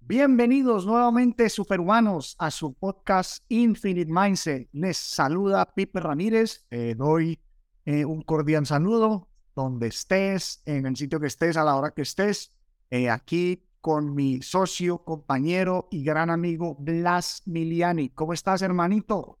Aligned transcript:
Bienvenidos 0.00 0.84
nuevamente, 0.84 1.48
superhumanos, 1.48 2.34
a 2.40 2.50
su 2.50 2.74
podcast 2.74 3.44
Infinite 3.48 4.10
Mindset. 4.10 4.68
Les 4.72 4.96
saluda 4.96 5.72
Pipe 5.72 6.00
Ramírez. 6.00 6.66
Eh, 6.70 6.96
doy 6.98 7.40
eh, 7.84 8.04
un 8.04 8.22
cordial 8.22 8.66
saludo 8.66 9.28
donde 9.54 9.86
estés, 9.86 10.60
en 10.66 10.86
el 10.86 10.96
sitio 10.96 11.20
que 11.20 11.28
estés, 11.28 11.56
a 11.56 11.62
la 11.62 11.76
hora 11.76 11.92
que 11.92 12.02
estés. 12.02 12.50
Eh, 12.90 13.08
aquí 13.08 13.62
con 13.80 14.14
mi 14.14 14.42
socio, 14.42 15.04
compañero 15.04 15.88
y 15.90 16.04
gran 16.04 16.30
amigo 16.30 16.76
Blas 16.78 17.42
Miliani. 17.46 18.10
¿Cómo 18.10 18.32
estás, 18.32 18.62
hermanito? 18.62 19.38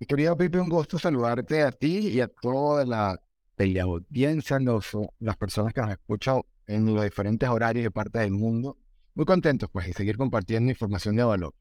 Mi 0.00 0.06
querido 0.06 0.36
Pipe, 0.36 0.60
un 0.60 0.68
gusto 0.68 0.98
saludarte 0.98 1.62
a 1.62 1.72
ti 1.72 2.08
y 2.08 2.20
a 2.20 2.28
toda 2.28 2.84
la, 2.84 3.20
la 3.56 3.82
audiencia, 3.82 4.58
los, 4.58 4.96
las 5.18 5.36
personas 5.36 5.72
que 5.72 5.80
nos 5.80 5.90
escuchan 5.90 6.42
en 6.66 6.94
los 6.94 7.02
diferentes 7.02 7.48
horarios 7.48 7.86
y 7.86 7.90
partes 7.90 8.22
del 8.22 8.32
mundo 8.32 8.76
muy 9.18 9.26
contentos 9.26 9.68
pues 9.72 9.84
de 9.84 9.92
seguir 9.94 10.16
compartiendo 10.16 10.70
información 10.70 11.16
de 11.16 11.24
valor. 11.24 11.52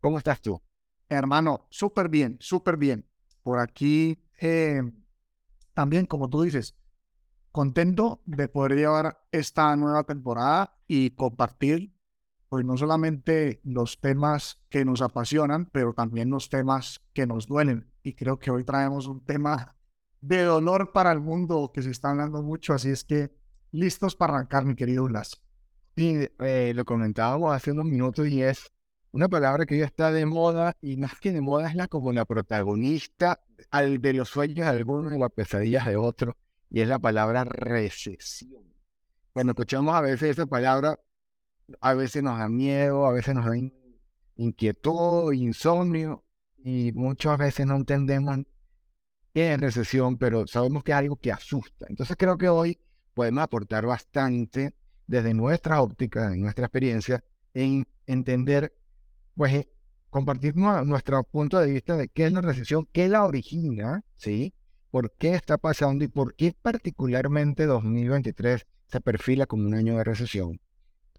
¿Cómo 0.00 0.18
estás 0.18 0.42
tú? 0.42 0.60
Hermano, 1.08 1.66
súper 1.70 2.10
bien, 2.10 2.36
súper 2.40 2.76
bien. 2.76 3.08
Por 3.42 3.58
aquí 3.58 4.22
eh, 4.38 4.82
también, 5.72 6.04
como 6.04 6.28
tú 6.28 6.42
dices, 6.42 6.76
contento 7.54 8.20
de 8.26 8.48
poder 8.48 8.74
llevar 8.76 9.20
esta 9.30 9.76
nueva 9.76 10.02
temporada 10.02 10.76
y 10.88 11.10
compartir, 11.10 11.94
pues 12.48 12.64
no 12.64 12.76
solamente 12.76 13.60
los 13.62 14.00
temas 14.00 14.60
que 14.70 14.84
nos 14.84 15.02
apasionan, 15.02 15.66
pero 15.66 15.92
también 15.92 16.30
los 16.30 16.48
temas 16.48 17.00
que 17.12 17.28
nos 17.28 17.46
duelen. 17.46 17.92
Y 18.02 18.14
creo 18.14 18.40
que 18.40 18.50
hoy 18.50 18.64
traemos 18.64 19.06
un 19.06 19.24
tema 19.24 19.76
de 20.20 20.42
dolor 20.42 20.90
para 20.90 21.12
el 21.12 21.20
mundo 21.20 21.70
que 21.72 21.82
se 21.82 21.92
está 21.92 22.10
hablando 22.10 22.42
mucho, 22.42 22.72
así 22.72 22.90
es 22.90 23.04
que 23.04 23.30
listos 23.70 24.16
para 24.16 24.34
arrancar, 24.34 24.64
mi 24.64 24.74
querido 24.74 25.04
Blas. 25.04 25.40
Sí, 25.96 26.28
eh, 26.40 26.72
lo 26.74 26.84
comentábamos 26.84 27.54
hace 27.54 27.70
unos 27.70 27.84
minutos 27.84 28.26
y 28.26 28.42
es 28.42 28.72
una 29.12 29.28
palabra 29.28 29.64
que 29.64 29.78
ya 29.78 29.84
está 29.84 30.10
de 30.10 30.26
moda 30.26 30.76
y 30.80 30.96
más 30.96 31.20
que 31.20 31.30
de 31.30 31.40
moda 31.40 31.68
es 31.68 31.76
la 31.76 31.86
como 31.86 32.12
la 32.12 32.24
protagonista 32.24 33.44
al 33.70 34.02
de 34.02 34.12
los 34.12 34.28
sueños 34.28 34.66
de 34.66 34.76
algunos 34.76 35.12
y 35.12 35.18
las 35.20 35.30
pesadillas 35.30 35.86
de 35.86 35.94
otros 35.94 36.34
y 36.70 36.80
es 36.80 36.88
la 36.88 36.98
palabra 36.98 37.44
recesión. 37.44 38.62
Cuando 39.32 39.52
escuchamos 39.52 39.94
a 39.94 40.00
veces 40.00 40.30
esa 40.30 40.46
palabra, 40.46 40.98
a 41.80 41.94
veces 41.94 42.22
nos 42.22 42.38
da 42.38 42.48
miedo, 42.48 43.06
a 43.06 43.12
veces 43.12 43.34
nos 43.34 43.46
da 43.46 43.56
inquietud, 44.36 45.32
insomnio 45.32 46.24
y 46.58 46.92
muchas 46.92 47.38
veces 47.38 47.66
no 47.66 47.76
entendemos 47.76 48.38
qué 49.32 49.54
es 49.54 49.60
recesión, 49.60 50.16
pero 50.16 50.46
sabemos 50.46 50.84
que 50.84 50.92
es 50.92 50.98
algo 50.98 51.16
que 51.16 51.32
asusta. 51.32 51.86
Entonces 51.88 52.16
creo 52.16 52.38
que 52.38 52.48
hoy 52.48 52.78
podemos 53.12 53.42
aportar 53.42 53.86
bastante 53.86 54.74
desde 55.06 55.34
nuestra 55.34 55.82
óptica, 55.82 56.32
en 56.32 56.42
nuestra 56.42 56.66
experiencia, 56.66 57.22
en 57.52 57.86
entender, 58.06 58.74
pues, 59.34 59.52
eh, 59.52 59.68
compartir 60.10 60.56
nuestro 60.56 61.24
punto 61.24 61.58
de 61.58 61.72
vista 61.72 61.96
de 61.96 62.08
qué 62.08 62.26
es 62.26 62.32
la 62.32 62.40
recesión, 62.40 62.88
qué 62.92 63.08
la 63.08 63.24
origina, 63.24 64.04
¿sí? 64.14 64.54
¿Por 64.94 65.10
qué 65.10 65.34
está 65.34 65.58
pasando 65.58 66.04
y 66.04 66.06
por 66.06 66.36
qué 66.36 66.54
particularmente 66.62 67.66
2023 67.66 68.64
se 68.86 69.00
perfila 69.00 69.44
como 69.44 69.66
un 69.66 69.74
año 69.74 69.96
de 69.96 70.04
recesión? 70.04 70.60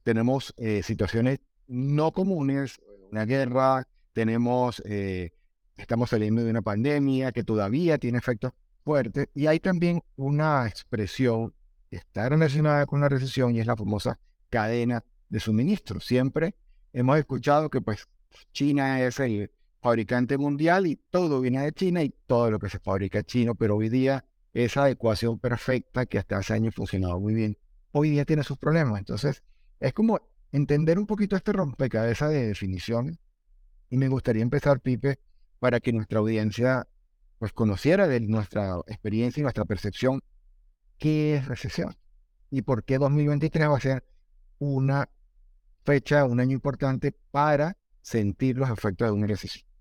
Tenemos 0.02 0.54
eh, 0.56 0.82
situaciones 0.82 1.40
no 1.68 2.14
comunes, 2.14 2.80
una 3.12 3.26
guerra, 3.26 3.86
tenemos, 4.14 4.82
eh, 4.86 5.32
estamos 5.76 6.12
saliendo 6.12 6.42
de 6.42 6.52
una 6.52 6.62
pandemia 6.62 7.34
que 7.34 7.44
todavía 7.44 7.98
tiene 7.98 8.18
efectos 8.18 8.54
fuertes 8.86 9.28
y 9.36 9.48
hay 9.48 9.60
también 9.60 10.02
una 10.16 10.66
expresión 10.70 11.54
está 11.92 12.30
relacionada 12.30 12.86
con 12.86 13.02
la 13.02 13.10
recesión 13.10 13.54
y 13.54 13.60
es 13.60 13.68
la 13.68 13.76
famosa 13.76 14.18
cadena 14.50 15.04
de 15.28 15.42
suministro. 15.42 16.00
Siempre 16.00 16.56
hemos 16.94 17.18
escuchado 17.18 17.70
que 17.70 17.82
pues 17.82 18.08
China 18.54 19.02
es 19.02 19.20
el 19.20 19.52
fabricante 19.86 20.40
mundial 20.40 20.88
y 20.88 20.96
todo 20.96 21.42
viene 21.42 21.62
de 21.62 21.72
China 21.72 22.02
y 22.02 22.10
todo 22.26 22.50
lo 22.50 22.58
que 22.58 22.70
se 22.70 22.80
fabrica 22.80 23.20
es 23.20 23.26
chino, 23.26 23.54
pero 23.54 23.76
hoy 23.76 23.88
día 23.88 24.26
esa 24.52 24.90
ecuación 24.90 25.38
perfecta 25.38 26.08
que 26.08 26.18
hasta 26.18 26.38
hace 26.38 26.56
años 26.56 26.74
funcionaba 26.74 27.20
muy 27.20 27.36
bien, 27.36 27.56
hoy 27.92 28.10
día 28.10 28.26
tiene 28.26 28.42
sus 28.42 28.58
problemas. 28.58 28.98
Entonces, 28.98 29.44
es 29.80 29.94
como 29.94 30.20
entender 30.52 30.98
un 30.98 31.06
poquito 31.06 31.36
este 31.36 31.54
rompecabezas 31.54 32.32
de 32.32 32.48
definiciones 32.48 33.20
y 33.92 33.98
me 33.98 34.08
gustaría 34.08 34.42
empezar, 34.42 34.80
Pipe, 34.80 35.20
para 35.60 35.80
que 35.80 35.94
nuestra 35.94 36.18
audiencia 36.18 36.88
pues 37.38 37.54
conociera 37.54 38.08
de 38.08 38.22
nuestra 38.22 38.78
experiencia 38.88 39.42
y 39.42 39.44
nuestra 39.44 39.66
percepción 39.66 40.24
qué 40.98 41.36
es 41.36 41.48
recesión 41.48 41.96
y 42.50 42.64
por 42.64 42.86
qué 42.86 42.98
2023 42.98 43.70
va 43.70 43.78
a 43.78 43.82
ser 43.82 44.04
una 44.58 45.10
fecha, 45.84 46.26
un 46.26 46.40
año 46.40 46.54
importante 46.54 47.12
para 47.30 47.78
sentir 48.02 48.58
los 48.58 48.72
efectos 48.72 49.10
de 49.10 49.12
una 49.12 49.28
recesión. 49.28 49.75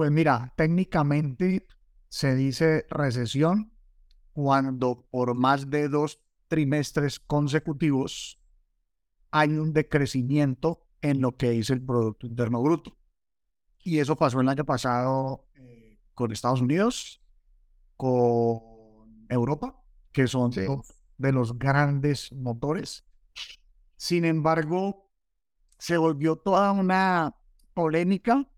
Pues 0.00 0.10
mira, 0.10 0.54
técnicamente 0.56 1.66
se 2.08 2.34
dice 2.34 2.86
recesión 2.88 3.74
cuando 4.32 5.06
por 5.10 5.34
más 5.34 5.68
de 5.68 5.90
dos 5.90 6.22
trimestres 6.48 7.20
consecutivos 7.20 8.40
hay 9.30 9.50
un 9.50 9.74
decrecimiento 9.74 10.88
en 11.02 11.20
lo 11.20 11.36
que 11.36 11.58
es 11.58 11.68
el 11.68 11.84
Producto 11.84 12.26
Interno 12.26 12.62
Bruto. 12.62 12.96
Y 13.84 13.98
eso 13.98 14.16
pasó 14.16 14.40
el 14.40 14.48
año 14.48 14.64
pasado 14.64 15.46
eh, 15.56 15.98
con 16.14 16.32
Estados 16.32 16.62
Unidos, 16.62 17.22
con 17.98 19.26
Europa 19.28 19.84
que 20.12 20.28
son 20.28 20.50
de 21.18 21.32
los 21.32 21.58
grandes 21.58 22.32
motores. 22.32 23.04
Sin 23.96 24.24
embargo, 24.24 25.10
se 25.76 25.98
volvió 25.98 26.36
toda 26.36 26.72
una 26.72 27.36
polémica 27.74 28.50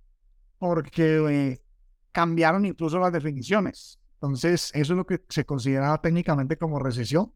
porque 0.62 1.16
eh, 1.28 1.60
cambiaron 2.12 2.64
incluso 2.64 3.00
las 3.00 3.12
definiciones. 3.12 3.98
Entonces, 4.14 4.70
eso 4.74 4.92
es 4.92 4.96
lo 4.96 5.04
que 5.04 5.20
se 5.28 5.44
consideraba 5.44 6.00
técnicamente 6.00 6.56
como 6.56 6.78
recesión, 6.78 7.32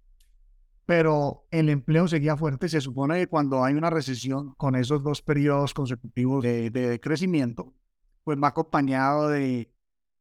pero 0.84 1.44
el 1.50 1.69
empleo 1.69 2.06
seguía 2.06 2.37
fuerte. 2.37 2.69
Se 2.69 2.81
supone 2.81 3.19
que 3.19 3.26
cuando 3.26 3.64
hay 3.64 3.75
una 3.75 3.91
recesión 3.91 4.54
con 4.54 4.76
esos 4.76 5.03
dos 5.03 5.22
periodos 5.22 5.75
consecutivos 5.75 6.44
de, 6.44 6.70
de 6.70 7.00
crecimiento, 7.00 7.75
pues 8.22 8.38
va 8.41 8.47
acompañado 8.47 9.28
de 9.28 9.72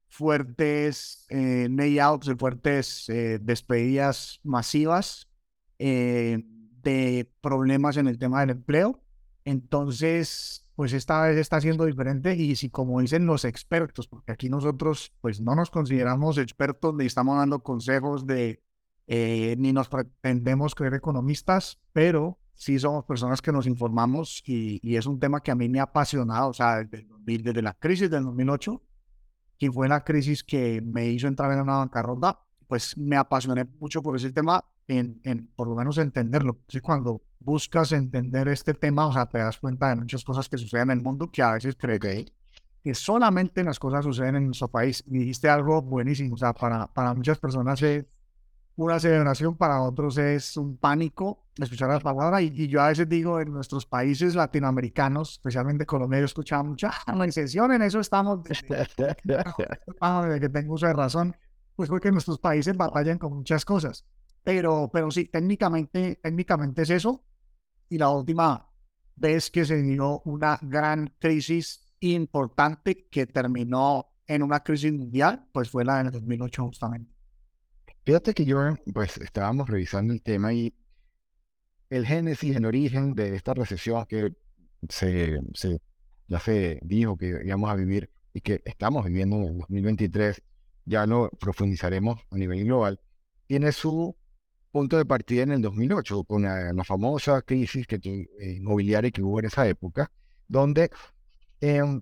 fuertes 0.09 1.27
eh, 1.29 1.67
layouts, 1.69 2.25
de 2.25 2.35
fuertes 2.35 3.07
eh, 3.09 3.37
despedidas 3.39 4.39
masivas, 4.41 5.29
eh, 5.77 6.43
de 6.81 7.31
problemas 7.41 7.97
en 7.97 8.07
el 8.07 8.17
tema 8.17 8.39
del 8.39 8.49
empleo. 8.49 8.99
Entonces, 9.43 10.64
pues 10.75 10.93
esta 10.93 11.21
vez 11.23 11.37
está 11.37 11.61
siendo 11.61 11.85
diferente 11.85 12.35
y 12.35 12.55
si 12.55 12.69
como 12.69 12.99
dicen 12.99 13.25
los 13.25 13.45
expertos, 13.45 14.07
porque 14.07 14.31
aquí 14.31 14.49
nosotros 14.49 15.13
pues 15.21 15.41
no 15.41 15.55
nos 15.55 15.69
consideramos 15.69 16.37
expertos 16.37 16.93
ni 16.95 17.05
estamos 17.05 17.37
dando 17.37 17.59
consejos 17.63 18.25
de, 18.27 18.61
eh, 19.07 19.55
ni 19.57 19.71
nos 19.71 19.87
pretendemos 19.87 20.75
creer 20.75 20.95
economistas, 20.95 21.79
pero 21.93 22.39
sí 22.53 22.77
somos 22.79 23.05
personas 23.05 23.41
que 23.41 23.51
nos 23.51 23.67
informamos 23.67 24.43
y, 24.45 24.79
y, 24.81 24.95
es 24.97 25.05
un 25.05 25.19
tema 25.19 25.41
que 25.41 25.51
a 25.51 25.55
mí 25.55 25.69
me 25.69 25.79
ha 25.79 25.83
apasionado, 25.83 26.49
o 26.49 26.53
sea, 26.53 26.83
desde, 26.83 27.07
desde 27.25 27.61
la 27.61 27.73
crisis 27.73 28.09
del 28.09 28.23
2008 28.23 28.81
que 29.57 29.71
fue 29.71 29.87
la 29.87 30.03
crisis 30.03 30.43
que 30.43 30.81
me 30.81 31.07
hizo 31.07 31.27
entrar 31.27 31.51
en 31.51 31.61
una 31.61 31.77
bancarrota, 31.77 32.39
pues 32.67 32.97
me 32.97 33.15
apasioné 33.15 33.65
mucho 33.79 34.01
por 34.01 34.15
ese 34.15 34.31
tema, 34.31 34.65
en, 34.87 35.19
en 35.23 35.47
por 35.55 35.67
lo 35.67 35.75
menos 35.75 35.97
entenderlo. 35.97 36.59
¿sí? 36.67 36.79
Cuando 36.79 37.21
buscas 37.39 37.91
entender 37.91 38.47
este 38.47 38.73
tema, 38.73 39.07
o 39.07 39.13
sea, 39.13 39.27
te 39.27 39.37
das 39.37 39.57
cuenta 39.59 39.89
de 39.89 39.95
muchas 39.95 40.23
cosas 40.23 40.49
que 40.49 40.57
suceden 40.57 40.91
en 40.91 40.97
el 40.97 41.03
mundo 41.03 41.29
que 41.31 41.41
a 41.41 41.53
veces 41.53 41.75
crees 41.77 41.99
que, 41.99 42.25
que 42.83 42.95
solamente 42.95 43.63
las 43.63 43.79
cosas 43.79 44.03
suceden 44.03 44.35
en 44.35 44.45
nuestro 44.47 44.67
país. 44.67 45.03
Y 45.07 45.19
dijiste 45.19 45.49
algo 45.49 45.81
buenísimo, 45.81 46.35
o 46.35 46.37
sea, 46.37 46.53
para, 46.53 46.87
para 46.87 47.13
muchas 47.13 47.39
personas 47.39 47.81
es 47.81 48.05
una 48.77 48.99
celebración, 48.99 49.55
para 49.55 49.81
otros 49.81 50.17
es 50.17 50.57
un 50.57 50.77
pánico 50.77 51.45
escuchar 51.57 51.89
las 51.89 52.03
palabras. 52.03 52.41
Y, 52.41 52.67
yo 52.67 52.81
a 52.81 52.89
veces 52.89 53.07
digo, 53.07 53.39
en 53.39 53.53
nuestros 53.53 53.85
países 53.85 54.35
latinoamericanos, 54.35 55.33
especialmente 55.33 55.85
Colombia, 55.85 56.19
yo 56.19 56.25
escuchaba 56.25 56.63
mucha 56.63 56.91
recesión, 57.07 57.71
en 57.71 57.81
eso 57.83 57.99
estamos, 57.99 58.43
desde, 58.43 58.87
que 60.39 60.49
tengo 60.49 60.73
uso 60.73 60.87
de 60.87 60.93
razón, 60.93 61.35
pues 61.75 61.89
porque 61.89 62.11
nuestros 62.11 62.39
países 62.39 62.75
batallan 62.75 63.17
con 63.17 63.33
muchas 63.33 63.63
cosas. 63.63 64.05
Pero, 64.45 64.91
pero 64.93 65.09
sí, 65.09 65.25
técnicamente, 65.25 66.19
técnicamente 66.21 66.83
es 66.83 66.91
eso. 66.91 67.25
Y 67.89 67.97
la 67.97 68.11
última 68.11 68.69
vez 69.15 69.49
que 69.49 69.65
se 69.65 69.81
dio 69.81 70.21
una 70.23 70.59
gran 70.61 71.11
crisis 71.19 71.95
importante 71.99 73.07
que 73.09 73.25
terminó 73.25 74.07
en 74.27 74.43
una 74.43 74.59
crisis 74.59 74.93
mundial, 74.93 75.47
pues 75.51 75.71
fue 75.71 75.83
la 75.83 76.03
del 76.03 76.11
2008 76.11 76.63
justamente. 76.63 77.11
Fíjate 78.05 78.35
que 78.35 78.45
yo, 78.45 78.59
pues, 78.93 79.17
estábamos 79.17 79.67
revisando 79.67 80.13
el 80.13 80.21
tema 80.21 80.53
y 80.53 80.75
el 81.89 82.05
génesis, 82.05 82.55
el 82.55 82.65
origen 82.65 83.15
de 83.15 83.35
esta 83.35 83.55
recesión, 83.55 84.05
que 84.05 84.35
se, 84.89 85.39
se, 85.55 85.81
ya 86.27 86.39
se 86.39 86.79
dijo 86.83 87.17
que 87.17 87.41
íbamos 87.43 87.71
a 87.71 87.75
vivir 87.75 88.11
y 88.31 88.41
que 88.41 88.61
estamos 88.65 89.05
viviendo 89.05 89.37
en 89.37 89.43
el 89.47 89.57
2023, 89.57 90.39
ya 90.85 91.07
lo 91.07 91.31
profundizaremos 91.31 92.21
a 92.29 92.37
nivel 92.37 92.63
global, 92.63 92.99
tiene 93.47 93.71
su 93.71 94.15
punto 94.75 94.97
de 94.97 95.05
partida 95.05 95.43
en 95.43 95.51
el 95.51 95.61
2008, 95.61 96.25
con 96.25 96.41
la, 96.41 96.83
famosa 96.83 97.41
crisis 97.43 97.87
que, 97.87 97.95
eh, 97.95 98.55
inmobiliaria 98.57 99.09
que 99.09 99.21
hubo 99.21 99.39
en 99.39 99.45
esa 99.45 99.65
época, 99.69 100.11
donde 100.49 100.91
em, 101.61 102.01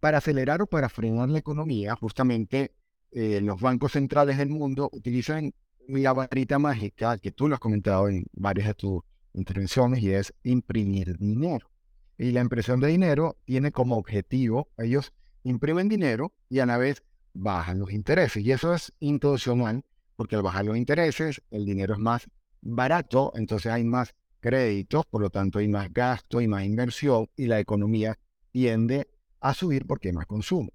para 0.00 0.18
acelerar 0.18 0.60
o 0.60 0.66
para 0.66 0.90
frenar 0.90 1.30
la 1.30 1.38
economía, 1.38 1.96
justamente 1.96 2.74
eh, 3.10 3.40
los 3.40 3.58
bancos 3.58 3.92
centrales 3.92 4.36
del 4.36 4.50
mundo 4.50 4.90
utilizan 4.92 5.54
la 5.88 6.12
varita 6.12 6.58
mágica 6.58 7.16
que 7.16 7.30
tú 7.30 7.48
lo 7.48 7.54
has 7.54 7.60
comentado 7.60 8.10
en 8.10 8.26
varias 8.34 8.66
de 8.66 8.74
tus 8.74 9.00
intervenciones 9.32 10.02
y 10.02 10.10
es 10.10 10.34
imprimir 10.42 11.16
dinero. 11.16 11.70
Y 12.18 12.32
la 12.32 12.42
impresión 12.42 12.80
de 12.80 12.88
dinero 12.88 13.38
tiene 13.46 13.72
como 13.72 13.96
objetivo, 13.96 14.68
ellos 14.76 15.14
imprimen 15.42 15.88
dinero 15.88 16.34
y 16.50 16.58
a 16.58 16.66
la 16.66 16.76
vez 16.76 17.02
bajan 17.32 17.78
los 17.78 17.92
intereses. 17.92 18.44
Y 18.44 18.52
eso 18.52 18.74
es 18.74 18.92
intencional 19.00 19.86
porque 20.16 20.36
al 20.36 20.42
bajar 20.42 20.64
los 20.64 20.76
intereses 20.76 21.42
el 21.50 21.64
dinero 21.64 21.94
es 21.94 22.00
más 22.00 22.28
barato, 22.60 23.32
entonces 23.36 23.72
hay 23.72 23.84
más 23.84 24.14
créditos, 24.40 25.06
por 25.06 25.22
lo 25.22 25.30
tanto 25.30 25.58
hay 25.58 25.68
más 25.68 25.92
gasto 25.92 26.40
y 26.40 26.48
más 26.48 26.64
inversión 26.64 27.28
y 27.36 27.46
la 27.46 27.60
economía 27.60 28.18
tiende 28.50 29.08
a 29.40 29.54
subir 29.54 29.86
porque 29.86 30.08
hay 30.08 30.14
más 30.14 30.26
consumo. 30.26 30.70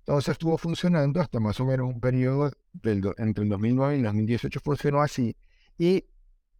Entonces 0.00 0.32
estuvo 0.32 0.56
funcionando 0.56 1.20
hasta 1.20 1.38
más 1.38 1.60
o 1.60 1.66
menos 1.66 1.86
un 1.86 2.00
periodo 2.00 2.50
del, 2.72 3.02
entre 3.18 3.44
el 3.44 3.50
2009 3.50 3.94
y 3.94 3.98
el 3.98 4.04
2018 4.04 4.60
funcionó 4.60 5.02
así. 5.02 5.36
Y 5.76 6.06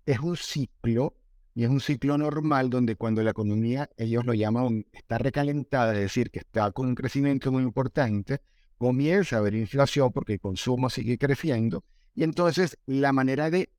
es 0.04 0.20
un 0.20 0.36
ciclo, 0.36 1.16
y 1.54 1.64
es 1.64 1.70
un 1.70 1.80
ciclo 1.80 2.18
normal 2.18 2.70
donde 2.70 2.96
cuando 2.96 3.22
la 3.22 3.30
economía, 3.30 3.88
ellos 3.96 4.26
lo 4.26 4.34
llaman, 4.34 4.84
está 4.92 5.18
recalentada, 5.18 5.94
es 5.94 6.00
decir, 6.00 6.30
que 6.30 6.40
está 6.40 6.70
con 6.72 6.88
un 6.88 6.94
crecimiento 6.94 7.50
muy 7.50 7.62
importante, 7.62 8.40
comienza 8.76 9.36
a 9.36 9.38
haber 9.38 9.54
inflación 9.54 10.12
porque 10.12 10.34
el 10.34 10.40
consumo 10.40 10.90
sigue 10.90 11.18
creciendo. 11.18 11.84
Y 12.18 12.24
entonces 12.24 12.76
la 12.84 13.12
manera 13.12 13.48
de 13.48 13.70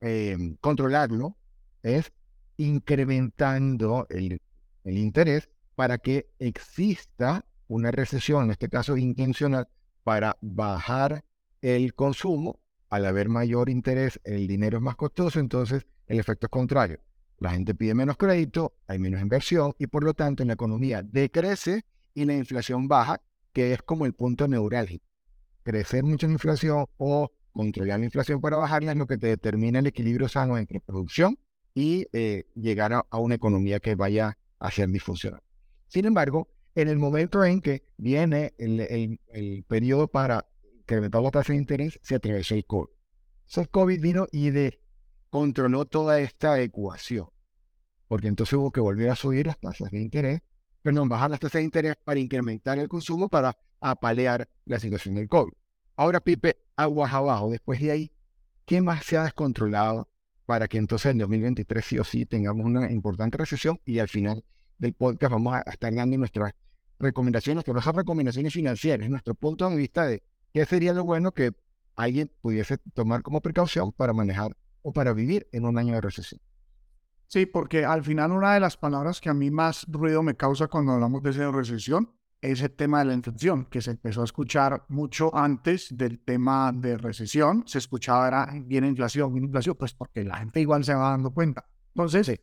em, 0.00 0.54
controlarlo 0.60 1.36
es 1.82 2.12
incrementando 2.58 4.06
el, 4.08 4.40
interés 4.84 5.48
para 5.74 5.98
que 5.98 6.30
exista 6.38 7.44
una 7.66 7.90
recesión, 7.90 8.44
en 8.44 8.50
este 8.52 8.68
caso 8.68 8.96
intencional, 8.96 9.66
para 10.04 10.38
bajar 10.42 11.24
el 11.60 11.92
consumo. 11.94 12.60
Al 12.88 13.04
haber 13.04 13.28
mayor 13.28 13.68
interés, 13.68 14.20
el 14.22 14.46
dinero 14.46 14.78
es 14.78 14.84
más 14.84 14.94
costoso, 14.94 15.40
entonces 15.40 15.86
el 16.06 16.20
efecto 16.20 16.46
es 16.46 16.50
contrario. 16.50 17.00
La 17.38 17.50
gente 17.50 17.74
pide 17.74 17.94
menos 17.94 18.16
crédito, 18.16 18.76
hay 18.86 19.00
menos 19.00 19.20
inversión 19.20 19.74
y 19.76 19.88
por 19.88 20.04
lo 20.04 20.14
tanto 20.14 20.44
en 20.44 20.46
la 20.46 20.54
economía 20.54 21.02
decrece 21.02 21.84
y 22.14 22.26
la 22.26 22.34
inflación 22.34 22.86
baja, 22.86 23.20
que 23.52 23.72
es 23.72 23.82
como 23.82 24.06
el 24.06 24.12
punto 24.12 24.46
neurálgico. 24.46 25.04
Crecer 25.64 26.04
mucho 26.04 26.26
en 26.26 26.32
inflación 26.34 26.86
o 26.96 27.32
controlar 27.56 27.98
la 27.98 28.04
inflación 28.04 28.40
para 28.40 28.58
bajarla 28.58 28.92
es 28.92 28.98
lo 28.98 29.06
que 29.06 29.18
te 29.18 29.28
determina 29.28 29.78
el 29.78 29.86
equilibrio 29.86 30.28
sano 30.28 30.58
entre 30.58 30.80
producción 30.80 31.38
y 31.74 32.06
eh, 32.12 32.44
llegar 32.54 32.92
a, 32.92 33.06
a, 33.10 33.18
una 33.18 33.34
economía 33.34 33.80
que 33.80 33.94
vaya 33.94 34.38
a 34.58 34.70
ser 34.70 34.88
disfuncional. 34.90 35.40
Sin 35.88 36.04
embargo, 36.04 36.48
en 36.74 36.88
el 36.88 36.98
momento 36.98 37.44
en 37.44 37.60
que 37.60 37.84
viene 37.96 38.54
el, 38.58 39.18
el, 39.30 39.64
periodo 39.64 40.08
para 40.08 40.46
incrementar 40.80 41.22
la 41.22 41.30
tasa 41.30 41.52
de 41.52 41.58
interés, 41.58 41.98
se 42.02 42.16
atravesó 42.16 42.54
el 42.54 42.66
COVID. 42.66 42.92
Entonces, 43.46 43.68
COVID 43.68 44.00
vino 44.00 44.26
y 44.30 44.50
de, 44.50 44.80
controló 45.30 45.86
toda 45.86 46.20
esta 46.20 46.60
ecuación, 46.60 47.28
porque 48.08 48.28
entonces 48.28 48.52
hubo 48.54 48.70
que 48.70 48.80
volver 48.80 49.08
a 49.08 49.16
subir 49.16 49.46
las 49.46 49.58
tasas 49.58 49.90
de 49.90 50.00
interés, 50.00 50.42
perdón, 50.82 51.08
bajar 51.08 51.30
las 51.30 51.40
tasas 51.40 51.60
de 51.60 51.64
interés 51.64 51.96
para 52.04 52.20
incrementar 52.20 52.78
el 52.78 52.88
consumo 52.88 53.28
para 53.28 53.56
apalear 53.80 54.48
la 54.66 54.78
situación 54.78 55.14
del 55.14 55.28
COVID. 55.28 55.52
Ahora, 55.96 56.20
Pipe, 56.20 56.58
aguas 56.76 57.14
abajo, 57.14 57.50
después 57.50 57.80
de 57.80 57.90
ahí, 57.90 58.12
¿qué 58.66 58.82
más 58.82 59.04
se 59.04 59.16
ha 59.16 59.24
descontrolado 59.24 60.10
para 60.44 60.68
que 60.68 60.76
entonces 60.76 61.10
en 61.10 61.18
2023 61.18 61.84
sí 61.84 61.98
o 61.98 62.04
sí 62.04 62.26
tengamos 62.26 62.66
una 62.66 62.92
importante 62.92 63.38
recesión 63.38 63.80
y 63.86 63.98
al 63.98 64.08
final 64.08 64.44
del 64.78 64.92
podcast 64.92 65.32
vamos 65.32 65.54
a 65.54 65.60
estar 65.70 65.94
dando 65.94 66.18
nuestras 66.18 66.52
recomendaciones, 66.98 67.64
que 67.64 67.72
son 67.72 67.94
recomendaciones 67.94 68.52
financieras, 68.52 69.08
nuestro 69.08 69.34
punto 69.34 69.68
de 69.70 69.76
vista 69.76 70.06
de 70.06 70.22
qué 70.52 70.66
sería 70.66 70.92
lo 70.92 71.04
bueno 71.04 71.32
que 71.32 71.52
alguien 71.96 72.30
pudiese 72.42 72.76
tomar 72.92 73.22
como 73.22 73.40
precaución 73.40 73.90
para 73.92 74.12
manejar 74.12 74.54
o 74.82 74.92
para 74.92 75.14
vivir 75.14 75.48
en 75.52 75.64
un 75.64 75.78
año 75.78 75.94
de 75.94 76.02
recesión. 76.02 76.42
Sí, 77.26 77.46
porque 77.46 77.86
al 77.86 78.04
final 78.04 78.32
una 78.32 78.52
de 78.52 78.60
las 78.60 78.76
palabras 78.76 79.20
que 79.20 79.30
a 79.30 79.34
mí 79.34 79.50
más 79.50 79.86
ruido 79.88 80.22
me 80.22 80.36
causa 80.36 80.68
cuando 80.68 80.92
hablamos 80.92 81.22
de 81.22 81.30
esa 81.30 81.50
recesión 81.50 82.12
es 82.40 82.60
el 82.62 82.70
tema 82.70 83.00
de 83.00 83.06
la 83.06 83.14
inflación, 83.14 83.64
que 83.66 83.80
se 83.80 83.92
empezó 83.92 84.22
a 84.22 84.24
escuchar 84.24 84.84
mucho 84.88 85.34
antes 85.34 85.96
del 85.96 86.20
tema 86.20 86.72
de 86.72 86.96
recesión. 86.96 87.64
Se 87.66 87.78
escuchaba, 87.78 88.28
era, 88.28 88.52
viene 88.64 88.88
inflación, 88.88 89.32
viene 89.32 89.46
inflación, 89.46 89.76
pues 89.78 89.94
porque 89.94 90.24
la 90.24 90.38
gente 90.38 90.60
igual 90.60 90.84
se 90.84 90.94
va 90.94 91.10
dando 91.10 91.32
cuenta. 91.32 91.66
Entonces, 91.94 92.40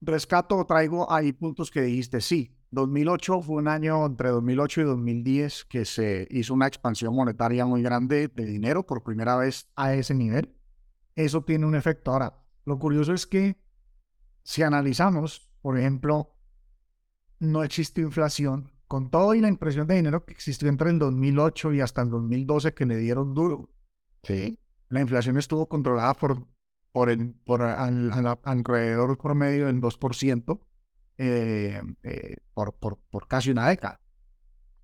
rescato 0.00 0.56
o 0.56 0.66
traigo 0.66 1.10
ahí 1.10 1.32
puntos 1.32 1.70
que 1.70 1.82
dijiste, 1.82 2.20
sí, 2.20 2.54
2008 2.70 3.42
fue 3.42 3.56
un 3.56 3.68
año 3.68 4.04
entre 4.06 4.30
2008 4.30 4.80
y 4.80 4.84
2010 4.84 5.64
que 5.66 5.84
se 5.84 6.26
hizo 6.30 6.54
una 6.54 6.66
expansión 6.66 7.14
monetaria 7.14 7.66
muy 7.66 7.82
grande 7.82 8.28
de 8.28 8.44
dinero 8.46 8.86
por 8.86 9.02
primera 9.02 9.36
vez 9.36 9.68
a 9.76 9.94
ese 9.94 10.14
nivel. 10.14 10.54
Eso 11.14 11.42
tiene 11.42 11.66
un 11.66 11.74
efecto. 11.74 12.12
Ahora, 12.12 12.42
lo 12.64 12.78
curioso 12.78 13.12
es 13.12 13.26
que 13.26 13.56
si 14.42 14.62
analizamos, 14.62 15.50
por 15.60 15.78
ejemplo, 15.78 16.34
no 17.38 17.62
existe 17.62 18.00
inflación 18.00 18.72
con 18.92 19.08
todo 19.08 19.34
y 19.34 19.40
la 19.40 19.48
impresión 19.48 19.86
de 19.86 19.94
dinero 19.94 20.22
que 20.22 20.34
existió 20.34 20.68
entre 20.68 20.90
el 20.90 20.98
2008 20.98 21.72
y 21.72 21.80
hasta 21.80 22.02
el 22.02 22.10
2012 22.10 22.74
que 22.74 22.84
le 22.84 22.98
dieron 22.98 23.32
duro. 23.32 23.70
Sí. 24.22 24.58
La 24.90 25.00
inflación 25.00 25.38
estuvo 25.38 25.66
controlada 25.66 26.12
por, 26.12 26.46
por, 26.92 27.08
el, 27.08 27.32
por 27.32 27.62
alrededor 27.62 29.16
promedio 29.16 29.68
del 29.68 29.80
2%. 29.80 30.60
Eh, 31.16 31.80
eh, 32.02 32.36
por, 32.52 32.74
por, 32.74 32.98
por, 33.10 33.28
casi 33.28 33.50
una 33.50 33.66
década. 33.66 33.98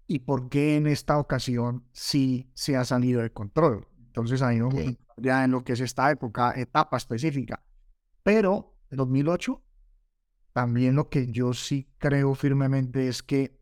¿Y 0.07 0.21
por 0.21 0.49
qué 0.49 0.77
en 0.77 0.87
esta 0.87 1.19
ocasión 1.19 1.85
sí 1.93 2.51
se 2.55 2.79
ha 2.79 2.87
salido 2.87 3.21
de 3.21 3.31
control? 3.31 3.89
Entonces 4.07 4.41
ahí 4.41 4.59
no 4.59 4.71
ya 5.19 5.45
en 5.45 5.51
lo 5.51 5.65
que 5.65 5.75
es 5.75 5.81
esta 5.81 6.11
época, 6.11 6.55
etapa 6.57 6.97
específica. 6.97 7.63
Pero 8.23 8.75
en 8.91 8.97
2008, 8.97 9.63
también 10.55 10.97
lo 10.97 11.11
que 11.11 11.31
yo 11.31 11.53
sí 11.53 11.93
creo 11.99 12.35
firmemente 12.35 13.09
es 13.09 13.23
que 13.23 13.58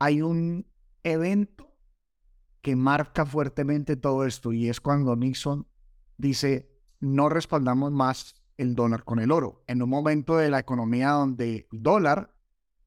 hay 0.00 0.22
un 0.22 0.66
evento 1.04 1.72
que 2.62 2.74
marca 2.74 3.24
fuertemente 3.24 3.96
todo 3.96 4.26
esto 4.26 4.52
y 4.52 4.68
es 4.68 4.80
cuando 4.80 5.14
Nixon 5.14 5.66
dice, 6.16 6.68
no 7.00 7.28
respaldamos 7.28 7.92
más 7.92 8.34
el 8.56 8.74
dólar 8.74 9.04
con 9.04 9.20
el 9.20 9.30
oro. 9.30 9.62
En 9.66 9.82
un 9.82 9.88
momento 9.88 10.36
de 10.36 10.50
la 10.50 10.58
economía 10.58 11.10
donde 11.10 11.68
el 11.70 11.82
dólar 11.82 12.34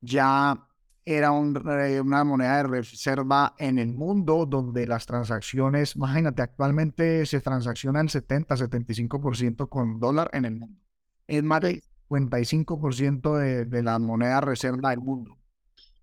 ya 0.01 0.67
era 1.05 1.31
una 1.31 2.23
moneda 2.23 2.57
de 2.57 2.63
reserva 2.63 3.55
en 3.57 3.77
el 3.77 3.93
mundo, 3.93 4.45
donde 4.45 4.87
las 4.87 5.05
transacciones, 5.05 5.95
imagínate, 5.95 6.41
actualmente 6.41 7.25
se 7.25 7.41
transaccionan 7.41 8.07
70-75% 8.07 9.69
con 9.69 9.99
dólar 9.99 10.29
en 10.33 10.45
el 10.45 10.55
mundo. 10.55 10.79
Es 11.27 11.43
más 11.43 11.61
del 11.61 11.83
55% 12.09 13.37
de, 13.37 13.65
de 13.65 13.83
la 13.83 13.99
moneda 13.99 14.41
reserva 14.41 14.91
del 14.91 15.01
mundo. 15.01 15.37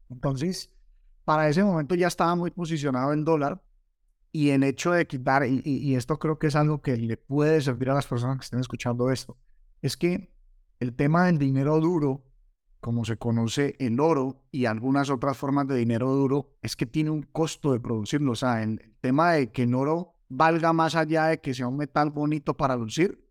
Entonces, 0.08 0.70
para 1.24 1.48
ese 1.48 1.62
momento 1.62 1.94
ya 1.94 2.08
estaba 2.08 2.34
muy 2.34 2.50
posicionado 2.50 3.12
el 3.12 3.24
dólar 3.24 3.62
y 4.32 4.50
el 4.50 4.62
hecho 4.62 4.92
de 4.92 5.06
quitar, 5.06 5.44
y, 5.46 5.94
esto 5.94 6.18
creo 6.18 6.38
que 6.38 6.46
es 6.46 6.56
algo 6.56 6.82
que 6.82 6.96
le 6.96 7.16
puede 7.16 7.60
servir 7.60 7.90
a 7.90 7.94
las 7.94 8.06
personas 8.06 8.38
que 8.38 8.44
estén 8.44 8.60
escuchando 8.60 9.10
esto, 9.10 9.36
es 9.82 9.96
que 9.96 10.32
el 10.78 10.94
tema 10.94 11.26
del 11.26 11.38
dinero 11.38 11.80
duro, 11.80 12.24
como 12.80 13.04
se 13.04 13.16
conoce 13.16 13.74
el 13.78 14.00
oro 14.00 14.44
y 14.50 14.66
algunas 14.66 15.10
otras 15.10 15.36
formas 15.36 15.66
de 15.66 15.76
dinero 15.76 16.10
duro, 16.10 16.56
es 16.62 16.76
que 16.76 16.86
tiene 16.86 17.10
un 17.10 17.22
costo 17.22 17.72
de 17.72 17.80
producirlo. 17.80 18.32
O 18.32 18.36
sea, 18.36 18.62
el, 18.62 18.80
tema 19.00 19.32
de 19.32 19.50
que 19.50 19.64
el 19.64 19.74
oro 19.74 20.14
valga 20.28 20.72
más 20.72 20.94
allá 20.94 21.26
de 21.26 21.40
que 21.40 21.54
sea 21.54 21.68
un 21.68 21.78
metal 21.78 22.10
bonito 22.10 22.56
para 22.56 22.76
lucir 22.76 23.26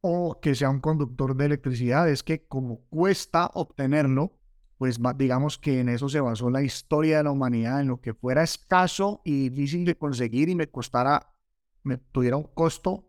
o 0.00 0.40
que 0.40 0.54
sea 0.54 0.70
un 0.70 0.80
conductor 0.80 1.36
de 1.36 1.44
electricidad, 1.44 2.08
es 2.08 2.22
que 2.22 2.46
como 2.46 2.80
cuesta 2.88 3.50
obtenerlo, 3.54 4.39
pues 4.80 4.98
digamos 5.16 5.58
que 5.58 5.80
en 5.80 5.90
eso 5.90 6.08
se 6.08 6.22
basó 6.22 6.48
la 6.48 6.62
historia 6.62 7.18
de 7.18 7.24
la 7.24 7.30
humanidad, 7.30 7.82
en 7.82 7.88
lo 7.88 8.00
que 8.00 8.14
fuera 8.14 8.42
escaso 8.42 9.20
y 9.26 9.50
difícil 9.50 9.84
de 9.84 9.94
conseguir 9.94 10.48
y 10.48 10.54
me 10.54 10.70
costara, 10.70 11.34
me 11.82 11.98
tuviera 11.98 12.38
un 12.38 12.44
costo 12.44 13.06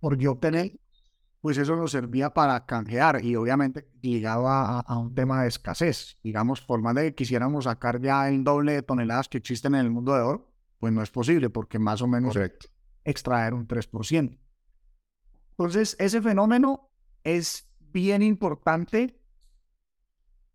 por 0.00 0.16
yo 0.16 0.32
obtener, 0.32 0.80
pues 1.42 1.58
eso 1.58 1.76
nos 1.76 1.90
servía 1.90 2.32
para 2.32 2.64
canjear 2.64 3.22
y 3.22 3.36
obviamente 3.36 3.90
llegaba 4.00 4.80
a, 4.80 4.98
un 4.98 5.14
tema 5.14 5.42
de 5.42 5.48
escasez. 5.48 6.16
Digamos, 6.24 6.62
por 6.62 6.80
más 6.80 6.94
de 6.94 7.02
que 7.10 7.14
quisiéramos 7.14 7.64
sacar 7.64 8.00
ya 8.00 8.26
el 8.30 8.42
doble 8.42 8.72
de 8.72 8.82
toneladas 8.82 9.28
que 9.28 9.36
existen 9.36 9.74
en 9.74 9.82
el 9.82 9.90
mundo 9.90 10.14
de 10.14 10.22
oro, 10.22 10.50
pues 10.78 10.94
no 10.94 11.02
es 11.02 11.10
posible 11.10 11.50
porque 11.50 11.78
más 11.78 12.00
o 12.00 12.08
menos 12.08 12.38
extraer 13.04 13.52
un 13.52 13.68
3%. 13.68 14.38
Entonces, 15.50 15.94
ese 15.98 16.22
fenómeno 16.22 16.88
es 17.22 17.70
bien 17.80 18.22
importante 18.22 19.21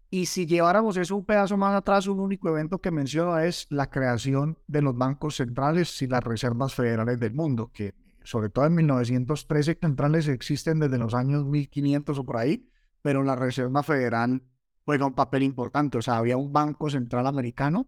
Y 0.09 0.27
si 0.27 0.45
lleváramos 0.45 0.95
eso 0.95 1.17
un 1.17 1.25
pedazo 1.25 1.57
más 1.57 1.75
atrás, 1.75 2.07
un 2.07 2.19
único 2.19 2.47
evento 2.49 2.79
que 2.79 2.91
menciona 2.91 3.45
es 3.45 3.67
la 3.69 3.89
creación 3.89 4.57
de 4.67 4.81
los 4.81 4.95
bancos 4.97 5.35
centrales 5.35 6.01
y 6.01 6.07
las 6.07 6.23
reservas 6.23 6.73
federales 6.73 7.19
del 7.19 7.33
mundo, 7.33 7.71
que 7.73 7.93
sobre 8.23 8.49
todo 8.49 8.65
en 8.65 8.75
1913 8.75 9.77
centrales 9.81 10.27
existen 10.27 10.79
desde 10.79 10.97
los 10.97 11.13
años 11.13 11.45
1500 11.45 12.19
o 12.19 12.23
por 12.23 12.37
ahí, 12.37 12.69
pero 13.01 13.23
la 13.23 13.35
Reserva 13.35 13.83
Federal 13.83 14.43
juega 14.85 15.05
un 15.05 15.13
papel 15.13 15.43
importante. 15.43 15.97
O 15.97 16.01
sea, 16.01 16.17
había 16.17 16.37
un 16.37 16.53
banco 16.53 16.89
central 16.89 17.27
americano, 17.27 17.87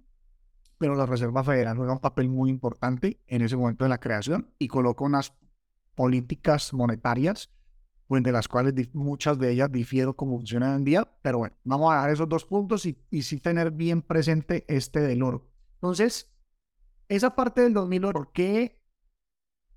pero 0.78 0.96
la 0.96 1.06
Reserva 1.06 1.44
Federal 1.44 1.78
juega 1.78 1.94
un 1.94 2.00
papel 2.00 2.28
muy 2.28 2.50
importante 2.50 3.20
en 3.28 3.42
ese 3.42 3.56
momento 3.56 3.86
de 3.86 3.90
la 3.90 4.00
creación 4.00 4.54
y 4.60 4.68
coloca 4.68 5.06
unas 5.06 5.34
políticas 5.96 6.74
monetarias 6.74 7.50
de 8.10 8.32
las 8.32 8.48
cuales 8.48 8.74
muchas 8.94 9.38
de 9.38 9.52
ellas 9.52 9.72
difiero 9.72 10.16
como 10.16 10.38
funcionan 10.38 10.78
en 10.78 10.84
día, 10.84 11.08
pero 11.22 11.38
bueno, 11.38 11.56
vamos 11.64 11.94
a 11.94 11.98
dar 11.98 12.10
esos 12.10 12.28
dos 12.28 12.44
puntos 12.44 12.86
y, 12.86 12.98
y 13.12 13.22
sí 13.22 13.40
tener 13.40 13.72
bien 13.72 14.02
presente 14.02 14.66
este 14.68 15.00
del 15.00 15.22
oro. 15.22 15.48
Entonces, 15.76 16.34
esa 17.08 17.36
parte 17.36 17.62
del 17.62 17.74
2008, 17.74 18.14
¿por 18.14 18.32
qué 18.32 18.82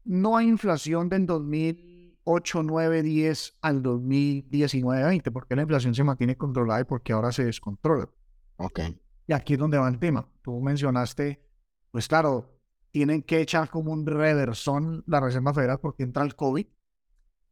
no 0.04 0.36
hay 0.36 0.48
inflación 0.48 1.10
del 1.10 1.26
2008, 1.26 2.62
9, 2.62 3.02
10 3.02 3.58
al 3.60 3.82
2019, 3.82 5.04
20? 5.04 5.30
¿Por 5.30 5.46
qué 5.46 5.54
la 5.54 5.62
inflación 5.62 5.94
se 5.94 6.02
mantiene 6.02 6.36
controlada 6.36 6.80
y 6.80 6.84
por 6.84 7.02
qué 7.02 7.12
ahora 7.12 7.32
se 7.32 7.44
descontrola? 7.44 8.08
Ok. 8.56 8.80
Y 9.26 9.32
aquí 9.34 9.52
es 9.52 9.58
donde 9.58 9.78
va 9.78 9.88
el 9.88 9.98
tema. 9.98 10.26
Tú 10.42 10.58
mencionaste, 10.60 11.46
pues 11.90 12.08
claro, 12.08 12.58
tienen 12.90 13.22
que 13.22 13.40
echar 13.40 13.68
como 13.68 13.92
un 13.92 14.06
reversón 14.06 15.04
la 15.06 15.20
Reserva 15.20 15.54
Federal 15.54 15.80
porque 15.80 16.02
entra 16.02 16.24
el 16.24 16.34
COVID 16.34 16.66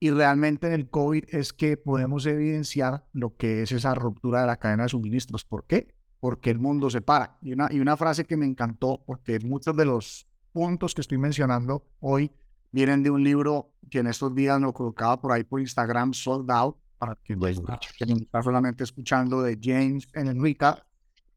y 0.02 0.10
realmente 0.10 0.66
en 0.66 0.72
el 0.72 0.88
COVID 0.88 1.24
es 1.28 1.52
que 1.52 1.76
podemos 1.76 2.24
evidenciar 2.24 3.04
lo 3.12 3.36
que 3.36 3.62
es 3.62 3.70
esa 3.70 3.94
ruptura 3.94 4.40
de 4.40 4.46
la 4.46 4.56
cadena 4.56 4.84
de 4.84 4.88
suministros. 4.88 5.44
¿Por 5.44 5.64
qué? 5.66 5.94
Porque 6.20 6.50
el 6.50 6.58
mundo 6.58 6.88
se 6.88 7.02
para. 7.02 7.36
Y 7.42 7.52
una, 7.52 7.68
y 7.70 7.80
una 7.80 7.98
frase 7.98 8.24
que 8.24 8.38
me 8.38 8.46
encantó, 8.46 9.02
porque 9.04 9.38
muchos 9.40 9.76
de 9.76 9.84
los 9.84 10.26
puntos 10.52 10.94
que 10.94 11.02
estoy 11.02 11.18
mencionando 11.18 11.84
hoy 12.00 12.32
vienen 12.72 13.02
de 13.02 13.10
un 13.10 13.22
libro 13.22 13.74
que 13.90 13.98
en 13.98 14.06
estos 14.06 14.34
días 14.34 14.58
lo 14.58 14.72
colocaba 14.72 15.20
por 15.20 15.32
ahí 15.32 15.44
por 15.44 15.60
Instagram, 15.60 16.14
Sold 16.14 16.50
Out, 16.50 16.76
para 16.96 17.14
que 17.16 17.36
está 17.98 18.42
solamente 18.42 18.84
escuchando 18.84 19.42
de 19.42 19.58
James 19.60 20.08
Enrica, 20.14 20.82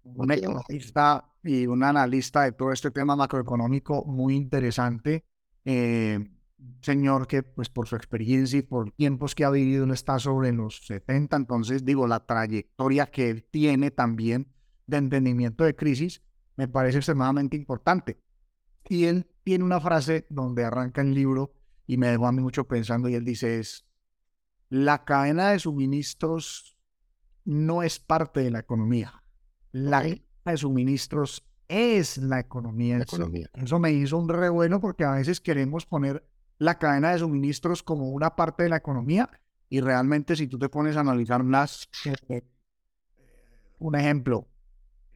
un 0.04 0.32
economista 0.32 1.26
y 1.44 1.68
un 1.68 1.84
analista 1.84 2.44
de 2.44 2.54
todo 2.54 2.72
este 2.72 2.92
tema 2.92 3.16
macroeconómico 3.18 4.06
muy 4.06 4.36
interesante. 4.36 5.26
Eh, 5.66 6.33
señor 6.82 7.28
que 7.28 7.44
pues 7.44 7.70
por 7.70 7.88
su 7.88 7.96
experiencia 7.96 8.60
y 8.60 8.62
por 8.62 8.92
tiempos 8.92 9.36
que 9.36 9.46
ha 9.46 9.50
vivido, 9.50 9.86
él 9.86 9.92
está 9.92 10.20
sobre 10.20 10.52
los 10.52 10.86
70, 10.86 11.36
entonces 11.36 11.86
digo, 11.86 12.08
la 12.08 12.26
trayectoria 12.26 13.08
que 13.08 13.30
él 13.30 13.44
tiene 13.44 13.92
también 13.92 14.48
de 14.88 14.98
entendimiento 14.98 15.64
de 15.64 15.76
crisis 15.76 16.22
me 16.56 16.68
parece 16.68 16.98
extremadamente 16.98 17.58
importante. 17.58 18.20
Y 18.88 19.06
él 19.06 19.28
tiene 19.44 19.64
una 19.64 19.80
frase 19.80 20.26
donde 20.30 20.66
arranca 20.66 21.02
el 21.02 21.14
libro 21.14 21.54
y 21.88 21.98
me 21.98 22.08
dejó 22.08 22.28
a 22.28 22.32
mí 22.32 22.42
mucho 22.42 22.68
pensando 22.68 23.10
y 23.10 23.16
él 23.16 23.26
dice 23.26 23.60
es, 23.60 23.86
la 24.70 25.06
cadena 25.06 25.52
de 25.52 25.60
suministros 25.60 26.78
no 27.46 27.84
es 27.84 28.00
parte 28.00 28.42
de 28.42 28.52
la 28.52 28.60
economía. 28.60 29.24
La 29.72 30.02
cadena 30.02 30.22
de 30.46 30.58
suministros 30.58 31.46
es 31.68 32.18
la 32.18 32.40
economía. 32.40 32.98
economía. 32.98 33.50
Eso 33.54 33.80
me 33.80 33.92
hizo 33.92 34.18
un 34.18 34.30
revuelo 34.30 34.80
porque 34.80 35.04
a 35.04 35.12
veces 35.12 35.40
queremos 35.40 35.86
poner 35.86 36.26
la 36.64 36.80
cadena 36.80 37.12
de 37.12 37.20
suministros 37.20 37.84
como 37.84 38.10
una 38.10 38.36
parte 38.36 38.64
de 38.64 38.70
la 38.70 38.78
economía 38.78 39.30
y 39.70 39.82
realmente 39.82 40.36
si 40.36 40.48
tú 40.48 40.58
te 40.58 40.70
pones 40.70 40.96
a 40.96 41.02
analizar 41.02 41.44
eh, 42.06 42.44
un 43.80 43.96
ejemplo, 43.96 44.48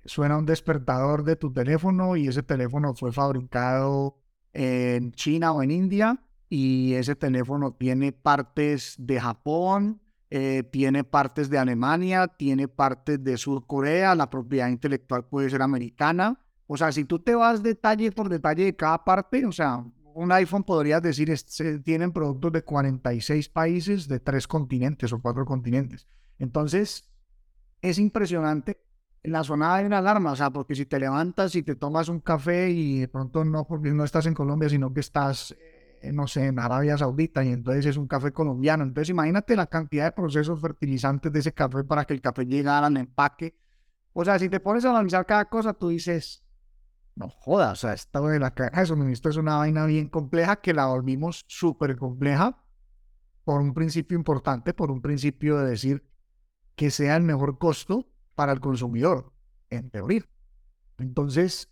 suena 0.04 0.38
un 0.38 0.46
despertador 0.46 1.24
de 1.24 1.36
tu 1.36 1.54
teléfono 1.54 2.18
y 2.18 2.28
ese 2.28 2.44
teléfono 2.44 2.94
fue 2.96 3.14
fabricado 3.14 4.18
en 4.52 5.14
China 5.14 5.54
o 5.54 5.64
en 5.64 5.72
India 5.72 6.22
y 6.50 6.94
ese 6.96 7.16
teléfono 7.16 7.74
tiene 7.74 8.12
partes 8.12 8.96
de 8.98 9.20
Japón, 9.20 10.02
eh, 10.30 10.64
tiene 10.70 11.06
partes 11.06 11.50
de 11.50 11.60
Alemania, 11.60 12.28
tiene 12.28 12.68
partes 12.68 13.24
de 13.24 13.38
Sur 13.38 13.66
Corea, 13.66 14.16
la 14.16 14.30
propiedad 14.30 14.68
intelectual 14.68 15.26
puede 15.26 15.50
ser 15.50 15.62
americana. 15.62 16.42
O 16.66 16.76
sea, 16.76 16.92
si 16.92 17.06
tú 17.06 17.20
te 17.20 17.36
vas 17.36 17.64
detalle 17.64 18.12
por 18.12 18.28
detalle 18.28 18.66
de 18.66 18.76
cada 18.76 19.06
parte, 19.06 19.46
o 19.46 19.54
sea, 19.54 19.86
un 20.18 20.32
iPhone 20.32 20.64
podrías 20.64 21.02
decir, 21.04 21.32
tienen 21.84 22.12
productos 22.12 22.52
de 22.52 22.64
46 22.64 23.50
países 23.50 24.08
de 24.08 24.20
tres 24.20 24.48
continentes 24.48 25.14
o 25.14 25.22
cuatro 25.22 25.46
continentes. 25.46 26.08
Entonces, 26.40 27.08
es 27.84 28.00
impresionante. 28.00 28.82
la 29.22 29.44
zona 29.44 29.76
hay 29.76 29.86
una 29.86 30.00
alarma, 30.00 30.32
o 30.32 30.36
sea, 30.36 30.50
porque 30.50 30.74
si 30.74 30.88
te 30.88 31.00
levantas 31.00 31.56
y 31.56 31.62
te 31.62 31.76
tomas 31.76 32.10
un 32.10 32.20
café 32.20 32.72
y 32.72 33.02
de 33.02 33.08
pronto 33.08 33.46
no, 33.46 33.68
porque 33.68 33.92
no 33.92 34.04
estás 34.04 34.26
en 34.26 34.34
Colombia, 34.34 34.70
sino 34.70 34.92
que 34.92 35.02
estás, 35.02 35.56
eh, 36.02 36.12
no 36.12 36.26
sé, 36.26 36.48
en 36.48 36.58
Arabia 36.58 36.98
Saudita 36.98 37.44
y 37.44 37.50
entonces 37.50 37.86
es 37.86 37.98
un 37.98 38.08
café 38.08 38.32
colombiano. 38.32 38.84
Entonces, 38.84 39.10
imagínate 39.10 39.56
la 39.56 39.68
cantidad 39.68 40.06
de 40.06 40.14
procesos 40.14 40.60
fertilizantes 40.60 41.32
de 41.32 41.40
ese 41.40 41.54
café 41.54 41.84
para 41.84 42.06
que 42.06 42.16
el 42.16 42.22
café 42.22 42.44
llegara 42.44 42.88
al 42.88 42.98
empaque. 42.98 43.56
O 44.14 44.26
sea, 44.26 44.40
si 44.40 44.50
te 44.50 44.60
pones 44.60 44.84
a 44.86 44.90
analizar 44.90 45.28
cada 45.28 45.46
cosa, 45.46 45.74
tú 45.74 45.90
dices, 45.90 46.47
no 47.18 47.30
jodas, 47.30 47.72
o 47.72 47.76
sea, 47.76 47.94
esta 47.94 48.22
de 48.22 48.40
la 48.40 48.52
caja 48.52 48.82
de 48.82 48.86
suministro 48.86 49.32
es 49.32 49.38
una 49.38 49.58
vaina 49.58 49.86
bien 49.86 50.08
compleja 50.08 50.58
que 50.58 50.74
la 50.74 50.86
volvimos 50.86 51.46
súper 51.48 51.98
compleja 51.98 52.64
por 53.44 53.62
un 53.62 53.74
principio 53.74 54.18
importante, 54.18 54.74
por 54.74 54.92
un 54.92 55.02
principio 55.02 55.58
de 55.58 55.70
decir 55.70 56.04
que 56.76 56.92
sea 56.92 57.16
el 57.16 57.24
mejor 57.24 57.58
costo 57.58 58.08
para 58.36 58.52
el 58.52 58.60
consumidor, 58.60 59.34
en 59.70 59.90
teoría. 59.90 60.24
Entonces, 61.00 61.72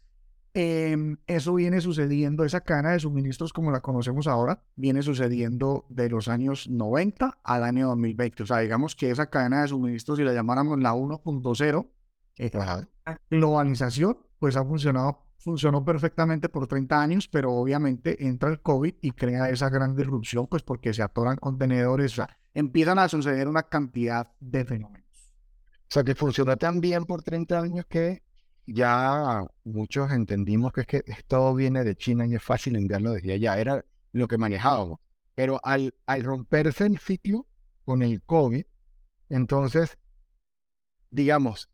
em, 0.54 1.18
eso 1.28 1.54
viene 1.54 1.82
sucediendo, 1.82 2.44
esa 2.44 2.62
cadena 2.62 2.92
de 2.92 3.00
suministros 3.00 3.54
como 3.54 3.72
la 3.72 3.82
conocemos 3.82 4.25
ahora, 4.25 4.64
viene 4.75 5.04
sucediendo 5.04 5.86
de 5.90 6.10
los 6.10 6.28
años 6.28 6.70
90 6.70 7.40
al 7.44 7.64
año 7.64 7.88
2020. 7.90 8.44
O 8.44 8.46
sea, 8.46 8.60
digamos 8.60 8.96
que 8.96 9.12
esa 9.12 9.30
cadena 9.30 9.62
de 9.62 9.68
suministros, 9.68 10.18
si 10.18 10.24
la 10.24 10.34
llamáramos 10.34 10.80
la 10.80 10.94
1.0, 10.94 11.88
eh, 12.38 12.52
globalización, 13.30 14.18
pues 14.40 14.56
ha 14.56 14.64
funcionado 14.64 15.25
funcionó 15.46 15.86
perfectamente 15.86 16.50
por 16.50 16.66
30 16.66 17.00
años, 17.00 17.28
pero 17.28 17.54
obviamente 17.54 18.25
entra 18.28 18.50
el 18.50 18.62
COVID 18.62 18.96
y 19.00 19.12
crea 19.12 19.52
esa 19.52 19.70
gran 19.70 19.96
disrupción, 19.96 20.48
pues 20.48 20.64
porque 20.64 20.92
se 20.92 21.04
atoran 21.04 21.38
contenedores, 21.38 22.14
o 22.14 22.16
sea, 22.16 22.40
empiezan 22.56 22.98
a 22.98 23.08
suceder 23.08 23.48
una 23.48 23.62
cantidad 23.62 24.32
de 24.40 24.66
fenómenos. 24.66 25.08
O 25.82 25.88
sea, 25.88 26.04
que 26.04 26.16
funcionó 26.16 26.58
tan 26.58 26.82
bien 26.82 27.06
por 27.06 27.22
30 27.22 27.60
años 27.60 27.86
que 27.88 28.24
ya 28.66 29.46
muchos 29.64 30.12
entendimos 30.12 30.74
que 30.74 30.82
es 30.82 30.88
que 30.88 31.04
esto 31.06 31.54
viene 31.54 31.84
de 31.84 31.96
China 31.96 32.25
y 32.25 32.34
es 32.34 32.42
fácil 32.42 32.75
enviarlo 32.75 33.12
desde 33.12 33.34
allá, 33.34 33.60
era 33.60 33.86
lo 34.14 34.28
que 34.28 34.40
manejábamos. 34.40 35.00
Pero 35.36 35.60
al, 35.62 35.94
al 36.08 36.24
romperse 36.24 36.88
el 36.88 36.98
ciclo 36.98 37.46
con 37.86 38.02
el 38.02 38.24
COVID, 38.24 38.66
entonces, 39.30 40.00
digamos, 41.12 41.70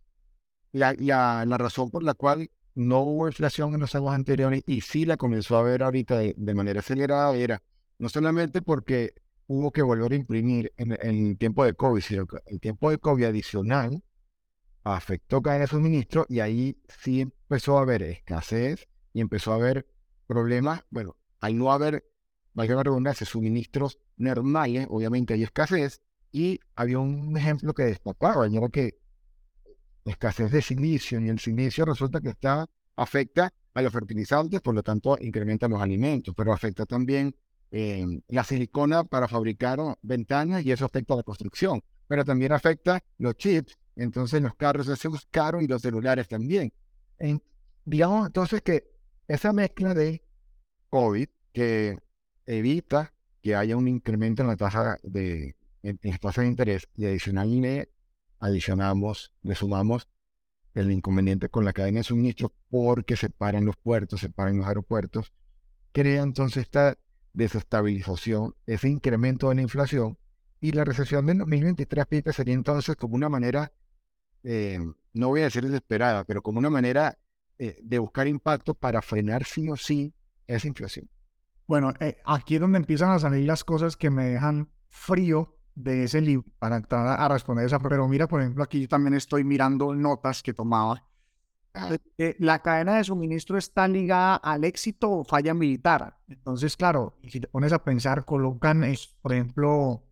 la, 0.74 0.94
la, 0.98 1.46
la 1.46 1.58
razón 1.58 1.90
por 1.90 2.04
la 2.04 2.16
cual 2.16 2.50
no 2.76 3.02
hubo 3.02 3.28
inflación 3.28 3.74
en 3.74 3.82
los 3.82 3.96
años 3.96 4.14
anteriores 4.14 4.64
y 4.66 4.82
sí 4.82 5.06
la 5.06 5.18
comenzó 5.18 5.58
a 5.58 5.64
ver 5.64 5.84
ahorita 5.84 6.18
de, 6.18 6.54
manera 6.54 6.80
acelerada, 6.80 7.36
era 7.36 7.62
no 8.00 8.10
solamente 8.10 8.62
porque 8.62 9.14
hubo 9.48 9.72
que 9.72 9.82
volver 9.82 10.14
a 10.14 10.16
imprimir 10.16 10.74
en, 10.78 10.98
el 11.02 11.38
tiempo 11.38 11.66
de 11.66 11.74
COVID, 11.74 12.02
sino 12.02 12.26
que 12.26 12.38
el 12.46 12.60
tiempo 12.60 12.90
de 12.90 12.98
COVID 12.98 13.26
adicional 13.26 14.04
afectó 14.84 15.42
cadena 15.42 15.64
de 15.64 15.68
suministro 15.68 16.26
y 16.30 16.40
ahí 16.40 16.78
sí 16.88 17.22
empezó 17.22 17.78
a 17.78 17.82
haber 17.82 18.04
escasez 18.04 18.88
y 19.14 19.22
empezó 19.22 19.52
a 19.52 19.56
haber 19.56 19.86
problemas, 20.26 20.84
bueno, 20.90 21.18
al 21.40 21.58
no 21.58 21.72
haber, 21.72 22.06
valga 22.54 22.76
la 22.76 22.84
redundancia, 22.84 23.28
suministros 23.28 24.00
normales, 24.16 24.88
obviamente 24.90 25.34
hay 25.34 25.44
escasez, 25.44 26.02
y 26.32 26.60
había 26.76 27.00
un 27.00 27.36
ejemplo 27.38 27.74
que 27.74 27.84
destacaba, 27.84 28.48
era 28.48 28.70
que 28.70 29.01
escasez 30.06 30.52
de 30.52 30.62
silicio 30.62 31.20
y 31.20 31.30
el 31.30 31.40
silicio 31.40 31.86
resulta 31.86 32.20
que 32.22 32.30
está, 32.30 32.68
afecta 32.96 33.54
a 33.74 33.82
los 33.82 33.94
fertilizantes, 33.94 34.62
por 34.62 34.76
lo 34.76 34.84
tanto 34.84 35.18
incrementa 35.20 35.68
los 35.68 35.82
alimentos, 35.82 36.34
pero 36.36 36.54
afecta 36.54 36.86
también 36.86 37.36
eh, 37.72 38.06
la 38.28 38.44
silicona 38.44 39.04
para 39.04 39.28
fabricar 39.28 39.80
ventanas 40.02 40.66
y 40.66 40.72
eso 40.72 40.86
afecta 40.86 41.14
a 41.14 41.18
la 41.18 41.24
construcción, 41.24 41.82
pero 42.08 42.26
también 42.26 42.52
afecta 42.52 43.02
los 43.18 43.36
chips, 43.36 43.78
entonces 43.96 44.42
los 44.42 44.56
carros 44.56 44.88
se 44.88 44.94
hacen 44.94 45.14
caros 45.30 45.64
y 45.64 45.68
los 45.68 45.82
celulares 45.82 46.28
también. 46.28 46.74
digamos 47.86 48.28
entonces 48.28 48.62
que 48.62 48.92
esa 49.28 49.54
mezcla 49.54 49.94
de 49.94 50.22
COVID 50.90 51.30
que 51.54 51.98
evita 52.46 53.14
que 53.42 53.56
haya 53.56 53.78
un 53.78 53.88
incremento 53.88 54.42
en 54.42 54.50
la 54.50 54.58
tasa 54.58 54.98
de, 55.04 55.56
en, 55.84 56.00
de 56.02 56.46
interés 56.46 56.88
y 56.96 57.06
adicionalmente 57.06 57.90
adicionamos, 58.42 59.34
le 59.44 59.56
sumamos 59.56 60.10
el 60.74 60.92
inconveniente 60.92 61.48
con 61.48 61.64
la 61.64 61.74
cadena 61.74 62.00
de 62.00 62.04
suministro 62.04 62.54
porque 62.70 63.16
se 63.16 63.30
paran 63.30 63.66
los 63.66 63.78
puertos, 63.78 64.20
se 64.20 64.30
paran 64.30 64.58
los 64.58 64.68
aeropuertos, 64.68 65.32
crea 65.94 66.24
entonces 66.24 66.64
esta 66.64 66.98
desestabilización, 67.34 68.56
ese 68.66 68.90
incremento 68.90 69.50
de 69.50 69.56
la 69.56 69.62
inflación 69.62 70.18
y 70.60 70.74
la 70.74 70.84
recesión 70.84 71.26
de 71.26 71.36
2023 71.36 72.36
sería 72.36 72.54
entonces 72.54 72.96
como 72.96 73.16
una 73.16 73.30
manera 73.30 73.72
eh, 74.44 74.80
no 75.14 75.28
voy 75.30 75.42
a 75.42 75.46
decir 75.46 75.64
desesperada, 75.64 76.24
pero 76.24 76.42
como 76.42 76.60
una 76.60 76.70
manera 76.70 77.18
eh, 77.60 77.78
de 77.84 78.00
buscar 78.00 78.28
impacto 78.28 78.74
para 78.74 79.02
frenar 79.02 79.46
sí 79.46 79.70
o 79.70 79.76
sí 79.76 80.14
esa 80.48 80.68
inflación. 80.68 81.10
Bueno, 81.68 81.94
eh, 82.00 82.18
aquí 82.26 82.56
es 82.56 82.62
donde 82.62 82.78
empiezan 82.78 83.12
a 83.12 83.20
salir 83.20 83.46
las 83.46 83.64
cosas 83.64 83.96
que 83.96 84.10
me 84.10 84.26
dejan 84.26 84.70
frío 84.90 85.58
de 85.84 86.04
ese 86.04 86.22
libro 86.22 86.46
para 86.60 86.78
entrar 86.78 87.20
a 87.20 87.28
responder 87.28 87.66
esa. 87.66 87.80
Pero 87.80 88.08
mira, 88.08 88.28
por 88.28 88.42
ejemplo, 88.42 88.64
aquí 88.64 88.82
yo 88.82 88.88
también 88.88 89.14
estoy 89.14 89.44
mirando 89.44 89.94
notas 89.94 90.44
que 90.44 90.54
tomaba. 90.54 91.04
la 92.40 92.60
cadena 92.62 92.96
de 92.96 93.04
suministro 93.04 93.58
está 93.58 93.88
ligada 93.88 94.36
al 94.36 94.64
éxito 94.64 95.12
o 95.12 95.24
falla 95.24 95.54
militar. 95.54 96.18
Entonces, 96.28 96.76
claro, 96.78 97.18
si 97.28 97.40
te 97.40 97.48
pones 97.48 97.74
a 97.74 97.84
pensar, 97.84 98.26
colocan, 98.26 98.84
por 99.22 99.34
ejemplo, 99.34 100.04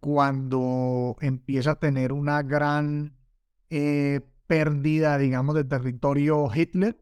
cuando 0.00 1.16
empieza 1.20 1.72
a 1.72 1.78
tener 1.78 2.12
una 2.12 2.42
gran 2.42 3.16
eh, 3.68 4.20
pérdida, 4.46 5.18
digamos, 5.18 5.54
de 5.54 5.64
territorio 5.64 6.48
Hitler, 6.52 6.98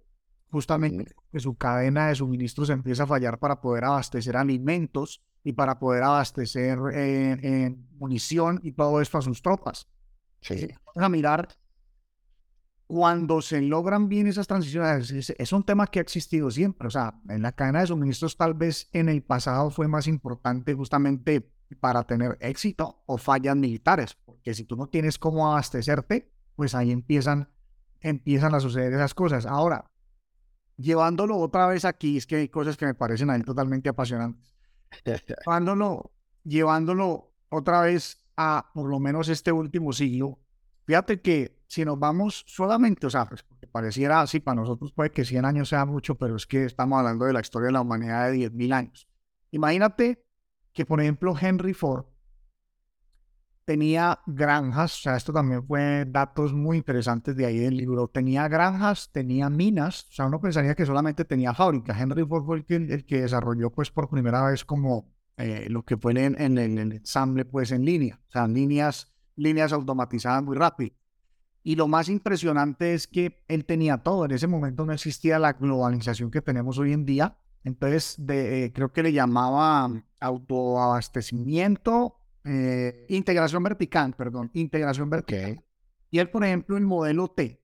justamente 0.50 1.15
que 1.31 1.41
su 1.41 1.57
cadena 1.57 2.09
de 2.09 2.15
suministros 2.15 2.71
empieza 2.71 3.05
a 3.05 3.07
fallar 3.07 3.38
para 3.38 3.61
poder 3.61 3.85
abastecer 3.85 4.37
alimentos 4.37 5.23
y 5.45 5.52
para 5.52 5.78
poder 5.78 6.02
abastecer 6.02 6.78
eh, 6.92 7.76
munición 7.99 8.61
y 8.62 8.73
todo 8.73 9.00
esto 9.00 9.18
a 9.18 9.23
sus 9.23 9.42
tropas. 9.42 9.88
Sí. 10.40 10.68
Vamos 10.87 11.07
a 11.07 11.09
mirar 11.09 11.49
cuando 12.87 13.42
se 13.42 13.61
logran 13.61 14.09
bien 14.09 14.26
esas 14.26 14.47
transiciones, 14.47 15.11
es, 15.11 15.30
es, 15.30 15.52
un 15.52 15.62
tema 15.62 15.87
que 15.87 15.99
ha 15.99 16.02
existido 16.02 16.50
siempre. 16.50 16.88
O 16.88 16.90
sea, 16.90 17.21
en 17.28 17.42
la 17.42 17.52
cadena 17.52 17.80
de 17.80 17.87
suministros 17.87 18.37
tal 18.37 18.54
vez 18.54 18.88
en 18.92 19.11
el 19.11 19.23
pasado 19.23 19.71
fue 19.71 19.88
más 19.88 20.07
importante 20.07 20.73
justamente 20.75 21.52
para 21.80 22.04
tener 22.04 22.38
éxito 22.40 23.02
o 23.07 23.18
fallas 23.18 23.57
militares, 23.57 24.16
porque 24.25 24.54
si 24.54 24.64
tú 24.64 24.75
no 24.76 24.87
tienes 24.87 25.18
cómo 25.18 25.50
abastecerte, 25.50 26.33
pues 26.57 26.75
ahí 26.75 26.90
empiezan, 26.90 27.50
empiezan 28.00 28.54
a 28.54 28.61
suceder 28.61 28.95
esas 28.95 29.12
cosas. 29.12 29.45
Ahora, 29.45 29.90
llevándolo 30.76 31.37
otra 31.37 31.66
vez 31.66 31.85
aquí, 31.85 32.16
es 32.16 32.26
que 32.26 32.37
hay 32.37 32.49
cosas 32.49 32.76
que 32.76 32.87
me 32.87 32.95
parecen 32.95 33.28
ahí 33.28 33.42
totalmente 33.42 33.90
apasionantes. 33.90 34.58
llevándolo, 35.45 36.12
llevándolo 36.45 37.33
otra 37.49 37.83
vez 37.83 38.23
a 38.37 38.71
por 38.75 38.88
lo 38.88 38.99
menos 38.99 39.28
este 39.28 39.52
último 39.52 39.92
siglo, 39.92 40.38
fíjate 40.85 41.21
que 41.21 41.59
si 41.66 41.85
nos 41.85 41.99
vamos 41.99 42.45
solamente, 42.47 43.07
o 43.07 43.11
sea, 43.11 43.26
pues 43.26 43.45
pareciera 43.71 44.23
así, 44.23 44.40
para 44.40 44.57
nosotros 44.57 44.92
puede 44.92 45.11
que 45.11 45.25
100 45.25 45.45
años 45.45 45.68
sea 45.68 45.85
mucho, 45.85 46.16
pero 46.16 46.37
es 46.37 46.47
que 46.47 46.64
estamos 46.64 46.99
hablando 46.99 47.26
de 47.26 47.33
la 47.33 47.40
historia 47.40 47.66
de 47.66 47.73
la 47.73 47.80
humanidad 47.80 48.30
de 48.30 48.50
10.000 48.50 48.73
años. 48.73 49.09
Imagínate 49.50 50.25
que, 50.73 50.85
por 50.85 51.00
ejemplo, 51.00 51.35
Henry 51.38 51.75
Ford 51.75 52.07
tenía 53.68 54.18
granjas, 54.25 54.98
o 54.98 55.02
sea, 55.02 55.16
esto 55.16 55.30
también 55.30 55.62
fue 55.62 56.06
datos 56.06 56.54
muy 56.54 56.78
interesantes 56.78 57.37
de 57.37 57.44
ahí 57.44 57.58
del 57.58 57.76
libro, 57.76 58.08
tenía 58.08 58.48
granjas, 58.48 59.10
tenía 59.12 59.50
minas, 59.50 60.06
o 60.08 60.12
sea, 60.14 60.25
uno 60.25 60.40
pensaría 60.40 60.75
que 60.75 60.87
solamente 60.87 61.26
tenía 61.26 61.52
fábricas. 61.52 62.00
Henry 62.00 62.25
Ford 62.25 62.46
fue 62.46 62.56
el 62.56 62.64
que, 62.64 62.76
el 62.76 63.04
que 63.04 63.20
desarrolló, 63.20 63.68
pues, 63.68 63.90
por 63.90 64.08
primera 64.08 64.42
vez 64.42 64.64
como 64.64 65.12
eh, 65.37 65.66
lo 65.68 65.84
que 65.84 65.98
fue 65.98 66.12
en, 66.12 66.40
en, 66.40 66.56
el 66.56 66.92
ensamble, 66.92 67.44
pues, 67.44 67.70
en 67.70 67.84
línea, 67.84 68.18
o 68.26 68.30
sea, 68.30 68.48
líneas, 68.48 69.12
líneas 69.37 69.75
automatizadas 69.75 70.42
muy 70.42 70.56
rápido. 70.56 70.96
Y 71.62 71.76
lo 71.76 71.88
más 71.88 72.08
impresionante 72.08 72.94
es 72.94 73.06
que 73.06 73.44
él 73.48 73.66
tenía 73.66 73.98
todo. 73.98 74.25
En 74.25 74.30
ese 74.30 74.46
momento 74.46 74.87
no 74.87 74.94
existía 74.94 75.38
la 75.38 75.52
globalización 75.52 76.30
que 76.30 76.40
tenemos 76.40 76.78
hoy 76.78 76.94
en 76.94 77.04
día. 77.04 77.37
Entonces, 77.64 78.14
de, 78.16 78.64
eh, 78.64 78.72
creo 78.72 78.94
que 78.94 79.02
le 79.02 79.12
llamaba 79.12 79.90
autoabastecimiento, 80.20 82.17
eh, 82.49 83.05
integración 83.11 83.62
vertical, 83.62 84.14
perdón, 84.14 84.50
integración 84.55 85.11
vertical. 85.11 85.62
Y 86.11 86.19
él, 86.19 86.31
por 86.31 86.45
ejemplo, 86.45 86.76
el 86.78 86.85
modelo 86.85 87.28
T, 87.28 87.62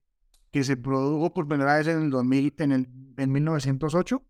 que 0.51 0.63
se 0.63 0.77
produjo 0.77 1.33
por 1.33 1.47
primera 1.47 1.75
vez 1.75 1.87
en 1.87 2.03
el 2.03 2.09
2000, 2.11 2.53
en, 2.59 2.71
el, 2.71 2.87
en 3.17 3.31
1908, 3.31 4.21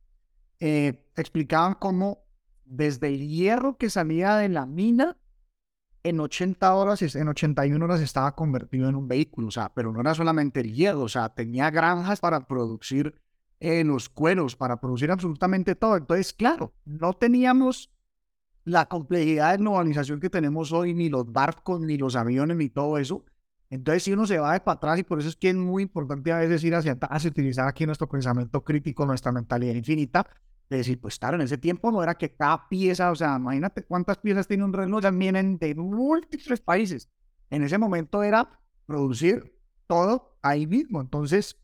eh, 0.61 1.05
explicaban 1.17 1.73
cómo 1.73 2.25
desde 2.63 3.09
el 3.09 3.27
hierro 3.27 3.77
que 3.77 3.89
salía 3.89 4.37
de 4.37 4.47
la 4.47 4.65
mina, 4.65 5.17
en 6.03 6.19
80 6.19 6.73
horas, 6.73 7.01
en 7.15 7.27
81 7.27 7.83
horas 7.83 7.99
estaba 7.99 8.33
convertido 8.35 8.87
en 8.87 8.95
un 8.95 9.07
vehículo, 9.07 9.47
o 9.47 9.51
sea, 9.51 9.73
pero 9.73 9.91
no 9.91 9.99
era 9.99 10.13
solamente 10.13 10.61
el 10.61 10.73
hierro, 10.73 11.01
o 11.01 11.09
sea, 11.09 11.29
tenía 11.29 11.69
granjas 11.69 12.19
para 12.21 12.47
producir 12.47 13.13
en 13.59 13.87
los 13.87 14.07
cueros 14.09 14.55
para 14.55 14.79
producir 14.79 15.11
absolutamente 15.11 15.75
todo. 15.75 15.97
Entonces, 15.97 16.33
claro, 16.33 16.73
no 16.85 17.13
teníamos 17.13 17.91
la 18.65 18.87
complejidad 18.87 19.51
de 19.51 19.57
globalización 19.59 20.19
que 20.19 20.29
tenemos 20.29 20.71
hoy, 20.73 20.93
ni 20.93 21.07
los 21.07 21.31
barcos, 21.31 21.79
ni 21.81 21.97
los 21.97 22.15
aviones, 22.15 22.57
ni 22.57 22.69
todo 22.69 22.97
eso. 22.97 23.23
Entonces, 23.69 24.03
si 24.03 24.13
uno 24.13 24.25
se 24.25 24.39
va 24.39 24.53
de 24.53 24.59
para 24.59 24.75
atrás, 24.75 24.99
y 24.99 25.03
por 25.03 25.19
eso 25.19 25.29
es 25.29 25.35
que 25.35 25.49
es 25.49 25.55
muy 25.55 25.83
importante 25.83 26.31
a 26.31 26.39
veces 26.39 26.63
ir 26.63 26.75
hacia 26.75 26.93
atrás 26.93 27.23
y 27.25 27.27
utilizar 27.27 27.67
aquí 27.67 27.85
nuestro 27.85 28.09
pensamiento 28.09 28.63
crítico, 28.63 29.05
nuestra 29.05 29.31
mentalidad 29.31 29.75
infinita, 29.75 30.27
de 30.69 30.77
decir, 30.77 30.99
pues 30.99 31.19
claro, 31.19 31.35
en 31.35 31.41
ese 31.41 31.57
tiempo 31.59 31.91
no 31.91 32.01
era 32.01 32.15
que 32.15 32.33
cada 32.33 32.67
pieza, 32.67 33.11
o 33.11 33.15
sea, 33.15 33.35
imagínate 33.37 33.83
cuántas 33.83 34.17
piezas 34.17 34.47
tiene 34.47 34.63
un 34.63 34.73
reloj, 34.73 35.03
vienen 35.13 35.57
de 35.59 35.75
múltiples 35.75 36.59
países. 36.59 37.09
En 37.51 37.63
ese 37.63 37.77
momento 37.77 38.23
era 38.23 38.59
producir 38.87 39.55
todo 39.85 40.37
ahí 40.41 40.65
mismo. 40.65 41.01
Entonces, 41.01 41.57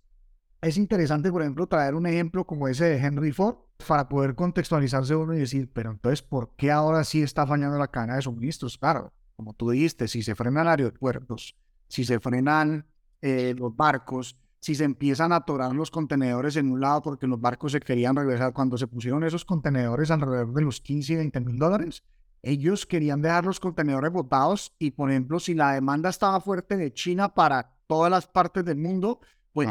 es 0.62 0.78
interesante, 0.78 1.32
por 1.32 1.42
ejemplo, 1.42 1.68
traer 1.68 1.96
un 1.96 2.06
ejemplo 2.06 2.46
como 2.46 2.68
ese 2.68 2.86
de 2.86 2.98
Henry 2.98 3.32
Ford 3.32 3.56
para 3.88 4.08
poder 4.08 4.36
contextualizarse 4.36 5.16
uno 5.16 5.34
y 5.34 5.40
decir, 5.40 5.72
pero 5.74 5.92
entonces, 5.92 6.22
¿por 6.22 6.56
qué 6.56 6.72
ahora 6.72 7.04
sí 7.04 7.22
está 7.24 7.48
fallando 7.48 7.80
la 7.80 7.88
cadena 7.88 8.16
de 8.16 8.22
suministros? 8.22 8.78
Claro, 8.78 9.12
como 9.36 9.54
tú 9.54 9.72
dijiste, 9.72 10.08
si 10.08 10.22
se 10.22 10.36
frenan 10.36 10.68
aeropuertos, 10.68 11.56
si 11.88 12.06
se 12.06 12.20
frenan 12.20 12.86
eh, 13.22 13.56
los 13.58 13.76
barcos, 13.76 14.38
si 14.60 14.76
se 14.76 14.84
empiezan 14.84 15.32
a 15.32 15.38
atorar 15.38 15.74
los 15.74 15.90
contenedores 15.90 16.56
en 16.56 16.72
un 16.72 16.80
lado 16.80 17.02
porque 17.02 17.26
los 17.26 17.42
barcos 17.42 17.72
se 17.72 17.80
querían 17.80 18.16
regresar, 18.16 18.54
cuando 18.54 18.78
se 18.78 18.86
pusieron 18.86 19.24
esos 19.24 19.44
contenedores 19.44 20.12
alrededor 20.12 20.54
de 20.54 20.62
los 20.62 20.80
15 20.80 21.14
y 21.14 21.16
20 21.16 21.40
mil 21.40 21.58
dólares, 21.58 22.04
ellos 22.44 22.86
querían 22.86 23.24
dejar 23.24 23.46
los 23.46 23.60
contenedores 23.60 24.12
botados 24.12 24.76
y, 24.78 24.92
por 24.92 25.10
ejemplo, 25.10 25.40
si 25.40 25.56
la 25.56 25.74
demanda 25.74 26.10
estaba 26.10 26.40
fuerte 26.40 26.78
de 26.78 26.94
China 26.94 27.34
para 27.34 27.74
todas 27.88 28.12
las 28.12 28.28
partes 28.28 28.64
del 28.64 28.78
mundo, 28.78 29.20
pues 29.54 29.68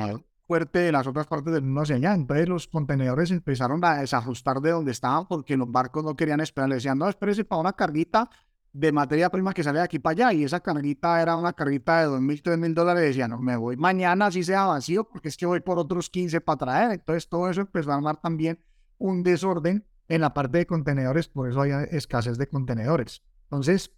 fuerte 0.51 0.81
de 0.81 0.91
las 0.91 1.07
otras 1.07 1.29
partes 1.29 1.53
del 1.53 1.63
mundo 1.63 1.83
hacia 1.83 1.95
allá. 1.95 2.13
Entonces 2.13 2.49
los 2.49 2.67
contenedores 2.67 3.31
empezaron 3.31 3.85
a 3.85 4.01
desajustar 4.01 4.61
de 4.61 4.73
donde 4.73 4.91
estaban 4.91 5.29
porque 5.29 5.57
los 5.57 5.71
barcos 5.71 6.03
no 6.03 6.17
querían 6.17 6.41
esperar. 6.41 6.69
Le 6.69 6.75
decían, 6.75 6.99
no, 6.99 7.09
espérese 7.09 7.45
para 7.45 7.61
una 7.61 7.73
carguita 7.73 8.29
de 8.73 8.91
materia 8.91 9.31
prima 9.31 9.55
que 9.55 9.63
sale 9.63 9.79
de 9.79 9.85
aquí 9.85 10.01
para 10.01 10.27
allá. 10.27 10.33
Y 10.33 10.43
esa 10.43 10.59
carguita 10.59 11.23
era 11.23 11.37
una 11.37 11.53
carguita 11.53 12.01
de 12.01 12.07
dos 12.07 12.21
mil, 12.21 12.43
tres 12.43 12.59
mil 12.59 12.75
dólares. 12.75 13.05
Decían, 13.05 13.31
no, 13.31 13.39
me 13.39 13.55
voy 13.57 13.77
mañana 13.77 14.27
así 14.27 14.43
sea 14.43 14.65
vacío 14.65 15.05
porque 15.05 15.29
es 15.29 15.37
que 15.37 15.47
voy 15.47 15.61
por 15.61 15.79
otros 15.79 16.11
15 16.11 16.41
para 16.41 16.59
traer. 16.59 16.91
Entonces 16.95 17.29
todo 17.29 17.49
eso 17.49 17.61
empezó 17.61 17.93
a 17.93 17.95
armar 17.95 18.21
también 18.21 18.59
un 18.99 19.23
desorden 19.23 19.87
en 20.09 20.21
la 20.21 20.35
parte 20.35 20.59
de 20.59 20.67
contenedores. 20.67 21.29
Por 21.29 21.49
eso 21.49 21.61
hay 21.61 21.71
escasez 21.93 22.39
de 22.39 22.49
contenedores. 22.49 23.23
Entonces 23.45 23.93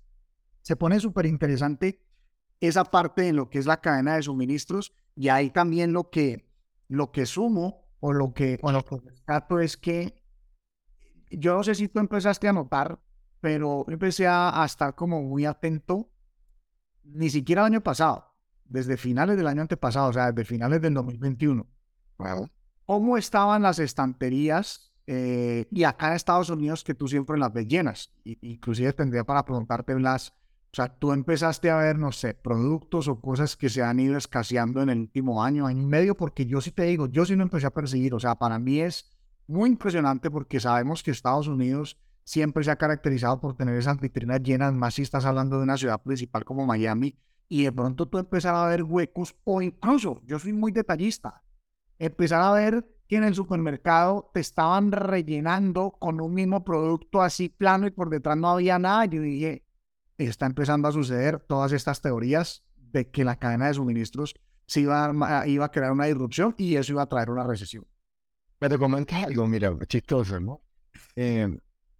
se 0.60 0.76
pone 0.76 1.00
súper 1.00 1.24
interesante 1.24 2.04
esa 2.60 2.84
parte 2.84 3.26
en 3.26 3.36
lo 3.36 3.48
que 3.48 3.58
es 3.58 3.64
la 3.64 3.80
cadena 3.80 4.16
de 4.16 4.22
suministros 4.22 4.92
y 5.14 5.28
ahí 5.28 5.50
también 5.50 5.92
lo 5.92 6.10
que, 6.10 6.48
lo 6.88 7.12
que 7.12 7.26
sumo 7.26 7.88
o 8.00 8.12
lo 8.12 8.32
que, 8.32 8.58
o 8.62 8.72
lo 8.72 8.84
que 8.84 8.96
rescato 8.98 9.60
es 9.60 9.76
que 9.76 10.20
yo 11.30 11.54
no 11.54 11.62
sé 11.62 11.74
si 11.74 11.88
tú 11.88 11.98
empezaste 11.98 12.48
a 12.48 12.52
notar, 12.52 13.00
pero 13.40 13.84
empecé 13.88 14.26
a, 14.26 14.62
estar 14.64 14.94
como 14.94 15.22
muy 15.22 15.44
atento, 15.46 16.10
ni 17.04 17.30
siquiera 17.30 17.62
el 17.62 17.66
año 17.66 17.80
pasado, 17.82 18.34
desde 18.64 18.96
finales 18.96 19.36
del 19.36 19.46
año 19.46 19.62
antepasado, 19.62 20.10
o 20.10 20.12
sea, 20.12 20.32
desde 20.32 20.44
finales 20.44 20.80
del 20.80 20.94
2021. 20.94 21.66
¿Cómo 22.84 23.16
estaban 23.16 23.62
las 23.62 23.78
estanterías? 23.78 24.92
Eh, 25.06 25.66
y 25.70 25.84
acá 25.84 26.08
en 26.08 26.14
Estados 26.14 26.50
Unidos, 26.50 26.84
que 26.84 26.94
tú 26.94 27.08
siempre 27.08 27.38
las 27.38 27.52
ves 27.52 27.66
llenas. 27.66 28.12
Y, 28.24 28.38
inclusive 28.52 28.92
tendría 28.92 29.24
para 29.24 29.44
preguntarte, 29.44 29.98
las 29.98 30.34
o 30.72 30.74
sea, 30.74 30.88
tú 30.88 31.12
empezaste 31.12 31.68
a 31.68 31.76
ver, 31.76 31.98
no 31.98 32.12
sé, 32.12 32.32
productos 32.32 33.06
o 33.06 33.20
cosas 33.20 33.58
que 33.58 33.68
se 33.68 33.82
han 33.82 34.00
ido 34.00 34.16
escaseando 34.16 34.80
en 34.80 34.88
el 34.88 35.00
último 35.00 35.44
año, 35.44 35.66
año 35.66 35.82
y 35.82 35.86
medio, 35.86 36.16
porque 36.16 36.46
yo 36.46 36.62
sí 36.62 36.70
te 36.70 36.84
digo, 36.84 37.08
yo 37.08 37.26
sí 37.26 37.36
lo 37.36 37.42
empecé 37.42 37.66
a 37.66 37.74
perseguir. 37.74 38.14
O 38.14 38.20
sea, 38.20 38.36
para 38.36 38.58
mí 38.58 38.80
es 38.80 39.10
muy 39.46 39.68
impresionante 39.68 40.30
porque 40.30 40.60
sabemos 40.60 41.02
que 41.02 41.10
Estados 41.10 41.46
Unidos 41.46 42.00
siempre 42.24 42.64
se 42.64 42.70
ha 42.70 42.76
caracterizado 42.76 43.38
por 43.38 43.54
tener 43.54 43.74
esas 43.76 44.00
vitrinas 44.00 44.42
llenas, 44.42 44.72
más 44.72 44.94
si 44.94 45.02
estás 45.02 45.26
hablando 45.26 45.58
de 45.58 45.64
una 45.64 45.76
ciudad 45.76 46.02
principal 46.02 46.46
como 46.46 46.64
Miami, 46.64 47.18
y 47.50 47.64
de 47.64 47.72
pronto 47.72 48.08
tú 48.08 48.16
empezar 48.16 48.54
a 48.54 48.66
ver 48.66 48.82
huecos, 48.82 49.34
o 49.44 49.60
incluso, 49.60 50.22
yo 50.24 50.38
soy 50.38 50.54
muy 50.54 50.72
detallista, 50.72 51.42
empezar 51.98 52.40
a 52.40 52.52
ver 52.52 52.86
que 53.08 53.16
en 53.16 53.24
el 53.24 53.34
supermercado 53.34 54.30
te 54.32 54.40
estaban 54.40 54.90
rellenando 54.90 55.90
con 55.90 56.18
un 56.18 56.32
mismo 56.32 56.64
producto 56.64 57.20
así 57.20 57.50
plano 57.50 57.86
y 57.86 57.90
por 57.90 58.08
detrás 58.08 58.38
no 58.38 58.48
había 58.48 58.78
nada. 58.78 59.04
Yo 59.04 59.20
dije, 59.20 59.66
está 60.26 60.46
empezando 60.46 60.88
a 60.88 60.92
suceder 60.92 61.40
todas 61.40 61.72
estas 61.72 62.00
teorías 62.00 62.62
de 62.76 63.10
que 63.10 63.24
la 63.24 63.36
cadena 63.36 63.68
de 63.68 63.74
suministros 63.74 64.34
se 64.66 64.80
iba 64.80 65.06
a, 65.06 65.46
iba 65.46 65.64
a 65.64 65.70
crear 65.70 65.92
una 65.92 66.06
disrupción 66.06 66.54
y 66.58 66.76
eso 66.76 66.92
iba 66.92 67.02
a 67.02 67.08
traer 67.08 67.30
una 67.30 67.46
recesión. 67.46 67.86
Pero 68.58 68.78
comenta 68.78 69.22
algo, 69.22 69.46
mira, 69.46 69.76
chistoso, 69.86 70.38
¿no? 70.40 70.62
Eh, 71.16 71.48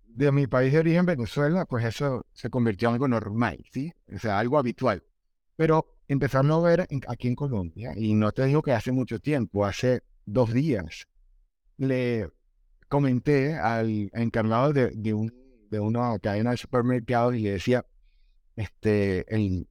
de 0.05 0.33
mi 0.33 0.47
país 0.47 0.73
de 0.73 0.79
origen, 0.79 1.07
Venezuela, 1.07 1.65
pues 1.65 1.85
eso 1.85 2.25
se 2.33 2.51
convirtió 2.51 2.89
en 2.89 2.95
algo 2.95 3.09
normal, 3.09 3.65
¿sí? 3.73 3.93
O 4.15 4.19
sea, 4.19 4.39
algo 4.39 4.59
habitual. 4.59 5.03
Pero 5.57 5.97
empezarlo 6.09 6.55
a 6.55 6.69
ver 6.69 6.87
aquí 7.09 7.29
en 7.29 7.35
Colombia. 7.35 7.93
Y 7.97 8.15
no 8.15 8.33
te 8.33 8.45
digo 8.45 8.63
que 8.63 8.73
hace 8.73 8.93
mucho 8.93 9.19
tiempo, 9.19 9.65
hace 9.65 10.03
dos 10.25 10.53
días, 10.53 11.09
le 11.79 12.29
comenté 12.89 13.55
al 13.55 14.11
encargado 14.13 14.73
de, 14.73 14.91
de, 14.91 15.15
un, 15.15 15.33
de 15.71 15.81
una 15.81 16.19
cadena 16.19 16.51
de 16.51 16.59
supermercados 16.59 17.35
y 17.35 17.41
le 17.41 17.53
decía, 17.53 17.85
este, 18.57 19.35
el, 19.35 19.69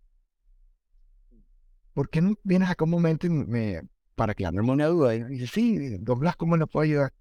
¿por 1.93 2.09
qué 2.09 2.21
no 2.21 2.35
vienes 2.43 2.69
acá 2.69 2.83
un 2.85 2.91
momento 2.91 3.27
me, 3.29 3.81
para 4.15 4.31
aclararme 4.31 4.71
una 4.71 4.87
duda? 4.87 5.15
Y 5.15 5.23
dice, 5.23 5.47
sí, 5.47 5.97
Don 5.99 6.19
Blas, 6.19 6.35
¿cómo 6.35 6.57
nos 6.57 6.69
puedo 6.69 6.83
ayudar? 6.83 7.13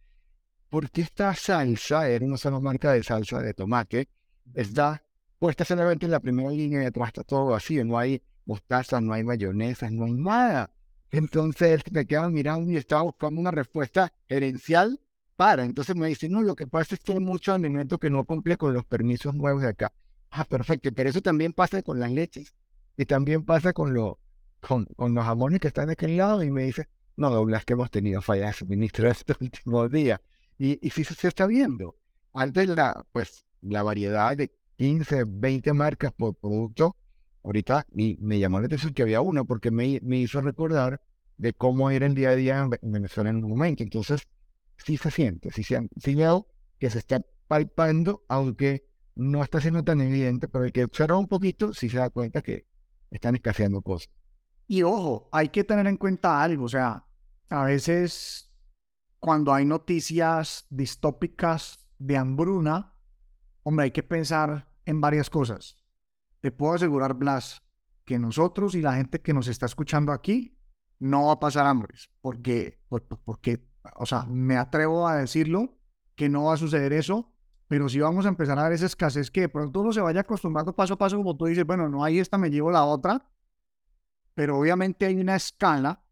Porque 0.68 1.02
esta 1.02 1.34
salsa, 1.34 2.08
era 2.08 2.24
una 2.24 2.36
sola 2.36 2.60
marca 2.60 2.92
de 2.92 3.02
salsa 3.02 3.40
de 3.42 3.54
tomate, 3.54 4.08
está 4.54 5.02
puesta 5.38 5.64
solamente 5.64 6.06
en 6.06 6.12
la 6.12 6.20
primera 6.20 6.50
línea 6.50 6.82
y 6.82 6.86
atrás 6.86 7.08
está 7.08 7.24
todo 7.24 7.46
vacío, 7.46 7.84
no 7.84 7.98
hay 7.98 8.22
mostaza, 8.44 9.00
no 9.00 9.12
hay 9.12 9.24
mayonesa, 9.24 9.90
no 9.90 10.04
hay 10.04 10.12
nada. 10.12 10.72
Entonces 11.10 11.82
me 11.90 12.06
quedaba 12.06 12.28
mirando 12.30 12.70
y 12.70 12.76
estaba 12.76 13.02
buscando 13.02 13.40
una 13.40 13.50
respuesta 13.50 14.12
gerencial 14.28 15.00
para. 15.36 15.64
Entonces 15.64 15.96
me 15.96 16.08
dice, 16.08 16.28
no, 16.28 16.42
lo 16.42 16.54
que 16.54 16.66
pasa 16.66 16.94
es 16.94 17.00
que 17.00 17.12
hay 17.12 17.20
mucho 17.20 17.52
alimento 17.52 17.98
que 17.98 18.10
no 18.10 18.24
cumple 18.24 18.56
con 18.56 18.74
los 18.74 18.84
permisos 18.84 19.34
nuevos 19.34 19.62
de 19.62 19.68
acá. 19.68 19.92
Ah, 20.30 20.44
perfecto, 20.44 20.90
pero 20.94 21.10
eso 21.10 21.20
también 21.22 21.52
pasa 21.52 21.82
con 21.82 21.98
las 21.98 22.10
leches 22.12 22.54
y 22.96 23.04
también 23.04 23.44
pasa 23.44 23.72
con, 23.72 23.94
lo, 23.94 24.20
con, 24.60 24.84
con 24.96 25.14
los 25.14 25.24
jamones 25.24 25.60
que 25.60 25.68
están 25.68 25.86
de 25.86 25.94
aquel 25.94 26.16
lado 26.16 26.42
y 26.42 26.50
me 26.50 26.64
dice, 26.64 26.88
no, 27.16 27.30
doblas 27.30 27.64
que 27.64 27.72
hemos 27.72 27.90
tenido 27.90 28.22
fallas 28.22 28.48
de 28.48 28.58
suministro 28.58 29.08
estos 29.10 29.36
últimos 29.40 29.90
días. 29.90 30.20
Y, 30.58 30.78
y 30.86 30.90
sí 30.90 31.04
se 31.04 31.28
está 31.28 31.46
viendo. 31.46 31.96
Antes 32.32 32.68
la, 32.68 33.04
pues, 33.12 33.44
la 33.62 33.82
variedad 33.82 34.36
de 34.36 34.52
15, 34.76 35.24
20 35.26 35.72
marcas 35.72 36.12
por 36.12 36.34
producto, 36.36 36.96
ahorita 37.42 37.86
y 37.94 38.16
me 38.20 38.38
llamó 38.38 38.60
la 38.60 38.66
atención 38.66 38.94
que 38.94 39.02
había 39.02 39.20
una 39.20 39.44
porque 39.44 39.70
me, 39.70 39.98
me 40.02 40.18
hizo 40.18 40.40
recordar 40.40 41.00
de 41.38 41.52
cómo 41.54 41.90
era 41.90 42.06
el 42.06 42.14
día 42.14 42.30
a 42.30 42.36
día 42.36 42.68
en 42.80 42.92
Venezuela 42.92 43.30
en 43.30 43.44
un 43.44 43.50
momento. 43.50 43.82
Entonces, 43.82 44.28
sí 44.76 44.96
se 44.96 45.10
siente, 45.10 45.50
sí, 45.50 45.64
se, 45.64 45.88
sí 45.98 46.14
veo 46.14 46.46
que 46.78 46.90
se 46.90 46.98
está 46.98 47.22
palpando, 47.48 48.24
aunque 48.28 48.84
no 49.14 49.42
está 49.42 49.60
siendo 49.60 49.84
tan 49.84 50.00
evidente, 50.00 50.48
pero 50.48 50.64
el 50.64 50.72
que 50.72 50.84
observa 50.84 51.18
un 51.18 51.28
poquito 51.28 51.74
sí 51.74 51.88
se 51.88 51.98
da 51.98 52.10
cuenta 52.10 52.42
que 52.42 52.66
están 53.10 53.34
escaseando 53.34 53.82
cosas. 53.82 54.10
Y 54.66 54.82
ojo, 54.82 55.28
hay 55.32 55.48
que 55.48 55.64
tener 55.64 55.86
en 55.86 55.96
cuenta 55.96 56.42
algo, 56.42 56.64
o 56.64 56.68
sea, 56.68 57.04
a 57.48 57.64
veces 57.64 58.52
cuando 59.18 59.52
hay 59.52 59.64
noticias 59.64 60.66
distópicas 60.70 61.86
de 61.98 62.16
hambruna, 62.16 62.94
hombre, 63.62 63.84
hay 63.84 63.90
que 63.90 64.02
pensar 64.02 64.72
en 64.86 65.00
varias 65.00 65.28
cosas. 65.28 65.76
Te 66.40 66.50
puedo 66.52 66.74
asegurar, 66.74 67.14
Blas, 67.14 67.62
que 68.04 68.18
nosotros 68.18 68.74
y 68.74 68.80
la 68.80 68.94
gente 68.94 69.20
que 69.20 69.34
nos 69.34 69.48
está 69.48 69.66
escuchando 69.66 70.12
aquí 70.12 70.56
no 70.98 71.26
va 71.26 71.32
a 71.32 71.40
pasar 71.40 71.66
hambre, 71.66 71.94
porque, 72.20 72.80
porque, 73.24 73.66
o 73.96 74.06
sea, 74.06 74.24
me 74.24 74.56
atrevo 74.56 75.06
a 75.06 75.16
decirlo, 75.16 75.78
que 76.14 76.28
no 76.28 76.44
va 76.44 76.54
a 76.54 76.58
suceder 76.58 76.92
eso, 76.92 77.32
pero 77.70 77.88
sí 77.88 78.00
vamos 78.00 78.26
a 78.26 78.30
empezar 78.30 78.58
a 78.58 78.64
ver 78.64 78.72
esa 78.72 78.86
escasez 78.86 79.30
que 79.30 79.42
de 79.42 79.48
pronto 79.48 79.80
uno 79.80 79.92
se 79.92 80.00
vaya 80.00 80.22
acostumbrando 80.22 80.74
paso 80.74 80.94
a 80.94 80.98
paso, 80.98 81.16
como 81.16 81.36
tú 81.36 81.46
dices, 81.46 81.64
bueno, 81.64 81.88
no 81.88 82.02
hay 82.02 82.18
esta, 82.18 82.36
me 82.36 82.50
llevo 82.50 82.68
la 82.68 82.84
otra, 82.84 83.24
pero 84.34 84.58
obviamente 84.58 85.06
hay 85.06 85.14
una 85.20 85.36
escala. 85.36 86.02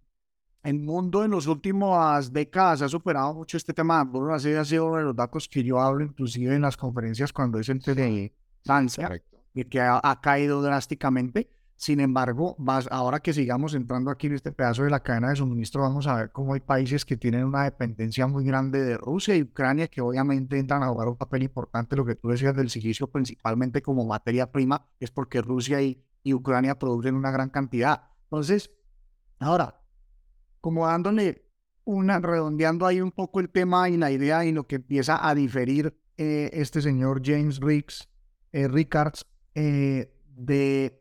El 0.63 0.79
mundo 0.79 1.25
en 1.25 1.33
las 1.33 1.49
últimas 1.49 2.33
décadas 2.33 2.83
ha 2.83 2.89
superado 2.89 3.35
mucho 3.35 3.57
este 3.57 3.75
tema. 3.75 4.05
Bueno, 4.05 4.33
así 4.33 4.53
ha 4.53 4.65
sido 4.65 4.87
uno 4.87 4.99
de 4.99 5.03
los 5.03 5.17
datos 5.17 5.49
que 5.49 5.65
yo 5.65 5.81
hablo, 5.81 6.05
inclusive 6.05 6.55
en 6.55 6.63
las 6.63 6.77
conferencias 6.77 7.33
cuando 7.33 7.59
es 7.59 7.69
entre 7.69 7.97
de 7.97 8.33
Francia, 8.63 9.21
y 9.53 9.65
que 9.65 9.81
ha, 9.81 10.21
caído 10.23 10.63
drásticamente. 10.63 11.51
Sin 11.79 12.01
embargo, 12.01 12.57
más, 12.59 12.89
ahora 12.91 13.21
que 13.21 13.33
sigamos 13.33 13.73
entrando 13.73 14.11
aquí 14.11 14.27
en 14.27 14.35
este 14.35 14.51
pedazo 14.51 14.83
de 14.83 14.91
la 14.91 14.99
cadena 14.99 15.29
de 15.29 15.37
suministro, 15.37 15.83
vamos 15.83 16.09
a 16.09 16.17
ver 16.17 16.33
cómo 16.33 16.55
hay 16.55 16.61
países 16.61 17.05
que 17.05 17.17
tienen 17.17 17.45
una 17.45 17.63
dependencia 17.63 18.27
muy 18.27 18.45
grande 18.45 18.83
de 18.83 18.97
Rusia 18.97 19.37
y 19.37 19.43
Ucrania, 19.43 19.87
que 19.87 20.01
obviamente 20.01 20.59
entran 20.59 20.83
a 20.83 20.89
jugar 20.89 21.07
un 21.07 21.17
papel 21.17 21.45
importante. 21.45 21.95
Lo 21.95 22.05
que 22.05 22.17
tú 22.17 22.31
decías 22.31 22.57
del 22.57 22.69
silicio, 22.69 23.07
principalmente 23.07 23.81
como 23.81 24.05
materia 24.05 24.51
prima, 24.51 24.89
es 24.99 25.13
porque 25.13 25.41
Rusia 25.41 25.81
y, 25.81 26.05
Ucrania 26.25 26.81
producen 26.81 27.15
una 27.15 27.31
gran 27.31 27.49
cantidad. 27.49 28.11
Entonces, 28.25 28.73
ahora, 29.39 29.81
como 30.61 30.85
dándole 30.87 31.47
una, 31.85 32.19
redondeando 32.19 32.87
ahí 32.87 33.01
un 33.01 33.13
poco 33.13 33.39
el 33.39 33.51
tema 33.51 33.89
y 33.89 33.97
la 33.97 34.11
idea 34.11 34.45
y 34.45 34.51
lo 34.51 34.67
que 34.67 34.77
empieza 34.77 35.27
a 35.27 35.35
diferir 35.37 35.97
eh, 36.17 36.51
este 36.53 36.83
señor 36.83 37.23
James 37.25 37.61
Ricks, 37.61 38.09
eh, 38.53 38.67
Rickards 38.67 39.25
eh, 39.55 40.13
de 40.37 40.98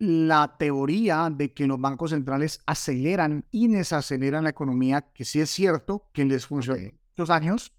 la 0.00 0.56
teoría 0.58 1.28
de 1.30 1.52
que 1.52 1.66
los 1.66 1.78
bancos 1.78 2.10
centrales 2.10 2.62
aceleran 2.64 3.44
y 3.50 3.68
desaceleran 3.68 4.44
la 4.44 4.50
economía, 4.50 5.02
que 5.12 5.26
sí 5.26 5.40
es 5.40 5.50
cierto 5.50 6.08
que 6.14 6.24
les 6.24 6.46
funcionó 6.46 6.90
muchos 7.10 7.28
años, 7.28 7.74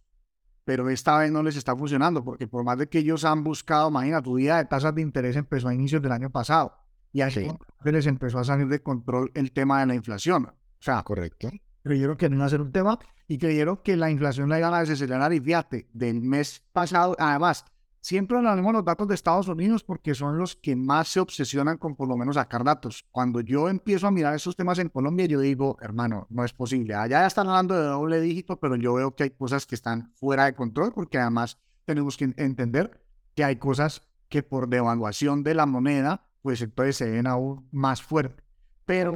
pero 0.63 0.87
esta 0.89 1.17
vez 1.17 1.31
no 1.31 1.41
les 1.41 1.55
está 1.55 1.75
funcionando, 1.75 2.23
porque 2.23 2.47
por 2.47 2.63
más 2.63 2.77
de 2.77 2.87
que 2.87 2.99
ellos 2.99 3.25
han 3.25 3.43
buscado, 3.43 3.89
imagina, 3.89 4.21
tu 4.21 4.35
vida 4.35 4.57
de 4.57 4.65
tasas 4.65 4.93
de 4.93 5.01
interés 5.01 5.35
empezó 5.35 5.67
a 5.67 5.73
inicios 5.73 5.99
del 6.03 6.11
año 6.11 6.29
pasado, 6.29 6.77
y 7.11 7.21
así 7.21 7.47
les 7.83 8.05
empezó 8.05 8.37
a 8.37 8.43
salir 8.43 8.67
de 8.67 8.83
control 8.83 9.31
el 9.33 9.51
tema 9.51 9.79
de 9.79 9.87
la 9.87 9.95
inflación. 9.95 10.45
O 10.45 10.53
sea, 10.79 11.01
correcto. 11.01 11.49
Creyeron 11.83 12.17
que 12.17 12.29
no 12.29 12.35
iba 12.35 12.45
a 12.45 12.49
ser 12.49 12.61
un 12.61 12.71
tema 12.71 12.99
y 13.27 13.39
creyeron 13.39 13.77
que 13.77 13.97
la 13.97 14.11
inflación 14.11 14.47
la 14.47 14.59
iban 14.59 14.75
a 14.75 14.81
desacelerar 14.81 15.33
y 15.33 15.39
fíjate, 15.39 15.89
del 15.91 16.21
mes 16.21 16.63
pasado, 16.71 17.15
además, 17.17 17.65
Siempre 18.03 18.35
hablamos 18.35 18.73
los 18.73 18.83
datos 18.83 19.07
de 19.07 19.13
Estados 19.13 19.47
Unidos 19.47 19.83
porque 19.83 20.15
son 20.15 20.39
los 20.39 20.55
que 20.55 20.75
más 20.75 21.07
se 21.07 21.19
obsesionan 21.19 21.77
con 21.77 21.95
por 21.95 22.07
lo 22.07 22.17
menos 22.17 22.33
sacar 22.33 22.63
datos. 22.63 23.05
Cuando 23.11 23.41
yo 23.41 23.69
empiezo 23.69 24.07
a 24.07 24.11
mirar 24.11 24.33
esos 24.33 24.55
temas 24.55 24.79
en 24.79 24.89
Colombia, 24.89 25.27
yo 25.27 25.39
digo, 25.39 25.77
hermano, 25.81 26.25
no 26.31 26.43
es 26.43 26.51
posible. 26.51 26.95
Allá 26.95 27.19
ya 27.21 27.27
están 27.27 27.47
hablando 27.47 27.75
de 27.75 27.85
doble 27.85 28.19
dígito, 28.19 28.59
pero 28.59 28.75
yo 28.75 28.95
veo 28.95 29.15
que 29.15 29.23
hay 29.23 29.29
cosas 29.29 29.67
que 29.67 29.75
están 29.75 30.11
fuera 30.15 30.45
de 30.45 30.55
control 30.55 30.93
porque 30.93 31.19
además 31.19 31.59
tenemos 31.85 32.17
que 32.17 32.33
entender 32.37 33.05
que 33.35 33.43
hay 33.43 33.57
cosas 33.57 34.01
que 34.29 34.41
por 34.41 34.67
devaluación 34.67 35.43
de 35.43 35.53
la 35.53 35.67
moneda, 35.67 36.25
pues 36.41 36.59
entonces 36.63 36.95
se 36.95 37.11
ven 37.11 37.27
aún 37.27 37.67
más 37.71 38.01
fuertes. 38.01 38.43
Pero 38.83 39.13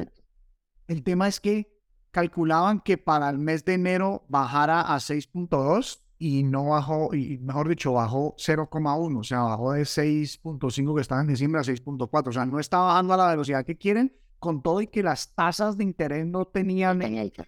el 0.88 1.04
tema 1.04 1.28
es 1.28 1.40
que 1.40 1.76
calculaban 2.12 2.82
que 2.82 3.00
para 3.00 3.32
el 3.32 3.40
mes 3.40 3.66
de 3.66 3.74
enero 3.74 4.26
bajara 4.30 4.82
a 4.82 4.98
6.2 4.98 6.05
y 6.28 6.42
no 6.42 6.70
bajó, 6.70 7.14
y 7.14 7.38
mejor 7.38 7.70
dicho, 7.70 7.94
bajó 7.94 8.36
0,1, 8.38 9.20
o 9.20 9.24
sea, 9.24 9.42
bajó 9.44 9.74
de 9.74 9.84
6.5 9.84 10.96
que 10.96 11.02
estaba 11.02 11.22
en 11.22 11.28
diciembre 11.28 11.62
a 11.62 11.64
6.4, 11.64 12.28
o 12.30 12.32
sea, 12.32 12.48
no 12.48 12.60
está 12.60 12.80
bajando 12.80 13.14
a 13.14 13.18
la 13.18 13.28
velocidad 13.28 13.64
que 13.64 13.78
quieren, 13.78 14.12
con 14.40 14.64
todo 14.64 14.82
y 14.82 14.88
que 14.88 15.04
las 15.04 15.36
tasas 15.36 15.78
de 15.78 15.84
interés 15.84 16.26
no 16.26 16.46
tenían 16.46 17.00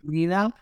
vida, 0.03 0.53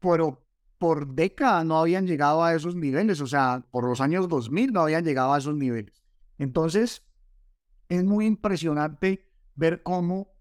pero 0.00 0.42
por 0.78 1.14
décadas 1.14 1.66
no 1.66 1.78
habían 1.78 2.06
llegado 2.06 2.42
a 2.42 2.54
esos 2.54 2.74
niveles, 2.74 3.20
o 3.20 3.26
sea, 3.26 3.62
por 3.70 3.84
los 3.84 4.00
años 4.00 4.26
2000 4.26 4.72
no 4.72 4.80
habían 4.80 5.04
llegado 5.04 5.34
a 5.34 5.38
esos 5.38 5.54
niveles. 5.54 6.02
Entonces, 6.38 7.02
es 7.90 8.04
muy 8.04 8.24
impresionante 8.24 9.28
ver 9.54 9.82
cómo 9.82 10.32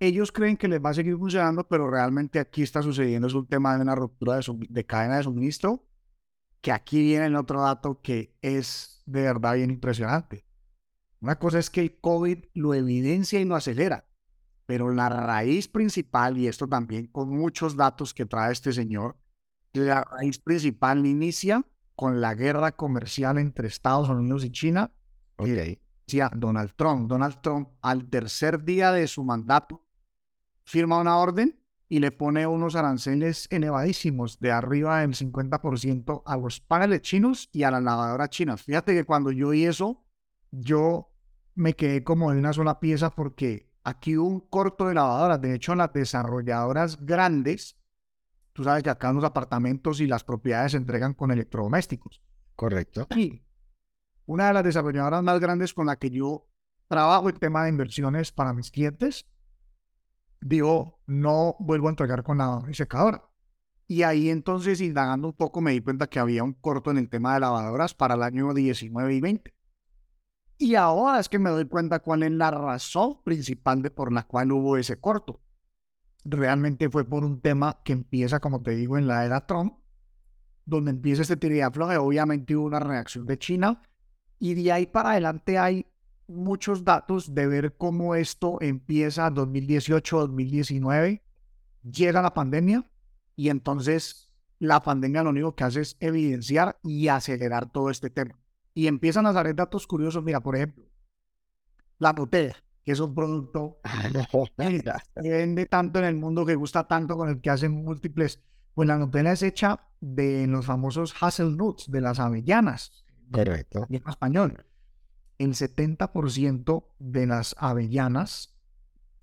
ellos 0.00 0.32
creen 0.32 0.56
que 0.56 0.66
les 0.66 0.84
va 0.84 0.90
a 0.90 0.94
seguir 0.94 1.16
funcionando, 1.16 1.68
pero 1.68 1.88
realmente 1.88 2.40
aquí 2.40 2.62
está 2.62 2.82
sucediendo 2.82 3.28
es 3.28 3.34
un 3.34 3.46
tema 3.46 3.76
de 3.76 3.82
una 3.82 3.94
ruptura 3.94 4.40
de, 4.68 4.84
cadena 4.84 5.18
de 5.18 5.22
suministro, 5.22 5.84
que 6.62 6.72
aquí 6.72 7.02
viene 7.02 7.26
el 7.26 7.36
otro 7.36 7.60
dato 7.60 8.00
que 8.00 8.34
es 8.40 9.02
de 9.04 9.22
verdad 9.22 9.56
bien 9.56 9.70
impresionante. 9.70 10.46
Una 11.20 11.38
cosa 11.38 11.58
es 11.58 11.68
que 11.68 11.80
el 11.80 12.00
COVID 12.00 12.38
lo 12.54 12.72
evidencia 12.72 13.40
y 13.40 13.44
lo 13.44 13.56
acelera, 13.56 14.08
pero 14.64 14.90
la 14.92 15.08
raíz 15.08 15.68
principal, 15.68 16.38
y 16.38 16.46
esto 16.46 16.68
también 16.68 17.08
con 17.08 17.28
muchos 17.28 17.76
datos 17.76 18.14
que 18.14 18.26
trae 18.26 18.52
este 18.52 18.72
señor, 18.72 19.16
la 19.72 20.04
raíz 20.04 20.38
principal 20.38 21.04
inicia 21.04 21.64
con 21.96 22.20
la 22.20 22.34
guerra 22.34 22.72
comercial 22.72 23.38
entre 23.38 23.68
Estados 23.68 24.08
Unidos 24.08 24.44
y 24.44 24.50
China. 24.50 24.92
Okay. 25.36 25.80
Decía 26.06 26.30
Donald 26.34 26.72
Trump. 26.76 27.08
Donald 27.08 27.40
Trump, 27.40 27.70
al 27.80 28.08
tercer 28.08 28.62
día 28.64 28.92
de 28.92 29.08
su 29.08 29.24
mandato, 29.24 29.84
firma 30.64 30.98
una 30.98 31.18
orden 31.18 31.61
y 31.92 32.00
le 32.00 32.10
pone 32.10 32.46
unos 32.46 32.74
aranceles 32.74 33.48
elevadísimos 33.50 34.40
de 34.40 34.50
arriba 34.50 35.00
del 35.00 35.12
50% 35.12 36.22
a 36.24 36.38
los 36.38 36.58
paneles 36.58 37.02
chinos 37.02 37.50
y 37.52 37.64
a 37.64 37.70
las 37.70 37.82
lavadoras 37.82 38.30
chinas. 38.30 38.62
Fíjate 38.62 38.94
que 38.94 39.04
cuando 39.04 39.30
yo 39.30 39.48
oí 39.48 39.66
eso, 39.66 40.02
yo 40.50 41.12
me 41.54 41.74
quedé 41.74 42.02
como 42.02 42.32
en 42.32 42.38
una 42.38 42.54
sola 42.54 42.80
pieza 42.80 43.10
porque 43.10 43.70
aquí 43.84 44.16
hubo 44.16 44.26
un 44.26 44.40
corto 44.40 44.88
de 44.88 44.94
lavadoras. 44.94 45.38
De 45.42 45.54
hecho, 45.54 45.74
las 45.74 45.92
desarrolladoras 45.92 47.04
grandes, 47.04 47.76
tú 48.54 48.64
sabes 48.64 48.82
que 48.82 48.88
acá 48.88 49.12
los 49.12 49.24
apartamentos 49.24 50.00
y 50.00 50.06
las 50.06 50.24
propiedades 50.24 50.72
se 50.72 50.78
entregan 50.78 51.12
con 51.12 51.30
electrodomésticos. 51.30 52.22
Correcto. 52.56 53.06
Y 53.14 53.42
una 54.24 54.46
de 54.46 54.54
las 54.54 54.64
desarrolladoras 54.64 55.22
más 55.22 55.38
grandes 55.40 55.74
con 55.74 55.88
la 55.88 55.96
que 55.96 56.08
yo 56.08 56.48
trabajo 56.88 57.28
el 57.28 57.38
tema 57.38 57.64
de 57.64 57.68
inversiones 57.68 58.32
para 58.32 58.54
mis 58.54 58.70
clientes 58.70 59.26
digo, 60.42 61.00
no 61.06 61.56
vuelvo 61.58 61.86
a 61.86 61.90
entregar 61.90 62.22
con 62.22 62.38
la 62.38 62.62
secadora. 62.72 63.28
Y 63.86 64.02
ahí 64.02 64.30
entonces, 64.30 64.80
indagando 64.80 65.28
un 65.28 65.34
poco, 65.34 65.60
me 65.60 65.72
di 65.72 65.80
cuenta 65.80 66.06
que 66.06 66.18
había 66.18 66.44
un 66.44 66.54
corto 66.54 66.90
en 66.90 66.98
el 66.98 67.08
tema 67.08 67.34
de 67.34 67.40
lavadoras 67.40 67.94
para 67.94 68.14
el 68.14 68.22
año 68.22 68.54
19 68.54 69.14
y 69.14 69.20
20. 69.20 69.54
Y 70.58 70.74
ahora 70.76 71.18
es 71.18 71.28
que 71.28 71.38
me 71.38 71.50
doy 71.50 71.66
cuenta 71.66 71.98
cuál 71.98 72.22
es 72.22 72.30
la 72.30 72.50
razón 72.50 73.22
principal 73.24 73.82
de 73.82 73.90
por 73.90 74.12
la 74.12 74.22
cual 74.22 74.52
hubo 74.52 74.76
ese 74.76 74.98
corto. 75.00 75.40
Realmente 76.24 76.88
fue 76.88 77.04
por 77.04 77.24
un 77.24 77.40
tema 77.40 77.80
que 77.84 77.92
empieza, 77.92 78.40
como 78.40 78.62
te 78.62 78.70
digo, 78.72 78.96
en 78.96 79.08
la 79.08 79.24
era 79.24 79.46
Trump, 79.46 79.74
donde 80.64 80.92
empieza 80.92 81.22
este 81.22 81.36
tira 81.36 81.56
y 81.56 81.96
obviamente 81.96 82.54
hubo 82.56 82.66
una 82.66 82.78
reacción 82.78 83.26
de 83.26 83.38
China, 83.38 83.82
y 84.38 84.54
de 84.54 84.72
ahí 84.72 84.86
para 84.86 85.10
adelante 85.10 85.58
hay 85.58 85.86
muchos 86.32 86.84
datos 86.84 87.34
de 87.34 87.46
ver 87.46 87.76
cómo 87.76 88.14
esto 88.14 88.58
empieza 88.60 89.30
2018, 89.30 90.18
2019, 90.18 91.22
llega 91.82 92.22
la 92.22 92.34
pandemia, 92.34 92.86
y 93.36 93.48
entonces 93.48 94.30
la 94.58 94.82
pandemia 94.82 95.22
lo 95.22 95.30
único 95.30 95.54
que 95.54 95.64
hace 95.64 95.80
es 95.80 95.96
evidenciar 96.00 96.78
y 96.82 97.08
acelerar 97.08 97.70
todo 97.70 97.90
este 97.90 98.10
tema. 98.10 98.38
Y 98.74 98.86
empiezan 98.86 99.26
a 99.26 99.32
salir 99.32 99.54
datos 99.54 99.86
curiosos. 99.86 100.22
Mira, 100.22 100.40
por 100.40 100.56
ejemplo, 100.56 100.84
la 101.98 102.12
Nutella, 102.12 102.56
que 102.84 102.92
es 102.92 103.00
un 103.00 103.14
producto 103.14 103.80
que 104.56 105.30
vende 105.30 105.66
tanto 105.66 105.98
en 105.98 106.04
el 106.04 106.16
mundo, 106.16 106.46
que 106.46 106.54
gusta 106.54 106.86
tanto, 106.86 107.16
con 107.16 107.28
el 107.28 107.40
que 107.40 107.50
hacen 107.50 107.72
múltiples. 107.72 108.40
Pues 108.74 108.88
la 108.88 108.96
Nutella 108.96 109.32
es 109.32 109.42
hecha 109.42 109.88
de 110.00 110.46
los 110.46 110.64
famosos 110.64 111.14
hazelnuts, 111.20 111.90
de 111.90 112.00
las 112.00 112.18
avellanas. 112.18 113.04
Correcto. 113.30 113.86
En 113.90 114.02
español. 114.08 114.64
El 115.38 115.54
70% 115.54 116.84
de 116.98 117.26
las 117.26 117.56
avellanas 117.58 118.54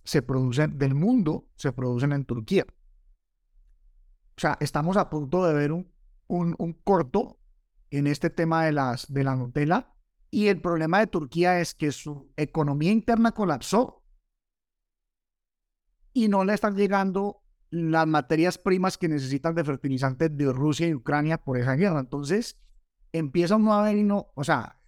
se 0.03 0.21
producen 0.21 0.77
del 0.77 0.95
mundo, 0.95 1.47
se 1.55 1.71
producen 1.71 2.11
en 2.13 2.25
Turquía. 2.25 2.65
O 4.37 4.41
sea, 4.41 4.57
estamos 4.59 4.97
a 4.97 5.09
punto 5.09 5.45
de 5.45 5.53
ver 5.53 5.71
un, 5.71 5.91
un, 6.27 6.73
corto 6.83 7.39
en 7.91 8.07
este 8.07 8.29
tema 8.29 8.65
de, 8.65 8.71
las, 8.71 9.11
de 9.11 9.23
la 9.23 9.35
Nutella. 9.35 9.93
Y 10.31 10.47
el 10.47 10.61
problema 10.61 10.99
de 10.99 11.07
Turquía 11.07 11.59
es 11.59 11.73
que 11.73 11.91
su 11.91 12.31
economía 12.37 12.91
interna 12.91 13.33
colapsó 13.33 14.03
y 16.13 16.27
no 16.27 16.43
le 16.45 16.53
están 16.53 16.75
llegando 16.75 17.43
las 17.69 18.07
materias 18.07 18.57
primas 18.57 18.97
que 18.97 19.07
necesitan 19.07 19.55
de 19.55 19.63
fertilizantes 19.63 20.35
de 20.35 20.51
Rusia 20.51 20.87
y 20.87 20.93
Ucrania 20.93 21.37
por 21.37 21.57
esa 21.57 21.75
guerra. 21.75 21.99
Entonces, 21.99 22.59
empieza 23.11 23.57
nuevo 23.57 23.87
y 23.89 24.03
no, 24.03 24.27
o 24.35 24.43
sea, 24.43 24.78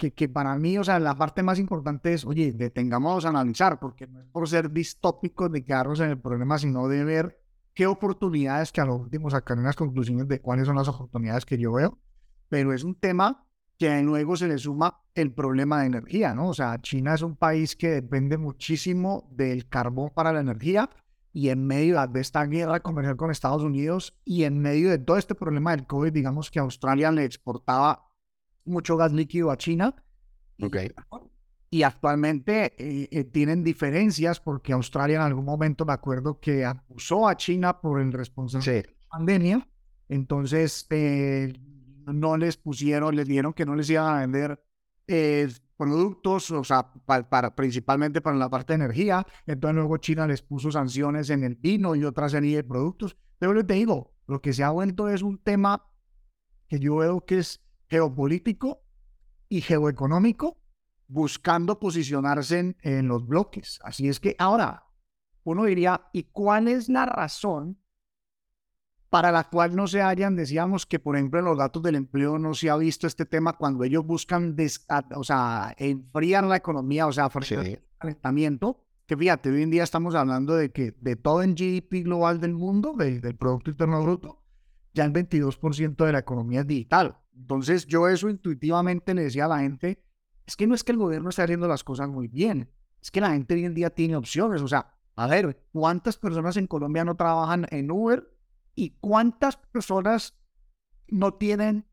que, 0.00 0.28
para 0.28 0.56
mí, 0.56 0.78
o 0.78 0.84
sea, 0.84 0.98
la 0.98 1.14
parte 1.14 1.42
más 1.42 1.58
importante 1.58 2.14
es, 2.14 2.24
oye, 2.24 2.52
detengamos 2.52 3.24
a 3.24 3.28
analizar, 3.28 3.78
porque 3.78 4.06
no 4.06 4.20
es 4.20 4.26
por 4.26 4.48
ser 4.48 4.70
distópicos 4.70 5.52
de 5.52 5.62
quedarnos 5.62 6.00
en 6.00 6.10
el 6.10 6.18
problema, 6.18 6.58
sino 6.58 6.88
de 6.88 7.04
ver 7.04 7.38
qué 7.74 7.86
oportunidades, 7.86 8.72
que 8.72 8.80
a 8.80 8.86
lo 8.86 8.96
último 8.96 9.28
sacaré 9.30 9.60
unas 9.60 9.76
conclusiones 9.76 10.26
de 10.26 10.40
cuáles 10.40 10.66
son 10.66 10.76
las 10.76 10.88
oportunidades 10.88 11.44
que 11.44 11.58
yo 11.58 11.72
veo, 11.72 11.98
pero 12.48 12.72
es 12.72 12.82
un 12.82 12.94
tema 12.94 13.46
que 13.78 14.02
luego 14.02 14.36
se 14.36 14.48
le 14.48 14.58
suma 14.58 15.00
el 15.14 15.32
problema 15.32 15.80
de 15.80 15.86
energía, 15.86 16.34
¿no? 16.34 16.48
O 16.48 16.54
sea, 16.54 16.80
China 16.80 17.14
es 17.14 17.22
un 17.22 17.36
país 17.36 17.76
que 17.76 17.88
depende 17.88 18.36
muchísimo 18.36 19.28
del 19.30 19.68
carbón 19.68 20.10
para 20.14 20.32
la 20.32 20.40
energía 20.40 20.90
y 21.32 21.48
en 21.48 21.66
medio 21.66 22.06
de 22.06 22.20
esta 22.20 22.44
guerra 22.44 22.80
comercial 22.80 23.16
con 23.16 23.30
Estados 23.30 23.62
Unidos 23.62 24.18
y 24.24 24.44
en 24.44 24.58
medio 24.58 24.90
de 24.90 24.98
todo 24.98 25.16
este 25.16 25.34
problema 25.34 25.70
del 25.70 25.86
COVID, 25.86 26.12
digamos 26.12 26.50
que 26.50 26.58
Australia 26.58 27.10
le 27.12 27.24
exportaba 27.24 28.09
mucho 28.64 28.96
gas 28.96 29.12
líquido 29.12 29.50
a 29.50 29.56
China. 29.56 29.94
Okay 30.62 30.92
y 31.70 31.84
actualmente 31.84 32.74
eh, 32.78 33.08
eh, 33.12 33.24
tienen 33.24 33.62
diferencias 33.62 34.40
porque 34.40 34.72
Australia 34.72 35.16
en 35.16 35.22
algún 35.22 35.44
momento 35.44 35.86
me 35.86 35.92
acuerdo 35.92 36.40
que 36.40 36.64
acusó 36.64 37.28
a 37.28 37.36
China 37.36 37.80
por 37.80 38.00
el 38.00 38.12
responsable 38.12 38.72
de 38.72 38.82
la 38.82 39.08
pandemia, 39.08 39.68
entonces 40.08 40.84
eh, 40.90 41.52
no 42.06 42.36
les 42.36 42.56
pusieron, 42.56 43.14
les 43.14 43.28
dieron 43.28 43.52
que 43.52 43.64
no 43.64 43.76
les 43.76 43.88
iban 43.88 44.16
a 44.16 44.20
vender 44.20 44.60
productos, 45.76 46.52
o 46.52 46.62
sea, 46.62 46.92
para, 47.04 47.56
principalmente 47.56 48.20
para 48.20 48.36
la 48.36 48.48
parte 48.48 48.72
de 48.74 48.84
energía, 48.84 49.26
entonces 49.44 49.74
luego 49.74 49.96
China 49.96 50.24
les 50.24 50.40
puso 50.40 50.70
sanciones 50.70 51.30
en 51.30 51.42
el 51.42 51.56
vino 51.56 51.96
y 51.96 52.04
otra 52.04 52.28
serie 52.28 52.56
de 52.56 52.64
productos, 52.64 53.16
pero 53.38 53.66
te 53.66 53.74
digo, 53.74 54.14
lo 54.28 54.40
que 54.40 54.52
se 54.52 54.62
ha 54.62 54.70
vuelto 54.70 55.08
es 55.08 55.22
un 55.22 55.38
tema 55.38 55.84
que 56.68 56.78
yo 56.78 56.96
veo 56.96 57.24
que 57.24 57.38
es 57.38 57.60
geopolítico 57.90 58.84
y 59.48 59.60
geoeconómico 59.60 60.56
buscando 61.08 61.80
posicionarse 61.80 62.76
en, 62.80 63.08
los 63.08 63.26
bloques. 63.26 63.80
Así 63.82 64.08
es 64.08 64.20
que 64.20 64.36
ahora 64.38 64.84
uno 65.42 65.64
diría, 65.64 66.08
¿y 66.12 66.24
cuál 66.24 66.68
es 66.68 66.88
la 66.88 67.04
razón 67.04 67.78
para 69.08 69.32
la 69.32 69.50
cual 69.50 69.74
no 69.74 69.88
se 69.88 70.02
hayan, 70.02 70.36
decíamos 70.36 70.86
que 70.86 71.00
por 71.00 71.16
ejemplo 71.16 71.40
en 71.40 71.46
los 71.46 71.58
datos 71.58 71.82
del 71.82 71.96
empleo 71.96 72.38
no 72.38 72.54
se 72.54 72.70
ha 72.70 72.76
visto 72.76 73.08
este 73.08 73.26
tema 73.26 73.54
cuando 73.54 73.82
ellos 73.82 74.06
buscan, 74.06 74.56
o 75.16 75.24
sea, 75.24 75.74
enfriar 75.78 76.44
la 76.44 76.56
economía, 76.56 77.08
o 77.08 77.12
sea, 77.12 77.26
ofrecer 77.26 77.58
el 77.58 77.82
calentamiento, 77.98 78.84
que 79.06 79.16
fíjate, 79.16 79.50
hoy 79.50 79.62
en 79.62 79.70
día 79.70 79.82
estamos 79.82 80.14
hablando 80.14 80.54
de 80.54 80.70
que 80.70 80.92
de 81.00 81.16
todo 81.16 81.42
el 81.42 81.56
GDP 81.56 82.04
global 82.04 82.38
del 82.40 82.54
mundo, 82.54 82.94
del, 82.96 83.20
del 83.20 83.34
Producto 83.34 83.72
Interno 83.72 84.00
Bruto, 84.04 84.44
ya 84.94 85.04
el 85.04 85.12
22% 85.12 86.04
de 86.04 86.12
la 86.12 86.20
economía 86.20 86.60
es 86.60 86.68
digital. 86.68 87.16
Entonces 87.40 87.86
yo 87.86 88.06
eso 88.08 88.28
intuitivamente 88.28 89.14
le 89.14 89.24
decía 89.24 89.46
a 89.46 89.48
la 89.48 89.60
gente, 89.60 90.02
es 90.46 90.56
que 90.56 90.66
no 90.66 90.74
es 90.74 90.84
que 90.84 90.92
el 90.92 90.98
gobierno 90.98 91.30
esté 91.30 91.42
haciendo 91.42 91.66
las 91.68 91.82
cosas 91.82 92.08
muy 92.08 92.28
bien, 92.28 92.70
es 93.00 93.10
que 93.10 93.20
la 93.20 93.30
gente 93.30 93.54
hoy 93.54 93.64
en 93.64 93.74
día 93.74 93.90
tiene 93.90 94.16
opciones. 94.16 94.60
O 94.60 94.68
sea, 94.68 94.94
a 95.16 95.26
ver, 95.26 95.66
¿cuántas 95.72 96.18
personas 96.18 96.56
en 96.56 96.66
Colombia 96.66 97.04
no 97.04 97.16
trabajan 97.16 97.66
en 97.70 97.90
Uber 97.90 98.30
y 98.74 98.90
cuántas 99.00 99.56
personas 99.56 100.38
no 101.08 101.34
tienen 101.34 101.86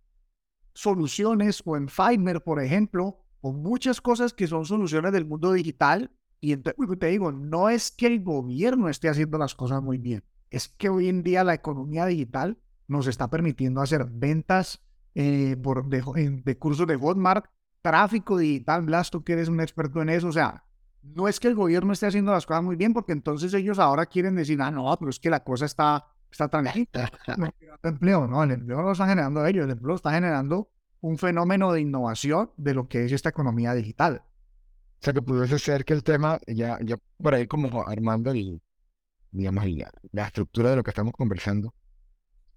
soluciones 0.73 1.63
o 1.65 1.77
en 1.77 1.87
Fiverr, 1.87 2.43
por 2.43 2.61
ejemplo, 2.61 3.23
o 3.41 3.53
muchas 3.53 4.01
cosas 4.01 4.33
que 4.33 4.47
son 4.47 4.65
soluciones 4.65 5.13
del 5.13 5.25
mundo 5.25 5.53
digital? 5.53 6.11
Y 6.41 6.51
entonces, 6.51 6.99
te 6.99 7.07
digo, 7.07 7.31
no 7.31 7.69
es 7.69 7.91
que 7.91 8.07
el 8.07 8.21
gobierno 8.21 8.89
esté 8.89 9.07
haciendo 9.07 9.37
las 9.37 9.55
cosas 9.55 9.81
muy 9.81 9.97
bien, 9.97 10.23
es 10.49 10.67
que 10.67 10.89
hoy 10.89 11.07
en 11.07 11.23
día 11.23 11.43
la 11.43 11.53
economía 11.53 12.05
digital 12.05 12.57
nos 12.87 13.07
está 13.07 13.29
permitiendo 13.29 13.81
hacer 13.81 14.05
ventas 14.09 14.86
eh, 15.19 15.57
por, 15.57 15.89
de, 15.89 16.41
de 16.45 16.57
cursos 16.59 16.85
de 16.85 16.95
Hotmart 16.95 17.45
tráfico 17.81 18.37
digital, 18.37 18.83
Blas, 18.83 19.09
tú 19.09 19.23
que 19.23 19.33
eres 19.33 19.47
un 19.47 19.59
experto 19.59 19.99
en 20.03 20.09
eso, 20.09 20.27
o 20.27 20.31
sea, 20.31 20.63
no 21.01 21.27
es 21.27 21.39
que 21.39 21.47
el 21.47 21.55
gobierno 21.55 21.91
esté 21.91 22.05
haciendo 22.05 22.31
las 22.31 22.45
cosas 22.45 22.63
muy 22.63 22.75
bien, 22.75 22.93
porque 22.93 23.13
entonces 23.13 23.51
ellos 23.55 23.79
ahora 23.79 24.05
quieren 24.05 24.35
decir, 24.35 24.61
ah, 24.61 24.69
no, 24.69 24.95
pero 24.99 25.09
es 25.09 25.19
que 25.19 25.31
la 25.31 25.43
cosa 25.43 25.65
está, 25.65 26.05
está 26.31 26.49
tranquila. 26.49 26.87
el 27.27 27.89
empleo, 27.89 28.27
no, 28.27 28.43
el 28.43 28.51
empleo 28.51 28.77
no 28.77 28.83
lo 28.83 28.91
están 28.91 29.09
generando 29.09 29.43
ellos, 29.43 29.65
el 29.65 29.71
empleo 29.71 29.95
está 29.95 30.11
generando 30.11 30.69
un 31.01 31.17
fenómeno 31.17 31.73
de 31.73 31.81
innovación 31.81 32.51
de 32.55 32.75
lo 32.75 32.87
que 32.87 33.05
es 33.05 33.11
esta 33.11 33.29
economía 33.29 33.73
digital. 33.73 34.21
O 34.99 35.03
sea, 35.03 35.13
que 35.13 35.23
pudiese 35.23 35.57
ser 35.57 35.83
que 35.83 35.93
el 35.93 36.03
tema, 36.03 36.39
ya, 36.45 36.77
ya 36.83 36.97
por 37.17 37.33
ahí 37.33 37.47
como 37.47 37.87
armando 37.87 38.29
el, 38.29 38.61
digamos, 39.31 39.65
la, 39.65 39.89
la 40.11 40.27
estructura 40.27 40.69
de 40.69 40.75
lo 40.75 40.83
que 40.83 40.91
estamos 40.91 41.13
conversando, 41.13 41.73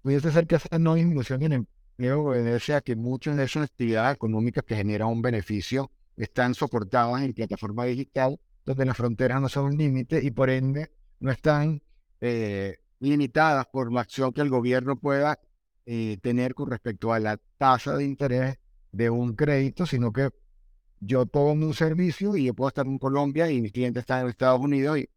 pudiese 0.03 0.31
ser 0.31 0.45
que 0.45 0.57
esa 0.57 0.77
no 0.77 0.93
disminución 0.93 1.41
en, 1.41 1.67
obedece 2.09 2.73
a 2.73 2.81
que 2.81 2.95
muchas 2.95 3.37
de 3.37 3.43
esas 3.43 3.63
actividades 3.63 4.15
económicas 4.15 4.63
que 4.63 4.75
generan 4.75 5.09
un 5.09 5.21
beneficio 5.21 5.91
están 6.17 6.53
soportadas 6.53 7.21
en 7.21 7.33
plataforma 7.33 7.85
digital, 7.85 8.39
donde 8.65 8.85
las 8.85 8.97
fronteras 8.97 9.41
no 9.41 9.49
son 9.49 9.65
un 9.65 9.77
límite 9.77 10.23
y 10.23 10.31
por 10.31 10.49
ende 10.49 10.91
no 11.19 11.31
están 11.31 11.81
eh, 12.21 12.77
limitadas 12.99 13.65
por 13.67 13.91
la 13.91 14.01
acción 14.01 14.31
que 14.31 14.41
el 14.41 14.49
gobierno 14.49 14.95
pueda 14.95 15.39
eh, 15.85 16.17
tener 16.21 16.53
con 16.53 16.69
respecto 16.69 17.13
a 17.13 17.19
la 17.19 17.37
tasa 17.57 17.97
de 17.97 18.05
interés 18.05 18.59
de 18.91 19.09
un 19.09 19.35
crédito, 19.35 19.85
sino 19.85 20.11
que 20.11 20.29
yo 20.99 21.25
pongo 21.25 21.65
un 21.65 21.73
servicio 21.73 22.35
y 22.35 22.45
yo 22.45 22.53
puedo 22.53 22.69
estar 22.69 22.85
en 22.85 22.99
Colombia 22.99 23.49
y 23.49 23.61
mi 23.61 23.71
cliente 23.71 23.99
está 23.99 24.21
en 24.21 24.27
Estados 24.27 24.61
Unidos 24.61 24.99
y, 24.99 25.09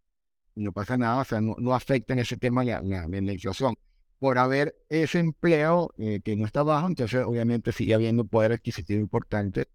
no 0.57 0.73
pasa 0.73 0.97
nada, 0.97 1.21
o 1.21 1.25
sea, 1.25 1.41
no, 1.41 1.75
afecta 1.75 2.13
en 2.13 2.21
ese 2.21 2.37
tema 2.37 2.65
la, 2.65 2.81
la, 2.81 3.09
la 3.09 3.33
inflación 3.33 3.75
por 4.25 4.39
haber 4.39 4.75
ese 4.89 5.19
empleo 5.19 5.93
eh, 5.99 6.23
que 6.25 6.35
no 6.35 6.47
está 6.47 6.63
bajo, 6.63 6.87
entonces 6.87 7.23
obviamente 7.27 7.73
sigue 7.73 7.93
habiendo 7.93 8.25
poder 8.25 8.53
adquisitivo 8.53 8.99
importante 8.99 9.69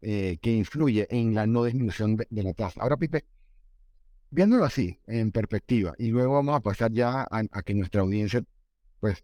eh, 0.00 0.38
que 0.42 0.50
influye 0.50 1.06
en 1.08 1.36
la 1.36 1.46
no 1.46 1.62
disminución 1.62 2.16
de, 2.16 2.26
la 2.42 2.52
tasa. 2.52 2.80
Ahora, 2.82 2.96
Pipe, 2.96 3.24
viéndolo 4.28 4.64
así, 4.64 4.98
en 5.06 5.30
perspectiva, 5.30 5.94
y 5.98 6.08
luego 6.08 6.34
vamos 6.34 6.56
a 6.56 6.60
pasar 6.60 6.90
ya 6.90 7.28
a, 7.30 7.62
que 7.62 7.74
nuestra 7.74 8.00
audiencia 8.00 8.42
pues 8.98 9.22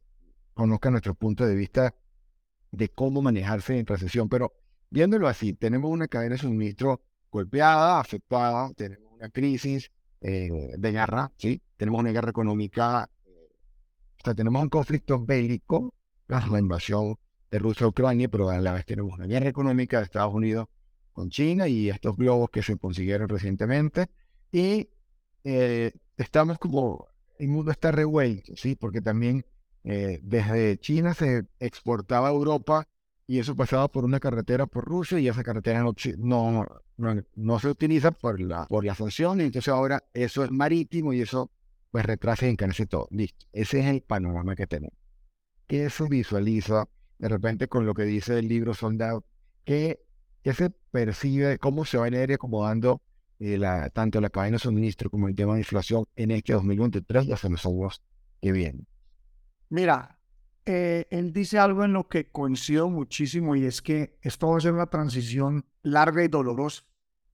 conozca 0.55 0.93
nuestro 0.93 1.14
punto 1.14 1.45
de 1.45 1.57
vista 1.57 1.93
de 2.71 2.88
cómo 2.88 3.21
manejarse 3.21 3.81
en 3.81 3.85
recesión, 3.85 4.29
pero 4.29 4.53
viéndolo 4.91 5.27
así, 5.27 5.55
tenemos 5.55 5.91
una 5.91 6.07
cadena 6.07 6.37
de 6.37 6.43
suministro 6.43 7.03
golpeada, 7.33 7.99
afectada, 7.99 8.73
tenemos 8.75 9.12
una 9.12 9.29
crisis 9.29 9.91
eh, 10.21 10.71
de 10.79 10.93
guerra, 10.93 11.33
¿sí? 11.37 11.61
tenemos 11.77 11.99
una 11.99 12.12
guerra 12.12 12.31
económica 12.31 13.11
sea, 14.29 14.35
tenemos 14.35 14.62
un 14.62 14.69
conflicto 14.69 15.25
bélico, 15.25 15.95
la 16.29 16.59
invasión 16.59 17.17
de 17.51 17.59
Rusia 17.59 17.87
a 17.87 17.88
Ucrania, 17.88 18.29
pero 18.29 18.51
a 18.51 18.59
la 18.59 18.73
vez 18.73 18.85
tenemos 18.85 19.14
una 19.14 19.27
guerra 19.27 19.49
económica 19.49 19.99
de 19.99 20.05
Estados 20.05 20.35
Unidos 20.35 20.69
con 21.12 21.31
China 21.31 21.67
y 21.67 21.88
estos 21.88 22.17
globos 22.17 22.51
que 22.51 22.62
se 22.62 22.77
consiguieron 22.77 23.29
recientemente. 23.29 24.09
Y 24.53 24.88
eh, 25.45 25.93
estamos 26.17 26.59
como, 26.59 27.09
el 27.38 27.49
mundo 27.49 27.71
está 27.71 27.91
revuelto, 27.91 28.55
¿sí? 28.57 28.77
Porque 28.77 29.01
también 29.01 29.45
eh, 29.85 30.21
desde 30.23 30.79
China 30.79 31.14
se 31.14 31.47
exportaba 31.59 32.29
a 32.29 32.33
Europa 32.33 32.87
y 33.27 33.38
eso 33.38 33.57
pasaba 33.57 33.88
por 33.88 34.05
una 34.05 34.21
carretera 34.21 34.67
por 34.67 34.85
Rusia 34.85 35.19
y 35.19 35.29
esa 35.29 35.43
carretera 35.43 35.83
no, 35.83 35.95
no, 36.19 37.25
no, 37.37 37.59
se 37.59 37.69
utiliza 37.69 38.11
por 38.11 38.41
la, 38.41 38.67
por 38.67 38.85
la 38.85 38.95
sanción, 38.95 39.41
entonces 39.41 39.69
ahora 39.73 40.03
eso 40.14 40.45
es 40.45 40.51
marítimo 40.51 41.12
y 41.12 41.21
eso 41.21 41.51
pues 41.90 42.05
retrasa 42.05 42.46
y 42.46 42.51
encarece 42.51 42.87
todo. 42.87 43.09
Listo, 43.11 43.46
ese 43.53 43.81
es 43.81 43.87
el 43.87 44.03
panorama 44.03 44.55
que 44.55 44.66
tenemos. 44.66 44.96
¿Qué 45.66 45.87
eso 45.87 46.09
visualiza 46.09 46.88
de 47.18 47.29
repente 47.29 47.68
con 47.68 47.87
lo 47.87 47.94
que 47.94 48.05
dice 48.05 48.38
el 48.38 48.48
libro 48.48 48.74
Soldado? 48.74 49.24
¿Qué, 49.64 50.01
qué 50.42 50.55
se 50.55 50.70
percibe? 50.70 51.59
¿Cómo 51.59 51.85
se 51.85 51.98
va 51.98 52.07
a 52.07 52.09
ir 52.09 52.33
acomodando 52.33 53.03
eh, 53.38 53.59
la, 53.59 53.90
tanto 53.90 54.20
la 54.20 54.31
cadena 54.31 54.57
de 54.57 54.61
suministro 54.61 55.11
como 55.11 55.29
el 55.29 55.35
tema 55.35 55.55
de 55.55 55.61
inflación 55.61 56.05
en 56.16 56.31
este 56.31 56.55
2023 56.55 57.27
y 57.27 57.33
hasta 57.33 57.48
los 57.48 57.64
años 57.66 58.03
que 58.40 58.53
vienen? 58.53 58.87
Mira, 59.68 60.18
eh, 60.64 61.07
él 61.11 61.33
dice 61.33 61.59
algo 61.59 61.85
en 61.85 61.92
lo 61.92 62.09
que 62.09 62.31
coincido 62.31 62.88
muchísimo 62.88 63.57
y 63.57 63.64
es 63.64 63.81
que 63.81 64.18
esto 64.22 64.48
va 64.48 64.59
a 64.59 64.61
ser 64.61 64.72
una 64.72 64.87
transición 64.87 65.64
larga 65.83 66.24
y 66.24 66.29
dolorosa. 66.29 66.83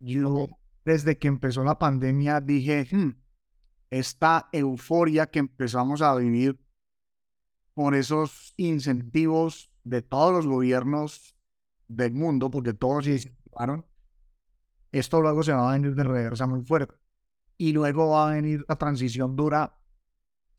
Yo, 0.00 0.48
desde 0.84 1.18
que 1.18 1.28
empezó 1.28 1.64
la 1.64 1.78
pandemia, 1.78 2.40
dije, 2.40 2.86
hmm, 2.90 3.10
esta 3.98 4.48
euforia 4.50 5.26
que 5.26 5.38
empezamos 5.38 6.02
a 6.02 6.16
vivir 6.16 6.58
por 7.74 7.94
esos 7.94 8.52
incentivos 8.56 9.70
de 9.84 10.02
todos 10.02 10.32
los 10.32 10.46
gobiernos 10.48 11.36
del 11.86 12.12
mundo, 12.12 12.50
porque 12.50 12.74
todos 12.74 13.04
se 13.04 13.12
incentivaron, 13.12 13.86
esto 14.90 15.20
luego 15.20 15.44
se 15.44 15.52
va 15.52 15.70
a 15.70 15.72
venir 15.74 15.94
de 15.94 16.02
reversa 16.02 16.46
muy 16.46 16.62
fuerte. 16.62 16.94
Y 17.56 17.72
luego 17.72 18.10
va 18.10 18.30
a 18.30 18.34
venir 18.34 18.64
la 18.68 18.76
transición 18.76 19.36
dura 19.36 19.78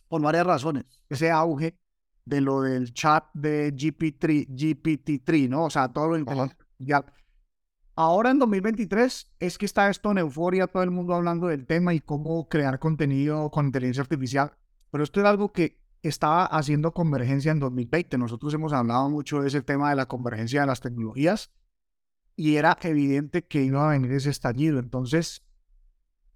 por 0.08 0.21
varias 0.21 0.48
razones. 0.48 0.86
Ese 1.10 1.30
auge 1.30 1.78
de 2.24 2.39
lo 2.39 2.62
del 2.62 2.93
chat 2.93 3.26
de 3.34 3.74
GPT-3, 3.74 4.48
GPT 4.48 5.50
¿no? 5.50 5.65
O 5.65 5.69
sea, 5.69 5.91
todo 5.91 6.17
lo 6.17 6.50
ya. 6.80 7.06
Ahora 7.97 8.31
en 8.31 8.39
2023 8.39 9.31
es 9.39 9.58
que 9.58 9.65
está 9.65 9.89
esto 9.89 10.12
en 10.12 10.17
euforia, 10.17 10.67
todo 10.67 10.84
el 10.84 10.91
mundo 10.91 11.13
hablando 11.13 11.47
del 11.47 11.65
tema 11.65 11.93
y 11.93 12.01
cómo 12.01 12.49
crear 12.49 12.77
contenido 12.77 13.49
con 13.51 13.67
inteligencia 13.67 14.01
artificial. 14.01 14.51
Pero 14.91 15.03
esto 15.03 15.21
es 15.21 15.25
algo 15.25 15.53
que 15.53 15.79
estaba 16.01 16.45
haciendo 16.45 16.93
convergencia 16.93 17.53
en 17.53 17.60
2020. 17.60 18.17
Nosotros 18.17 18.53
hemos 18.53 18.73
hablado 18.73 19.10
mucho 19.10 19.41
de 19.41 19.47
ese 19.47 19.62
tema 19.62 19.89
de 19.89 19.95
la 19.95 20.08
convergencia 20.08 20.62
de 20.62 20.67
las 20.67 20.81
tecnologías 20.81 21.51
y 22.36 22.58
era 22.58 22.77
evidente 22.81 23.45
que 23.45 23.63
iba 23.63 23.88
a 23.88 23.91
venir 23.93 24.12
ese 24.12 24.29
estallido. 24.29 24.79
Entonces, 24.79 25.45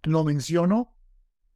lo 0.04 0.24
menciono 0.24 0.96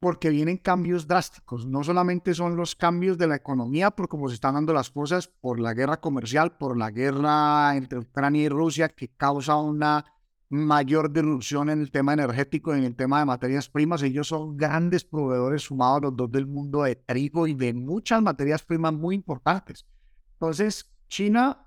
porque 0.04 0.28
vienen 0.28 0.58
cambios 0.58 1.06
drásticos. 1.06 1.64
No 1.64 1.82
solamente 1.82 2.34
son 2.34 2.56
los 2.56 2.76
cambios 2.76 3.16
de 3.16 3.26
la 3.26 3.36
economía 3.36 3.90
por 3.90 4.06
cómo 4.06 4.28
se 4.28 4.34
están 4.34 4.52
dando 4.52 4.74
las 4.74 4.90
cosas, 4.90 5.28
por 5.28 5.58
la 5.58 5.72
guerra 5.72 5.98
comercial, 5.98 6.58
por 6.58 6.76
la 6.76 6.90
guerra 6.90 7.74
entre 7.74 8.00
Ucrania 8.00 8.42
y 8.42 8.48
Rusia 8.50 8.90
que 8.90 9.08
causa 9.08 9.56
una 9.56 10.04
mayor 10.50 11.10
disrupción 11.10 11.70
en 11.70 11.80
el 11.80 11.90
tema 11.90 12.12
energético 12.12 12.74
y 12.74 12.80
en 12.80 12.84
el 12.84 12.94
tema 12.94 13.20
de 13.20 13.24
materias 13.24 13.70
primas. 13.70 14.02
Ellos 14.02 14.28
son 14.28 14.58
grandes 14.58 15.04
proveedores 15.04 15.62
sumados 15.62 15.96
a 15.96 16.00
los 16.02 16.16
dos 16.16 16.30
del 16.30 16.46
mundo 16.46 16.82
de 16.82 16.96
trigo 16.96 17.46
y 17.46 17.54
de 17.54 17.72
muchas 17.72 18.20
materias 18.20 18.62
primas 18.62 18.92
muy 18.92 19.14
importantes. 19.14 19.86
Entonces, 20.34 20.94
China 21.08 21.66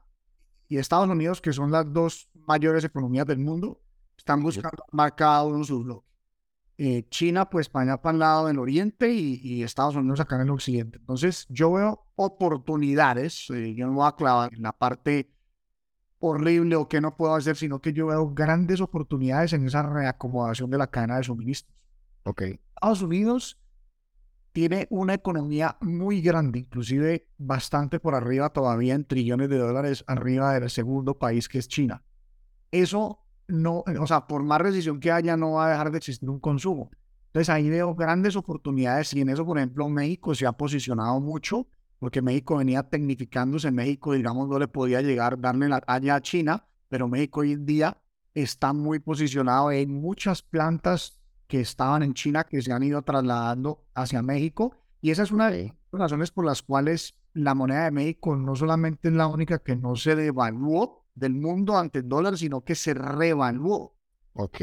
y 0.67 0.78
Estados 0.78 1.10
Unidos, 1.10 1.41
que 1.41 1.54
son 1.54 1.71
las 1.71 1.91
dos 1.91 2.30
mayores 2.36 2.84
economías 2.84 3.26
del 3.26 3.39
mundo, 3.39 3.82
están 4.15 4.43
buscando 4.43 4.84
marcar 4.91 5.47
uno 5.47 5.63
sus 5.63 5.84
bloques. 5.84 6.08
Eh, 6.80 7.08
China 7.10 7.50
pues 7.50 7.70
para 7.70 7.94
allá 7.94 8.02
para 8.02 8.13
el 8.13 8.20
lado 8.20 8.48
del 8.48 8.60
oriente 8.60 9.12
y, 9.12 9.63
Estados 9.63 9.96
Unidos 9.96 10.20
acá 10.20 10.36
en 10.36 10.44
el 10.44 10.52
occidente. 10.52 11.00
Entonces 11.00 11.48
yo 11.50 11.72
veo 11.72 12.06
oportunidades, 12.16 13.50
eh, 13.50 13.74
yo 13.76 13.88
no 13.88 13.94
voy 13.94 14.08
a 14.08 14.16
clavar 14.16 14.54
en 14.54 14.62
la 14.62 14.74
parte 14.74 15.32
horrible 16.20 16.76
o 16.76 16.88
que 16.88 17.02
no 17.02 17.16
puedo 17.16 17.36
hacer, 17.36 17.56
sino 17.56 17.80
que 17.80 17.94
yo 17.94 18.08
veo 18.08 18.32
grandes 18.34 18.80
oportunidades 18.82 19.54
en 19.54 19.66
esa 19.66 19.84
reacomodación 19.84 20.70
de 20.70 20.78
la 20.78 20.88
cadena 20.88 21.18
de 21.18 21.24
suministros. 21.24 21.76
Ok. 22.24 22.42
Estados 22.42 23.02
Unidos 23.02 23.60
tiene 24.52 24.88
una 24.90 25.13
economía 25.13 25.78
muy 25.82 26.22
grande, 26.22 26.60
inclusive 26.60 27.28
bastante 27.38 28.00
por 28.00 28.16
arriba 28.16 28.50
todavía 28.50 28.96
en 28.96 29.06
trillones 29.06 29.50
de 29.50 29.58
dólares, 29.58 30.04
arriba 30.08 30.54
del 30.54 30.70
segundo 30.70 31.18
país 31.18 31.48
que 31.48 31.60
es 31.60 31.68
China. 31.68 32.04
Eso 32.72 33.27
no, 33.48 33.84
o 34.00 34.08
sea, 34.08 34.28
por 34.28 34.44
más 34.44 34.60
recesión 34.62 35.00
que 35.00 35.12
haya, 35.12 35.38
no 35.38 35.54
va 35.54 35.68
a 35.68 35.70
dejar 35.72 35.92
de 35.92 35.98
existir 35.98 36.30
un 36.30 36.40
consumo. 36.40 36.92
Entonces 37.28 37.50
ahí 37.50 37.70
veo 37.70 37.96
grandes 37.96 38.36
oportunidades 38.36 39.14
y 39.14 39.22
en 39.22 39.30
eso, 39.30 39.46
por 39.46 39.58
ejemplo, 39.58 39.88
México 39.90 40.34
se 40.34 40.46
ha 40.46 40.54
posicionado 40.54 41.20
mucho 41.20 41.68
porque 42.00 42.22
México 42.22 42.58
venía 42.58 42.84
tecnificándose. 42.84 43.72
México, 43.72 44.14
digamos, 44.14 44.48
no 44.48 44.60
le 44.60 44.68
podía 44.68 45.02
llegar, 45.02 45.40
darle 45.40 45.70
la 45.70 45.82
talla 45.82 46.16
a 46.16 46.22
China, 46.22 46.66
pero 46.90 47.08
México 47.08 47.42
hoy 47.42 47.54
en 47.54 47.66
día 47.66 47.98
está 48.34 48.74
muy 48.74 49.00
posicionado. 49.00 49.70
Hay 49.70 49.88
muchas 49.88 50.42
plantas 50.42 51.20
que 51.48 51.62
estaban 51.62 52.04
en 52.04 52.14
China 52.14 52.44
que 52.44 52.62
se 52.62 52.72
han 52.72 52.84
ido 52.84 53.02
trasladando 53.02 53.86
hacia 53.94 54.22
México 54.22 54.76
y 55.02 55.12
esa 55.12 55.24
es 55.24 55.32
una 55.32 55.50
de 55.50 55.74
las 55.92 56.02
razones 56.02 56.32
por 56.32 56.46
las 56.46 56.62
cuales 56.62 57.16
la 57.34 57.54
moneda 57.54 57.86
de 57.86 57.92
México 57.92 58.36
no 58.36 58.56
solamente 58.56 59.08
es 59.08 59.14
la 59.14 59.28
única 59.28 59.60
que 59.60 59.76
no 59.76 59.96
se 59.96 60.16
devaluó, 60.16 61.06
del 61.17 61.34
mundo 61.34 61.77
ante 61.77 61.99
el 61.99 62.10
dólar, 62.10 62.38
sino 62.38 62.63
que 62.63 62.75
se 62.75 62.93
revaluó. 62.93 63.95
Ok. 64.34 64.62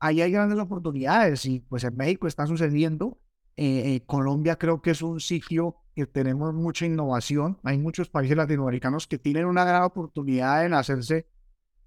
ahí 0.00 0.22
hay 0.22 0.32
grandes 0.32 0.58
oportunidades 0.58 1.44
y 1.44 1.60
pues 1.60 1.84
en 1.84 1.94
México 1.96 2.26
está 2.26 2.46
sucediendo. 2.46 3.18
Eh, 3.56 3.94
eh, 3.94 4.02
Colombia 4.06 4.56
creo 4.56 4.80
que 4.80 4.92
es 4.92 5.02
un 5.02 5.20
sitio 5.20 5.76
que 5.94 6.06
tenemos 6.06 6.54
mucha 6.54 6.86
innovación. 6.86 7.58
Hay 7.62 7.76
muchos 7.76 8.08
países 8.08 8.38
latinoamericanos 8.38 9.06
que 9.06 9.18
tienen 9.18 9.44
una 9.44 9.66
gran 9.66 9.82
oportunidad 9.82 10.64
en 10.64 10.72
hacerse 10.72 11.26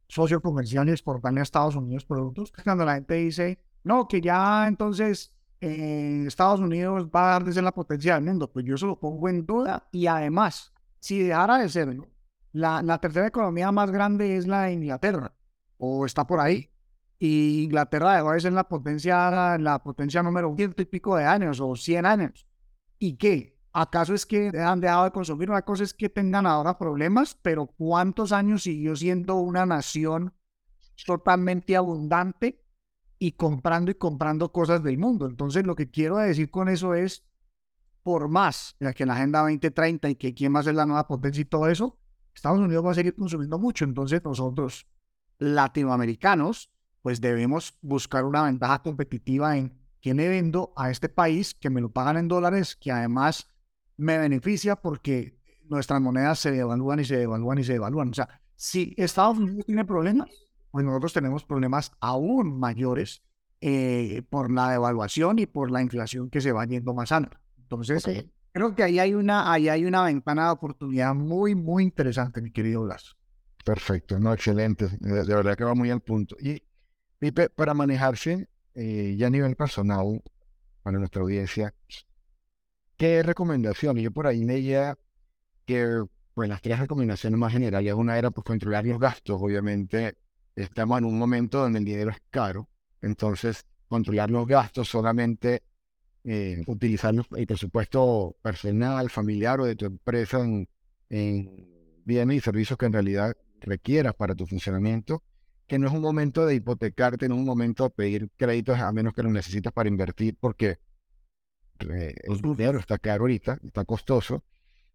socio 0.08 0.40
comercial 0.40 0.88
y 0.88 0.92
exportarle 0.92 1.40
a 1.40 1.44
Estados 1.44 1.76
Unidos 1.76 2.06
productos. 2.06 2.54
Cuando 2.64 2.86
la 2.86 2.94
gente 2.94 3.16
dice, 3.16 3.58
no, 3.84 4.08
que 4.08 4.22
ya 4.22 4.68
entonces 4.68 5.34
eh, 5.62 6.26
Estados 6.28 6.60
Unidos 6.60 7.08
va 7.08 7.30
a 7.30 7.32
dar 7.32 7.44
de 7.44 7.54
ser 7.54 7.64
la 7.64 7.74
potencia 7.74 8.14
del 8.14 8.24
mundo, 8.24 8.52
pues 8.52 8.66
yo 8.66 8.78
se 8.78 8.86
lo 8.86 9.00
pongo 9.00 9.30
en 9.30 9.48
duda 9.48 9.88
y 9.92 10.06
además, 10.06 10.72
si 11.00 11.24
dejara 11.24 11.58
de 11.58 11.70
ser, 11.70 11.96
¿no? 11.96 12.06
La, 12.56 12.98
tercera 13.00 13.28
economía 13.28 13.70
más 13.74 13.92
grande 13.92 14.38
es 14.38 14.48
la 14.48 14.64
de 14.64 14.72
Inglaterra, 14.72 15.34
o 15.78 16.06
está 16.06 16.26
por 16.26 16.40
ahí. 16.40 16.72
Y 17.20 17.64
Inglaterra 17.64 18.16
dejó 18.16 18.32
de 18.32 18.40
ser 18.40 18.54
la 18.54 18.66
potencia, 18.70 19.58
la 19.58 19.84
potencia 19.84 20.24
número 20.24 20.56
ciento 20.56 20.82
y 20.82 20.86
pico 20.86 21.18
de 21.18 21.26
años 21.26 21.60
o 21.60 21.76
100 21.76 22.06
años. 22.06 22.48
¿Y 22.98 23.18
qué? 23.18 23.60
¿Acaso 23.74 24.14
es 24.14 24.26
que 24.26 24.54
han 24.58 24.80
dejado 24.80 25.04
de 25.04 25.12
consumir? 25.12 25.50
Una 25.50 25.64
cosa 25.64 25.84
es 25.84 25.94
que 25.94 26.08
tengan 26.08 26.46
ahora 26.46 26.78
problemas, 26.78 27.38
pero 27.42 27.68
¿cuántos 27.68 28.32
años 28.32 28.64
siguió 28.64 28.96
siendo 28.96 29.36
una 29.36 29.66
nación 29.66 30.34
totalmente 31.06 31.76
abundante 31.76 32.64
y 33.20 33.34
comprando 33.34 33.92
y 33.92 33.96
comprando 33.96 34.54
cosas 34.54 34.82
del 34.82 34.98
mundo? 34.98 35.26
Entonces, 35.26 35.66
lo 35.66 35.76
que 35.76 35.92
quiero 35.92 36.20
decir 36.20 36.50
con 36.50 36.70
eso 36.70 36.94
es, 36.94 37.26
por 38.02 38.30
más 38.30 38.78
que 38.96 39.06
la 39.06 39.16
Agenda 39.16 39.42
2030 39.42 40.10
y 40.10 40.16
que 40.16 40.34
quién 40.34 40.56
va 40.56 40.62
a 40.62 40.64
ser 40.64 40.76
la 40.76 40.86
nueva 40.86 41.06
potencia 41.06 41.42
y 41.42 41.46
todo 41.46 41.68
eso, 41.68 42.00
Estados 42.36 42.60
Unidos 42.60 42.86
va 42.86 42.92
a 42.92 42.96
seguir 42.96 43.16
consumiendo 43.16 43.58
mucho, 43.58 43.86
entonces 43.86 44.24
nosotros, 44.24 44.86
latinoamericanos, 45.40 46.72
pues 47.02 47.22
debemos 47.22 47.78
buscar 47.82 48.26
una 48.26 48.44
ventaja 48.44 48.82
competitiva 48.82 49.58
en 49.58 49.78
qué 50.02 50.14
le 50.14 50.28
vendo 50.28 50.74
a 50.76 50.92
este 50.92 51.10
país 51.10 51.54
que 51.54 51.70
me 51.70 51.82
lo 51.82 51.92
pagan 51.92 52.18
en 52.18 52.28
dólares, 52.28 52.76
que 52.76 52.92
además 52.92 53.48
me 53.98 54.18
beneficia 54.18 54.76
porque 54.76 55.40
nuestras 55.70 56.02
monedas 56.02 56.40
se 56.40 56.52
devalúan 56.52 57.00
y 57.00 57.06
se 57.06 57.18
devalúan 57.18 57.60
y 57.60 57.64
se 57.64 57.74
devalúan. 57.74 58.10
O 58.10 58.14
sea, 58.14 58.42
si 58.56 58.94
Estados 58.98 59.38
Unidos 59.38 59.66
tiene 59.66 59.86
problemas, 59.86 60.30
pues 60.72 60.86
nosotros 60.86 61.14
tenemos 61.14 61.44
problemas 61.44 61.92
aún 62.00 62.60
mayores 62.60 63.24
eh, 63.62 64.22
por 64.30 64.52
la 64.52 64.72
devaluación 64.72 65.40
y 65.40 65.46
por 65.46 65.72
la 65.72 65.82
inflación 65.82 66.30
que 66.30 66.42
se 66.42 66.52
va 66.52 66.66
yendo 66.66 66.94
más 66.94 67.12
alta. 67.12 67.40
Entonces, 67.58 68.06
Creo 68.56 68.74
que 68.74 68.84
ahí 68.84 69.00
hay 69.00 69.14
una, 69.14 69.52
ahí 69.52 69.68
hay 69.68 69.84
una 69.84 70.06
ventana 70.06 70.46
de 70.46 70.52
oportunidad 70.52 71.14
muy, 71.14 71.56
muy 71.56 71.84
interesante, 71.84 72.42
mi 72.42 72.52
querido 72.52 72.84
Blas. 72.84 73.18
Perfecto, 73.66 74.18
no, 74.18 74.32
excelente. 74.32 74.88
De, 75.02 75.26
verdad 75.26 75.58
que 75.58 75.66
va 75.66 75.76
muy 75.76 75.90
al 75.92 76.00
punto. 76.00 76.38
Y, 76.40 76.64
para 77.54 77.74
manejarse 77.74 78.48
eh, 78.74 79.14
ya 79.18 79.28
a 79.28 79.30
nivel 79.30 79.58
personal, 79.58 80.24
para 80.84 80.98
nuestra 80.98 81.22
audiencia, 81.22 81.74
¿qué 82.96 83.24
recomendación? 83.24 83.98
Yo 83.98 84.12
por 84.12 84.26
ahí 84.26 84.46
leía 84.46 84.98
que 85.66 86.06
pues, 86.34 86.48
las 86.48 86.62
tres 86.62 86.80
recomendaciones 86.80 87.38
más 87.38 87.52
generales, 87.52 87.94
una 87.94 88.18
era 88.18 88.32
pues, 88.32 88.46
controlar 88.46 88.86
los 88.86 89.02
gastos. 89.02 89.38
Obviamente, 89.42 90.16
estamos 90.56 90.98
en 91.00 91.04
un 91.04 91.20
momento 91.20 91.60
donde 91.60 91.80
el 91.80 91.84
dinero 91.84 92.12
es 92.12 92.22
caro, 92.30 92.70
entonces 93.02 93.66
controlar 93.90 94.30
los 94.32 94.48
gastos 94.48 94.88
solamente 94.88 95.62
eh, 96.28 96.64
utilizar 96.66 97.14
el 97.14 97.46
presupuesto 97.46 98.36
personal, 98.42 99.12
familiar 99.12 99.62
o 99.62 99.66
de 99.66 99.76
tu 99.76 99.86
empresa 99.86 100.40
en, 100.40 100.68
bienes 102.04 102.38
y 102.38 102.40
servicios 102.40 102.80
que 102.80 102.88
en 102.88 102.94
realidad 102.94 103.38
requieras 103.62 104.16
para 104.16 104.34
tu 104.34 104.48
funcionamiento, 104.48 105.24
que 105.68 105.78
no 105.78 105.88
es 105.88 105.94
un 105.94 106.02
momento 106.02 106.48
de 106.48 106.56
hipotecarte, 106.56 107.30
no 107.30 107.36
es 107.36 107.40
un 107.42 107.46
momento 107.46 107.84
de 107.84 107.90
pedir 107.92 108.30
créditos 108.38 108.80
a 108.80 108.92
menos 108.92 109.14
que 109.14 109.22
lo 109.22 109.30
necesitas 109.30 109.72
para 109.72 109.88
invertir 109.88 110.36
porque 110.40 110.80
eh, 111.80 112.16
el 112.24 112.42
dinero 112.42 112.80
está 112.80 112.98
caro 112.98 113.24
ahorita, 113.24 113.60
está 113.64 113.86
costoso, 113.86 114.44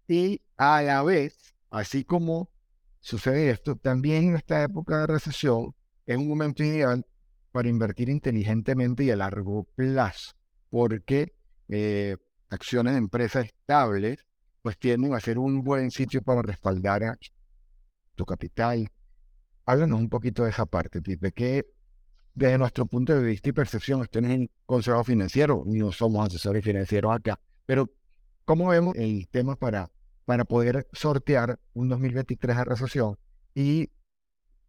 y 0.08 0.40
a 0.56 0.82
la 0.82 1.02
vez, 1.04 1.54
así 1.70 2.02
como 2.02 2.50
sucede 2.98 3.50
esto, 3.50 3.76
también 3.76 4.30
en 4.30 4.36
esta 4.36 4.64
época 4.64 4.98
de 4.98 5.06
recesión 5.06 5.76
es 6.06 6.16
un 6.16 6.26
momento 6.26 6.64
ideal 6.64 7.06
para 7.52 7.68
invertir 7.68 8.08
inteligentemente 8.08 9.04
y 9.04 9.10
a 9.10 9.16
largo 9.16 9.68
plazo, 9.76 10.32
porque 10.70 11.34
eh, 11.68 12.16
acciones 12.48 12.94
de 12.94 12.98
empresas 12.98 13.46
estables 13.46 14.24
pues 14.62 14.78
tienden 14.78 15.14
a 15.14 15.20
ser 15.20 15.38
un 15.38 15.62
buen 15.62 15.90
sitio 15.90 16.22
para 16.22 16.42
respaldar 16.42 17.18
tu 18.14 18.24
capital. 18.24 18.88
Háblanos 19.64 20.00
un 20.00 20.08
poquito 20.08 20.44
de 20.44 20.50
esa 20.50 20.66
parte, 20.66 21.00
que 21.32 21.66
desde 22.34 22.58
nuestro 22.58 22.86
punto 22.86 23.14
de 23.14 23.22
vista 23.22 23.48
y 23.48 23.52
percepción, 23.52 24.02
esto 24.02 24.20
no 24.20 24.28
es 24.28 24.38
un 24.38 24.50
consejo 24.66 25.02
financiero, 25.04 25.62
no 25.66 25.92
somos 25.92 26.26
asesores 26.26 26.64
financieros 26.64 27.12
acá, 27.14 27.38
pero 27.66 27.90
¿cómo 28.44 28.68
vemos 28.68 28.94
el 28.96 29.28
tema 29.28 29.56
para, 29.56 29.90
para 30.24 30.44
poder 30.44 30.86
sortear 30.92 31.58
un 31.72 31.88
2023 31.88 32.56
de 32.56 32.64
recesión 32.64 33.18
y 33.54 33.90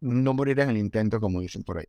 no 0.00 0.34
morir 0.34 0.60
en 0.60 0.70
el 0.70 0.76
intento, 0.76 1.20
como 1.20 1.40
dicen 1.40 1.62
por 1.62 1.78
ahí? 1.78 1.86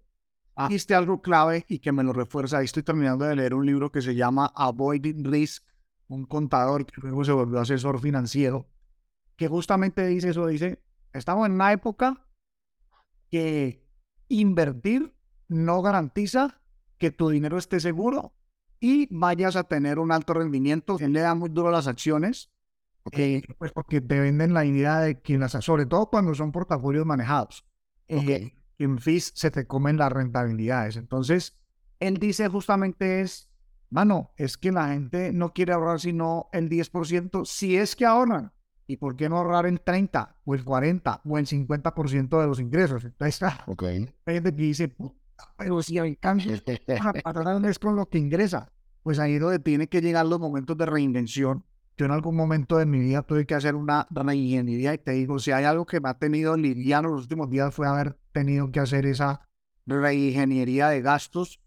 Ah. 0.56 0.68
Dijiste 0.68 0.93
algo 0.93 1.22
clave 1.22 1.66
y 1.68 1.80
que 1.80 1.91
me 1.91 2.04
lo 2.04 2.14
refuerza. 2.14 2.60
Ahí 2.60 2.66
estoy 2.66 2.84
terminando 2.84 3.26
de 3.26 3.36
leer 3.36 3.54
un 3.54 3.66
libro 3.66 3.91
que 3.91 4.01
se 4.01 4.16
llama 4.16 4.51
Avoiding 4.56 5.24
Risk, 5.24 5.64
un 6.08 6.26
contador 6.26 6.86
que 6.86 7.01
luego 7.01 7.24
se 7.24 7.32
volvió 7.32 7.60
asesor 7.60 7.99
financiero, 7.99 8.68
que 9.36 9.47
justamente 9.47 10.06
dice 10.06 10.30
eso, 10.30 10.45
dice, 10.47 10.84
estamos 11.12 11.47
en 11.47 11.54
una 11.54 11.72
época 11.72 12.28
que 13.32 13.84
invertir 14.28 15.16
no 15.47 15.82
garantiza 15.82 16.62
que 16.97 17.12
tu 17.12 17.30
dinero 17.30 17.58
esté 17.58 17.80
seguro 17.80 18.34
y 18.80 19.08
vayas 19.12 19.56
a 19.56 19.64
tener 19.64 19.97
un 19.97 20.12
alto 20.12 20.34
rendimiento. 20.34 20.97
Él 20.99 21.14
le 21.14 21.22
da 21.22 21.36
muy 21.36 21.49
duro 21.49 21.70
a 21.70 21.72
las 21.72 21.88
acciones, 21.88 22.51
eh, 23.12 23.41
pues 23.58 23.72
porque 23.72 24.01
te 24.01 24.20
venden 24.20 24.54
la 24.54 24.66
idea 24.66 24.99
de 24.99 25.22
que 25.22 25.38
las, 25.38 25.51
sobre 25.51 25.86
todo 25.86 26.10
cuando 26.10 26.36
son 26.36 26.51
portafolios 26.51 27.06
manejados. 27.06 27.66
Eh, 28.08 28.54
en 28.78 29.00
fees 29.00 29.32
se 29.36 29.52
te 29.52 29.68
comen 29.68 29.98
las 29.98 30.12
rentabilidades. 30.12 30.98
Entonces, 30.98 31.58
él 32.00 32.18
dice 32.18 32.48
justamente 32.48 33.22
es, 33.22 33.50
mano, 33.90 34.32
es 34.38 34.58
que 34.58 34.72
la 34.72 34.90
gente 34.90 35.32
no 35.32 35.54
quiere 35.54 35.74
ahorrar 35.74 36.00
sino 36.00 36.50
el 36.52 36.70
10%, 36.70 37.46
si 37.46 37.78
es 37.78 37.96
que 37.96 38.06
ahorran. 38.06 38.52
¿Y 38.86 38.98
por 38.98 39.16
qué 39.16 39.30
no 39.30 39.38
ahorrar 39.38 39.66
el 39.66 39.80
30 39.80 40.36
o 40.44 40.56
el 40.56 40.64
40 40.66 41.22
o 41.24 41.38
el 41.38 41.48
50% 41.48 42.42
de 42.42 42.48
los 42.48 42.60
ingresos? 42.60 43.06
Entonces, 43.06 43.50
okay. 43.66 44.14
hay 44.26 44.34
gente 44.34 44.54
que 44.54 44.62
dice, 44.62 44.96
pero 45.58 45.82
si 45.82 46.00
hay 46.00 46.16
cambio, 46.18 46.54
es 47.68 47.80
con 47.80 47.96
lo 47.96 48.10
que 48.10 48.18
ingresa. 48.18 48.72
Pues 49.02 49.20
ahí 49.20 49.36
es 49.36 49.42
donde 49.42 49.60
tiene 49.60 49.88
que 49.88 50.02
llegar 50.02 50.26
los 50.26 50.40
momentos 50.40 50.78
de 50.78 50.86
reinvención. 50.86 51.66
Yo 51.98 52.06
en 52.06 52.12
algún 52.12 52.36
momento 52.36 52.78
de 52.78 52.86
mi 52.86 53.00
vida 53.00 53.22
tuve 53.22 53.46
que 53.46 53.54
hacer 53.54 53.76
una 53.76 54.08
reingeniería 54.10 54.94
y 54.96 54.98
te 54.98 55.12
digo, 55.12 55.38
si 55.38 55.52
hay 55.52 55.66
algo 55.66 55.86
que 55.86 56.00
me 56.00 56.10
ha 56.10 56.18
tenido 56.18 56.58
liviano 56.58 57.10
los 57.10 57.22
últimos 57.22 57.50
días 57.50 57.74
fue 57.74 57.88
haber 57.88 58.18
tenido 58.32 58.72
que 58.72 58.80
hacer 58.80 59.06
esa 59.06 59.48
reingeniería 59.86 60.89
de 60.89 61.02
gastos 61.02 61.60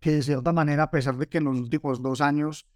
que 0.00 0.12
de 0.12 0.22
cierta 0.22 0.52
manera, 0.52 0.84
a 0.84 0.90
pesar 0.90 1.16
de 1.16 1.26
que 1.26 1.38
en 1.38 1.44
los 1.44 1.58
últimos 1.58 2.02
dos 2.02 2.20
años 2.20 2.66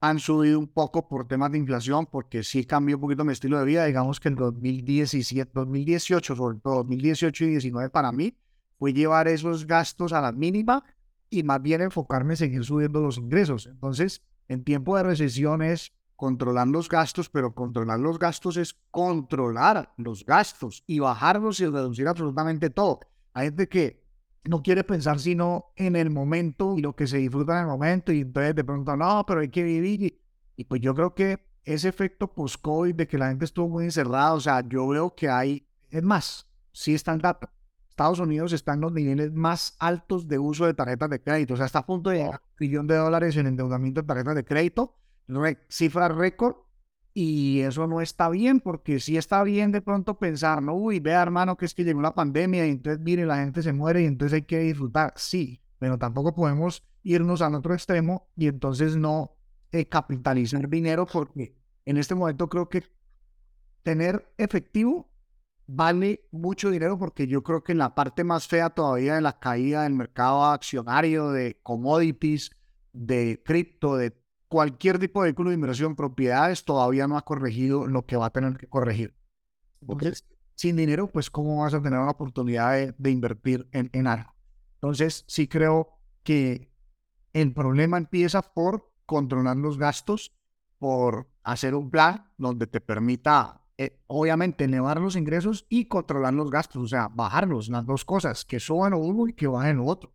han 0.00 0.18
subido 0.18 0.58
un 0.58 0.68
poco 0.68 1.08
por 1.08 1.26
temas 1.26 1.50
de 1.52 1.58
inflación, 1.58 2.06
porque 2.06 2.42
sí 2.42 2.64
cambió 2.64 2.96
un 2.96 3.00
poquito 3.00 3.24
mi 3.24 3.32
estilo 3.32 3.58
de 3.58 3.64
vida, 3.64 3.86
digamos 3.86 4.20
que 4.20 4.28
en 4.28 4.34
2017, 4.34 5.50
2018, 5.54 6.36
sobre 6.36 6.58
todo 6.58 6.76
2018 6.76 7.44
y 7.44 7.46
2019 7.54 7.90
para 7.90 8.12
mí, 8.12 8.36
fue 8.78 8.92
llevar 8.92 9.26
esos 9.26 9.66
gastos 9.66 10.12
a 10.12 10.20
la 10.20 10.32
mínima 10.32 10.84
y 11.30 11.42
más 11.42 11.62
bien 11.62 11.80
enfocarme 11.80 12.34
en 12.34 12.36
seguir 12.36 12.64
subiendo 12.64 13.00
los 13.00 13.16
ingresos. 13.16 13.66
Entonces, 13.66 14.22
en 14.48 14.64
tiempo 14.64 14.96
de 14.96 15.02
recesión 15.02 15.62
es 15.62 15.92
controlar 16.16 16.66
los 16.68 16.88
gastos, 16.88 17.28
pero 17.28 17.54
controlar 17.54 18.00
los 18.00 18.18
gastos 18.18 18.56
es 18.56 18.74
controlar 18.90 19.92
los 19.96 20.24
gastos 20.24 20.82
y 20.86 20.98
bajarlos 20.98 21.60
y 21.60 21.66
reducir 21.66 22.08
absolutamente 22.08 22.70
todo. 22.70 23.00
Hay 23.34 23.46
gente 23.46 23.68
que 23.68 24.02
no 24.44 24.62
quiere 24.62 24.84
pensar 24.84 25.20
sino 25.20 25.72
en 25.76 25.96
el 25.96 26.10
momento 26.10 26.76
y 26.76 26.80
lo 26.80 26.96
que 26.96 27.06
se 27.06 27.18
disfruta 27.18 27.54
en 27.54 27.60
el 27.60 27.66
momento 27.66 28.12
y 28.12 28.20
entonces 28.22 28.54
de 28.54 28.64
pronto 28.64 28.96
no, 28.96 29.24
pero 29.26 29.40
hay 29.40 29.48
que 29.48 29.62
vivir. 29.62 30.20
Y, 30.56 30.64
pues 30.64 30.80
yo 30.80 30.94
creo 30.94 31.14
que 31.14 31.46
ese 31.64 31.88
efecto 31.88 32.32
post-COVID 32.32 32.94
de 32.94 33.06
que 33.06 33.18
la 33.18 33.28
gente 33.28 33.44
estuvo 33.44 33.68
muy 33.68 33.84
encerrada, 33.84 34.32
o 34.32 34.40
sea, 34.40 34.66
yo 34.66 34.88
veo 34.88 35.14
que 35.14 35.28
hay, 35.28 35.68
es 35.90 36.02
más, 36.02 36.48
sí 36.72 36.94
está 36.94 37.12
en 37.12 37.18
data. 37.18 37.52
Estados 37.90 38.20
Unidos 38.20 38.52
está 38.52 38.74
en 38.74 38.82
los 38.82 38.92
niveles 38.92 39.32
más 39.32 39.74
altos 39.78 40.28
de 40.28 40.38
uso 40.38 40.66
de 40.66 40.74
tarjetas 40.74 41.08
de 41.08 41.22
crédito. 41.22 41.54
O 41.54 41.56
sea, 41.56 41.64
está 41.64 41.78
a 41.78 41.86
punto 41.86 42.10
de 42.10 42.18
llegar 42.18 42.34
a 42.34 42.42
un 42.44 42.56
trillón 42.56 42.86
de 42.86 42.94
dólares 42.94 43.36
en 43.38 43.46
endeudamiento 43.46 44.02
de 44.02 44.06
tarjetas 44.06 44.34
de 44.34 44.44
crédito. 44.44 44.94
Cifra 45.68 46.08
récord. 46.08 46.56
Y 47.14 47.60
eso 47.60 47.86
no 47.86 48.02
está 48.02 48.28
bien, 48.28 48.60
porque 48.60 49.00
sí 49.00 49.16
está 49.16 49.42
bien 49.42 49.72
de 49.72 49.80
pronto 49.80 50.18
pensar, 50.18 50.62
no, 50.62 50.74
uy, 50.74 51.00
vea 51.00 51.22
hermano, 51.22 51.56
que 51.56 51.64
es 51.64 51.72
que 51.72 51.82
llegó 51.82 52.02
la 52.02 52.14
pandemia 52.14 52.66
y 52.66 52.70
entonces, 52.72 53.02
mire, 53.02 53.24
la 53.24 53.38
gente 53.38 53.62
se 53.62 53.72
muere 53.72 54.02
y 54.02 54.04
entonces 54.04 54.34
hay 54.34 54.42
que 54.42 54.58
disfrutar. 54.58 55.14
Sí, 55.16 55.62
pero 55.78 55.96
tampoco 55.96 56.34
podemos 56.34 56.84
irnos 57.02 57.40
al 57.40 57.54
otro 57.54 57.72
extremo 57.72 58.28
y 58.36 58.48
entonces 58.48 58.96
no 58.96 59.34
eh, 59.72 59.88
capitalizar 59.88 60.68
dinero, 60.68 61.06
porque 61.10 61.56
en 61.86 61.96
este 61.96 62.14
momento 62.14 62.50
creo 62.50 62.68
que 62.68 62.82
tener 63.82 64.30
efectivo 64.36 65.08
vale 65.66 66.28
mucho 66.30 66.70
dinero 66.70 66.98
porque 66.98 67.26
yo 67.26 67.42
creo 67.42 67.62
que 67.62 67.72
en 67.72 67.78
la 67.78 67.94
parte 67.94 68.24
más 68.24 68.46
fea 68.46 68.70
todavía 68.70 69.14
de 69.16 69.20
la 69.20 69.38
caída 69.38 69.82
del 69.82 69.94
mercado 69.94 70.44
accionario, 70.44 71.30
de 71.30 71.58
commodities, 71.62 72.50
de 72.92 73.42
cripto, 73.44 73.96
de 73.96 74.12
cualquier 74.48 74.98
tipo 74.98 75.20
de 75.20 75.28
vehículo 75.28 75.50
de 75.50 75.54
inversión, 75.54 75.96
propiedades, 75.96 76.64
todavía 76.64 77.06
no 77.06 77.16
ha 77.16 77.24
corregido 77.24 77.86
lo 77.86 78.06
que 78.06 78.16
va 78.16 78.26
a 78.26 78.30
tener 78.30 78.56
que 78.56 78.68
corregir. 78.68 79.14
Porque 79.84 80.12
sin 80.54 80.76
dinero, 80.76 81.08
pues, 81.08 81.30
¿cómo 81.30 81.62
vas 81.62 81.74
a 81.74 81.82
tener 81.82 81.98
una 81.98 82.12
oportunidad 82.12 82.94
de, 82.96 83.10
invertir 83.10 83.68
en, 83.72 83.90
en 83.92 84.06
algo? 84.06 84.34
Entonces, 84.74 85.24
sí 85.26 85.48
creo 85.48 85.90
que 86.22 86.70
el 87.32 87.52
problema 87.52 87.98
empieza 87.98 88.42
por 88.42 88.90
controlar 89.04 89.56
los 89.56 89.78
gastos, 89.78 90.34
por 90.78 91.28
hacer 91.42 91.74
un 91.74 91.90
plan 91.90 92.30
donde 92.38 92.66
te 92.66 92.80
permita 92.80 93.62
eh, 93.78 93.98
obviamente 94.06 94.64
elevar 94.64 95.00
los 95.00 95.16
ingresos 95.16 95.66
y 95.68 95.86
controlar 95.86 96.32
los 96.32 96.50
gastos, 96.50 96.82
o 96.82 96.88
sea, 96.88 97.08
bajarlos, 97.08 97.68
las 97.68 97.84
dos 97.84 98.04
cosas, 98.04 98.44
que 98.44 98.58
suban 98.58 98.94
uno 98.94 99.28
y 99.28 99.34
que 99.34 99.46
bajen 99.46 99.80
otro. 99.80 100.14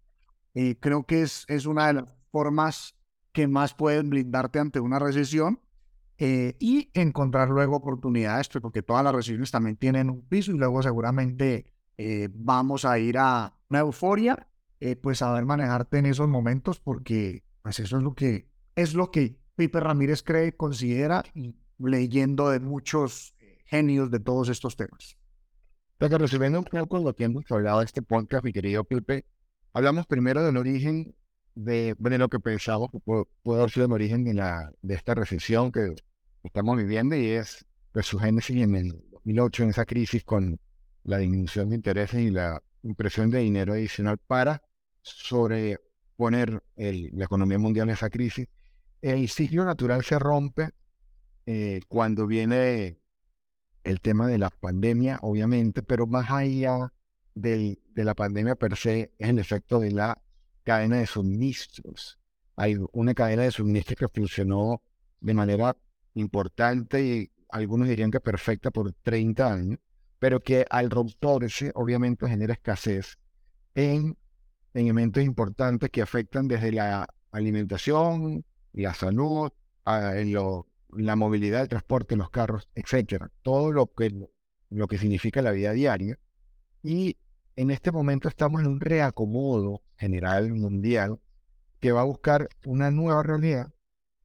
Y 0.54 0.76
creo 0.76 1.06
que 1.06 1.22
es, 1.22 1.46
es 1.48 1.66
una 1.66 1.88
de 1.88 1.94
las 1.94 2.16
formas 2.32 2.96
que 3.32 3.48
más 3.48 3.74
pueden 3.74 4.10
blindarte 4.10 4.60
ante 4.60 4.80
una 4.80 5.00
recesión 5.00 5.60
eh, 6.18 6.56
y 6.60 6.90
encontrar 6.94 7.50
luego 7.50 7.78
oportunidades, 7.78 8.50
pues, 8.50 8.62
porque 8.62 8.84
todas 8.84 9.04
las 9.04 9.16
recesiones 9.16 9.52
también 9.52 9.78
tienen 9.78 10.10
un 10.10 10.22
piso 10.22 10.52
y 10.52 10.58
luego 10.58 10.84
seguramente 10.84 11.74
eh, 11.98 12.30
vamos 12.34 12.86
a 12.86 13.00
ir 13.00 13.18
a 13.18 13.58
una 13.70 13.80
euforia, 13.80 14.48
pues 15.04 15.20
saber 15.20 15.46
manejarte 15.46 16.00
en 16.00 16.08
esos 16.08 16.28
momentos 16.28 16.80
porque 16.80 17.44
pues 17.62 17.80
eso 17.80 17.98
es 17.98 18.04
lo 18.04 18.16
que 18.16 18.50
es 18.76 18.96
lo 18.96 19.12
que 19.12 19.38
Pipe 19.56 19.80
Ramírez 19.80 20.24
cree, 20.24 20.58
considera 20.58 21.24
y 21.36 21.56
leyendo 21.78 22.50
de 22.50 22.60
muchos 22.60 23.36
genios 23.66 24.10
de 24.10 24.20
todos 24.20 24.50
estos 24.50 24.76
temas. 24.76 25.18
Pero 26.02 26.18
resumiendo 26.18 26.58
un 26.58 26.66
poco 26.66 26.98
lo 26.98 27.16
que 27.16 27.26
hemos 27.26 27.46
hablado 27.52 27.78
de 27.78 27.86
este 27.86 28.02
podcast, 28.02 28.44
mi 28.44 28.52
querido 28.52 28.84
Pipe, 28.84 29.24
hablamos 29.72 30.08
primero 30.08 30.44
del 30.44 30.58
origen 30.58 31.14
de, 31.56 31.96
de 31.98 32.18
lo 32.18 32.30
que 32.30 32.40
pensamos 32.40 32.90
que 32.92 33.00
puede, 33.00 33.26
haber 33.60 33.72
sido 33.72 33.86
el 33.86 33.92
origen 33.92 34.24
de, 34.24 34.34
la, 34.34 34.72
de 34.82 34.96
esta 34.96 35.14
recesión 35.14 35.72
que 35.72 35.96
estamos 36.44 36.78
viviendo 36.78 37.16
y 37.16 37.28
es 37.28 37.66
pues, 37.92 38.06
su 38.06 38.20
génesis 38.20 38.58
en 38.58 38.76
el 38.76 39.04
2008, 39.12 39.64
en 39.64 39.70
esa 39.70 39.86
crisis 39.86 40.24
con 40.24 40.60
la 41.04 41.18
disminución 41.18 41.70
de 41.70 41.76
intereses 41.76 42.20
y 42.20 42.30
la 42.30 42.62
impresión 42.84 43.30
de 43.30 43.40
dinero 43.40 43.74
adicional 43.74 44.18
para 44.18 44.62
sobreponer 45.02 46.64
el, 46.76 47.10
la 47.14 47.26
economía 47.26 47.58
mundial 47.58 47.90
en 47.90 47.94
esa 47.94 48.10
crisis. 48.10 48.48
El 49.02 49.28
ciclo 49.30 49.66
natural 49.66 50.04
se 50.04 50.20
rompe 50.20 50.70
eh, 51.46 51.82
cuando 51.88 52.28
viene 52.28 53.00
el 53.84 54.00
tema 54.00 54.28
de 54.28 54.38
la 54.38 54.52
pandemia, 54.52 55.20
obviamente, 55.24 55.82
pero 55.82 56.06
más 56.06 56.30
allá 56.30 56.94
de 57.34 57.78
la 57.96 58.14
pandemia 58.14 58.56
per 58.56 58.78
se 58.78 59.12
es 59.18 59.30
el 59.30 59.40
efecto 59.40 59.80
de 59.80 59.92
la 59.92 60.22
cadena 60.64 60.98
de 60.98 61.08
suministros. 61.08 62.20
Hay 62.56 62.78
una 62.92 63.14
cadena 63.14 63.44
de 63.44 63.52
suministros 63.52 63.98
que 63.98 64.20
funcionó 64.20 64.82
de 65.20 65.34
manera 65.34 65.76
importante 66.14 67.04
y 67.04 67.32
algunos 67.50 67.88
dirían 67.88 68.12
que 68.12 68.20
perfecta 68.20 68.72
por 68.72 68.94
30 68.94 69.54
años, 69.54 69.80
pero 70.20 70.40
que 70.40 70.66
al 70.70 70.90
romperse 70.90 71.72
obviamente 71.76 72.28
genera 72.28 72.54
escasez 72.54 73.18
en, 73.76 74.18
en 74.74 74.86
elementos 74.86 75.24
importantes 75.24 75.90
que 75.90 76.02
afectan 76.02 76.48
desde 76.48 76.72
la 76.72 77.08
alimentación, 77.32 78.46
la 78.74 78.94
salud, 78.94 79.52
a, 79.86 80.18
en 80.18 80.34
lo 80.34 80.68
la 80.94 81.16
movilidad, 81.16 81.62
el 81.62 81.70
transporte, 81.70 82.16
los 82.16 82.30
carros, 82.30 82.70
etcétera, 82.76 83.32
todo 83.42 83.72
lo 83.72 83.88
que, 83.88 84.28
lo 84.70 84.88
que 84.88 84.98
significa 84.98 85.42
la 85.42 85.52
vida 85.52 85.72
diaria. 85.72 86.20
Y 86.84 87.18
en 87.56 87.72
este 87.72 87.92
momento 87.92 88.28
estamos 88.28 88.62
en 88.62 88.68
un 88.68 88.80
reacomodo 88.80 89.82
general 90.02 90.52
mundial 90.54 91.20
que 91.80 91.92
va 91.92 92.02
a 92.02 92.06
buscar 92.06 92.50
una 92.66 92.92
nueva 92.92 93.24
realidad 93.24 93.72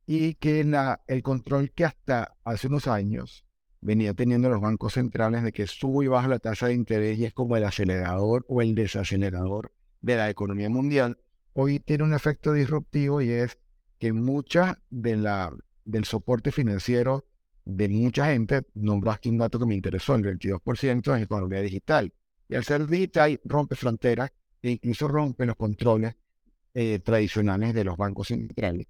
y 0.07 0.35
que 0.35 0.65
la, 0.65 1.03
el 1.07 1.23
control 1.23 1.71
que 1.73 1.85
hasta 1.85 2.35
hace 2.45 2.69
unos 2.69 2.89
años 2.89 3.45
venía 3.81 4.15
teniendo 4.15 4.49
los 4.49 4.61
bancos 4.61 4.95
centrales 4.95 5.43
de 5.43 5.53
que 5.53 5.67
sube 5.67 6.07
y 6.07 6.09
baja 6.09 6.29
la 6.29 6.39
tasa 6.39 6.69
de 6.69 6.75
interés 6.75 7.19
y 7.19 7.27
es 7.27 7.35
como 7.35 7.57
el 7.57 7.65
acelerador 7.65 8.45
o 8.49 8.63
el 8.63 8.75
desacelerador 8.75 9.73
de 10.01 10.17
la 10.17 10.31
economía 10.31 10.71
mundial, 10.71 11.19
hoy 11.53 11.79
tiene 11.81 12.05
un 12.05 12.15
efecto 12.15 12.53
disruptivo 12.53 13.21
y 13.21 13.31
es 13.31 13.59
que 13.99 14.13
mucha 14.13 14.81
de 14.91 15.17
la, 15.17 15.53
del 15.85 16.05
soporte 16.05 16.53
financiero 16.53 17.27
de 17.67 17.89
mucha 17.89 18.27
gente, 18.27 18.63
nombró 18.75 19.11
aquí 19.11 19.29
un 19.29 19.39
dato 19.39 19.59
que 19.59 19.67
me 19.67 19.75
interesó, 19.75 20.15
el 20.15 20.23
22% 20.23 21.17
en 21.17 21.23
economía 21.23 21.61
digital. 21.61 22.13
Y 22.49 22.55
al 22.55 22.65
ser 22.65 22.87
digital 22.87 23.41
rompe 23.45 23.75
fronteras 23.75 24.31
e 24.67 24.73
incluso 24.73 25.07
rompe 25.07 25.47
los 25.47 25.55
controles 25.55 26.17
eh, 26.75 26.99
tradicionales 26.99 27.73
de 27.73 27.85
los 27.85 27.97
bancos 27.97 28.29
centrales. 28.29 28.89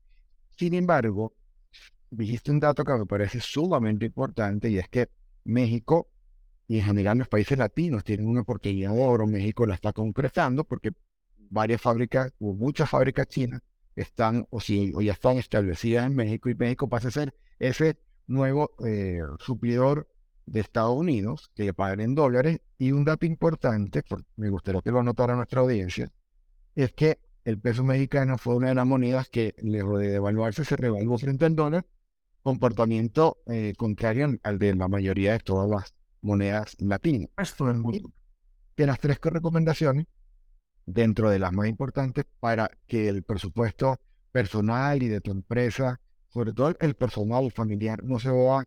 Sin 0.56 0.72
embargo, 0.72 1.34
dijiste 2.10 2.50
un 2.50 2.60
dato 2.60 2.82
que 2.82 2.94
me 2.94 3.04
parece 3.04 3.40
sumamente 3.40 4.06
importante 4.06 4.70
y 4.70 4.78
es 4.78 4.88
que 4.88 5.10
México 5.44 6.08
y 6.66 6.78
en 6.78 6.84
general 6.86 7.18
los 7.18 7.28
países 7.28 7.58
latinos 7.58 8.04
tienen 8.04 8.26
una 8.26 8.40
oportunidad 8.40 8.92
de 8.92 9.04
oro. 9.04 9.26
México 9.26 9.66
la 9.66 9.74
está 9.74 9.92
concretando 9.92 10.64
porque 10.64 10.92
varias 11.50 11.82
fábricas 11.82 12.32
o 12.40 12.54
muchas 12.54 12.88
fábricas 12.88 13.28
chinas 13.28 13.60
están 13.94 14.46
o, 14.50 14.60
si, 14.60 14.92
o 14.94 15.02
ya 15.02 15.12
están 15.12 15.36
establecidas 15.36 16.06
en 16.06 16.16
México 16.16 16.48
y 16.48 16.54
México 16.54 16.88
pasa 16.88 17.08
a 17.08 17.10
ser 17.10 17.34
ese 17.58 17.98
nuevo 18.26 18.70
eh, 18.84 19.20
suplidor 19.40 20.08
de 20.46 20.60
Estados 20.60 20.96
Unidos 20.96 21.50
que 21.54 21.74
pagan 21.74 22.00
en 22.00 22.14
dólares. 22.14 22.60
Y 22.78 22.92
un 22.92 23.04
dato 23.04 23.26
importante, 23.26 24.02
me 24.36 24.48
gustaría 24.48 24.80
que 24.80 24.90
lo 24.90 25.00
anotara 25.00 25.34
nuestra 25.34 25.60
audiencia, 25.60 26.10
es 26.74 26.92
que 26.92 27.18
el 27.44 27.60
peso 27.60 27.84
mexicano 27.84 28.38
fue 28.38 28.56
una 28.56 28.68
de 28.68 28.74
las 28.74 28.86
monedas 28.86 29.28
que, 29.28 29.54
lejos 29.62 30.00
de 30.00 30.08
devaluarse, 30.08 30.64
se 30.64 30.76
revaluó 30.76 31.16
frente 31.16 31.44
al 31.44 31.54
dólar, 31.54 31.86
comportamiento 32.42 33.38
eh, 33.46 33.74
contrario 33.76 34.36
al 34.42 34.58
de 34.58 34.74
la 34.74 34.88
mayoría 34.88 35.32
de 35.32 35.40
todas 35.40 35.68
las 35.68 35.94
monedas 36.22 36.76
latinas. 36.80 37.30
Esto 37.36 37.70
es 37.70 37.76
muy... 37.76 38.02
De 38.76 38.86
las 38.86 39.00
tres 39.00 39.18
recomendaciones, 39.22 40.06
dentro 40.84 41.30
de 41.30 41.38
las 41.38 41.52
más 41.52 41.66
importantes, 41.66 42.24
para 42.40 42.70
que 42.86 43.08
el 43.08 43.22
presupuesto 43.22 43.98
personal 44.32 45.02
y 45.02 45.08
de 45.08 45.20
tu 45.20 45.30
empresa, 45.30 46.00
sobre 46.28 46.52
todo 46.52 46.74
el 46.78 46.94
personal 46.94 47.50
familiar, 47.52 48.04
no 48.04 48.18
se 48.18 48.30
vea 48.30 48.64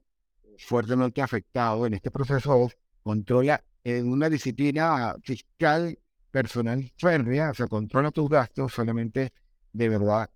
fuertemente 0.60 1.22
afectado 1.22 1.86
en 1.86 1.94
este 1.94 2.12
proceso, 2.12 2.70
controla 3.04 3.64
en 3.84 4.10
una 4.10 4.30
disciplina 4.30 5.16
fiscal 5.24 5.98
personal 6.32 6.92
férrea, 6.98 7.52
o 7.52 7.54
sea, 7.54 7.68
controla 7.68 8.12
tus 8.12 8.30
gastos, 8.30 8.74
solamente 8.74 9.34
de 9.74 9.90
verdad 9.90 10.30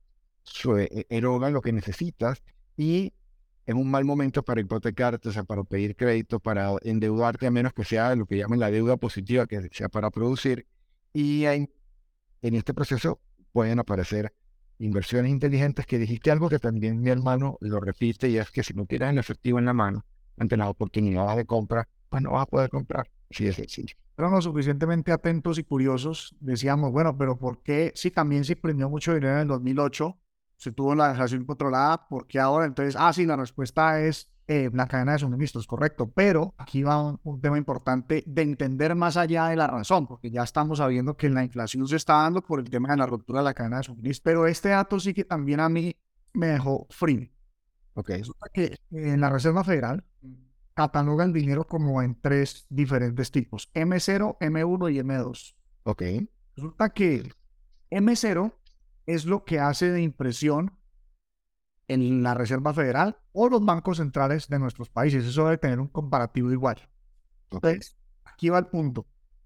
e, 0.78 1.06
eroga 1.10 1.50
lo 1.50 1.62
que 1.62 1.72
necesitas 1.72 2.42
y 2.78 3.14
es 3.66 3.76
un 3.76 3.90
mal 3.90 4.04
momento 4.04 4.44
para 4.44 4.60
hipotecarte, 4.62 5.30
o 5.30 5.32
sea, 5.32 5.44
para 5.44 5.64
pedir 5.64 5.96
crédito, 5.96 6.40
para 6.40 6.74
endeudarte, 6.82 7.48
a 7.48 7.52
menos 7.52 7.74
que 7.74 7.86
sea 7.86 8.16
lo 8.16 8.26
que 8.26 8.38
llaman 8.38 8.60
la 8.60 8.70
deuda 8.70 8.98
positiva, 8.98 9.48
que 9.48 9.70
sea 9.72 9.88
para 9.88 10.10
producir. 10.12 10.68
Y 11.14 11.46
en, 11.46 11.72
en 12.42 12.56
este 12.56 12.74
proceso 12.74 13.22
pueden 13.54 13.80
aparecer 13.80 14.34
inversiones 14.80 15.32
inteligentes 15.32 15.86
que 15.86 15.98
dijiste 15.98 16.30
algo 16.32 16.50
que 16.50 16.60
también 16.60 17.02
mi 17.02 17.10
hermano 17.10 17.58
lo 17.62 17.80
repite 17.80 18.28
y 18.28 18.38
es 18.38 18.52
que 18.52 18.64
si 18.64 18.74
no 18.74 18.86
tienes 18.86 19.12
el 19.12 19.18
efectivo 19.20 19.60
en 19.60 19.66
la 19.66 19.74
mano 19.74 20.04
ante 20.38 20.58
las 20.58 20.70
oportunidades 20.70 21.38
de 21.38 21.46
compra, 21.46 21.88
pues 22.10 22.22
no 22.22 22.32
vas 22.32 22.44
a 22.44 22.46
poder 22.46 22.70
comprar. 22.70 23.10
Sí, 23.30 23.48
es 23.48 23.56
sencillo. 23.56 23.96
Pero 24.16 24.30
lo 24.30 24.42
suficientemente 24.42 25.12
atentos 25.12 25.58
y 25.58 25.64
curiosos, 25.64 26.36
decíamos, 26.40 26.92
bueno, 26.92 27.18
pero 27.18 27.38
¿por 27.38 27.64
qué 27.64 27.92
si 27.96 28.12
también 28.12 28.46
se 28.46 28.54
imprimió 28.54 28.90
mucho 28.90 29.14
dinero 29.14 29.34
en 29.34 29.40
el 29.40 29.48
2008, 29.48 30.18
se 30.58 30.72
tuvo 30.72 30.94
la 30.96 31.10
inflación 31.10 31.46
controlada, 31.46 32.08
¿por 32.08 32.28
qué 32.28 32.40
ahora? 32.40 32.66
Entonces, 32.66 32.96
ah, 32.98 33.12
sí, 33.12 33.26
la 33.26 33.36
respuesta 33.36 34.02
es 34.02 34.32
eh, 34.48 34.70
la 34.74 34.88
cadena 34.88 35.14
de 35.14 35.20
suministros, 35.20 35.66
correcto. 35.68 36.12
Pero 36.12 36.54
aquí 36.58 36.84
va 36.84 37.18
un, 37.24 37.42
tema 37.42 37.58
importante 37.58 38.24
de 38.26 38.42
entender 38.42 38.94
más 38.94 39.18
allá 39.18 39.48
de 39.48 39.56
la 39.56 39.68
razón, 39.68 40.06
porque 40.06 40.30
ya 40.32 40.44
estamos 40.44 40.80
sabiendo 40.80 41.16
que 41.16 41.30
la 41.30 41.44
inflación 41.44 41.88
se 41.88 41.96
está 41.96 42.14
dando 42.16 42.42
por 42.42 42.60
el 42.60 42.70
tema 42.70 42.90
de 42.90 42.98
la 42.98 43.06
ruptura 43.06 43.40
de 43.40 43.46
la 43.46 43.54
cadena 43.54 43.78
de 43.78 43.84
suministros. 43.84 44.22
Pero 44.22 44.48
este 44.48 44.70
dato 44.70 45.00
sí 45.00 45.14
que 45.14 45.24
también 45.24 45.60
a 45.60 45.70
mí 45.70 45.96
me 46.34 46.48
dejó 46.48 46.88
frío. 46.90 47.30
Ok. 47.94 48.10
Resulta 48.10 48.50
que 48.54 48.78
en 48.92 49.22
la 49.22 49.30
Reserva 49.30 49.64
Federal 49.64 50.04
cataloga 50.74 51.24
el 51.24 51.34
dinero 51.34 51.68
como 51.68 52.02
en 52.02 52.20
tres 52.20 52.66
diferentes 52.70 53.32
tipos, 53.32 53.72
M0, 53.74 54.38
M1 54.40 54.94
y 54.94 54.98
M2. 55.00 55.56
Ok. 55.84 56.02
Resulta 56.56 56.90
que 56.90 57.32
M0 57.92 58.54
es 59.06 59.26
lo 59.26 59.44
que 59.44 59.60
hace 59.60 59.92
de 59.92 60.02
impresión 60.02 60.78
en 61.88 62.24
la 62.24 62.34
Reserva 62.34 62.74
Federal 62.74 63.18
o 63.34 63.50
los 63.50 63.64
bancos 63.64 63.98
centrales 63.98 64.48
de 64.48 64.60
nuestros 64.60 64.90
países. 64.90 65.26
Eso 65.26 65.46
debe 65.46 65.58
tener 65.58 65.80
un 65.80 65.88
comparativo 65.88 66.52
igual. 66.52 66.90
Entonces, 67.52 67.96
aquí 68.24 68.50
va 68.50 68.60
el 68.60 68.68
punto. 68.68 69.06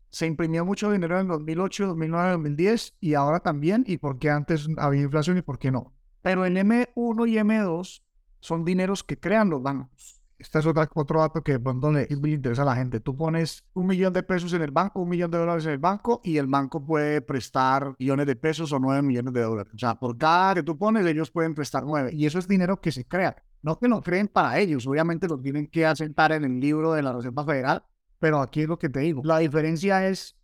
Se 0.10 0.26
imprimió 0.26 0.64
mucho 0.64 0.91
dinero 0.91 1.16
en 1.16 1.24
el 1.24 1.28
2008, 1.28 1.88
2009, 1.88 2.32
2010 2.32 2.95
y 3.02 3.14
ahora 3.16 3.39
también. 3.41 3.84
¿Y 3.88 3.98
por 3.98 4.20
qué 4.20 4.30
antes 4.30 4.68
había 4.78 5.02
inflación 5.02 5.38
y 5.38 5.41
por 5.41 5.60
qué 5.60 5.72
no? 5.72 5.93
Pero 6.22 6.45
en 6.45 6.56
M1 6.56 7.30
y 7.30 7.36
M2 7.36 8.02
son 8.48 8.64
dineros 8.66 9.04
que 9.04 9.20
crean 9.20 9.50
los 9.50 9.62
bancos. 9.62 10.22
Este 10.39 10.60
es 10.60 10.66
otro 10.68 11.20
dato 11.20 11.41
que 11.41 11.60
pronto 11.60 11.91
le, 11.91 12.08
interesa 12.10 12.62
a 12.62 12.66
la 12.66 12.76
gente. 12.76 13.00
Tú 13.00 13.18
pones 13.18 13.66
un 13.74 13.88
millón 13.88 14.14
de 14.14 14.22
pesos 14.22 14.54
en 14.54 14.62
el 14.62 14.70
banco, 14.70 15.02
un 15.02 15.10
millón 15.10 15.32
de 15.32 15.39
dólares 15.39 15.66
en 15.66 15.72
el 15.72 15.78
banco 15.80 16.22
y 16.24 16.38
el 16.38 16.45
banco 16.45 16.86
puede 16.86 17.22
prestar 17.22 17.95
millones 17.98 18.28
de 18.28 18.36
pesos 18.36 18.72
o 18.72 18.80
nueve 18.80 19.02
millones 19.02 19.34
de 19.34 19.41
dólares. 19.41 19.74
O 19.74 19.80
sea, 19.80 19.95
por 19.95 20.16
cada 20.18 20.54
que 20.54 20.64
tú 20.64 20.78
pones, 20.78 21.06
ellos 21.08 21.32
pueden 21.32 21.56
prestar 21.56 21.84
nueve. 21.84 22.12
Y 22.14 22.28
eso 22.28 22.38
es 22.38 22.48
dinero 22.48 22.80
que 22.80 22.91
se 22.91 23.06
crea. 23.06 23.36
No 23.64 23.80
que 23.80 23.88
lo 23.88 24.02
creen 24.02 24.28
para 24.28 24.60
ellos. 24.60 24.86
Obviamente 24.86 25.28
lo 25.28 25.39
tienen 25.39 25.68
que 25.68 25.88
asentar 25.88 26.32
en 26.32 26.43
el 26.45 26.60
libro 26.60 26.93
de 26.93 27.02
la 27.02 27.14
Reserva 27.14 27.43
Federal. 27.43 27.84
Pero 28.20 28.39
aquí 28.39 28.62
es 28.62 28.68
lo 28.68 28.78
que 28.78 28.89
te 28.89 29.00
digo. 29.00 29.24
La 29.26 29.39
diferencia 29.39 30.08
es 30.08 30.38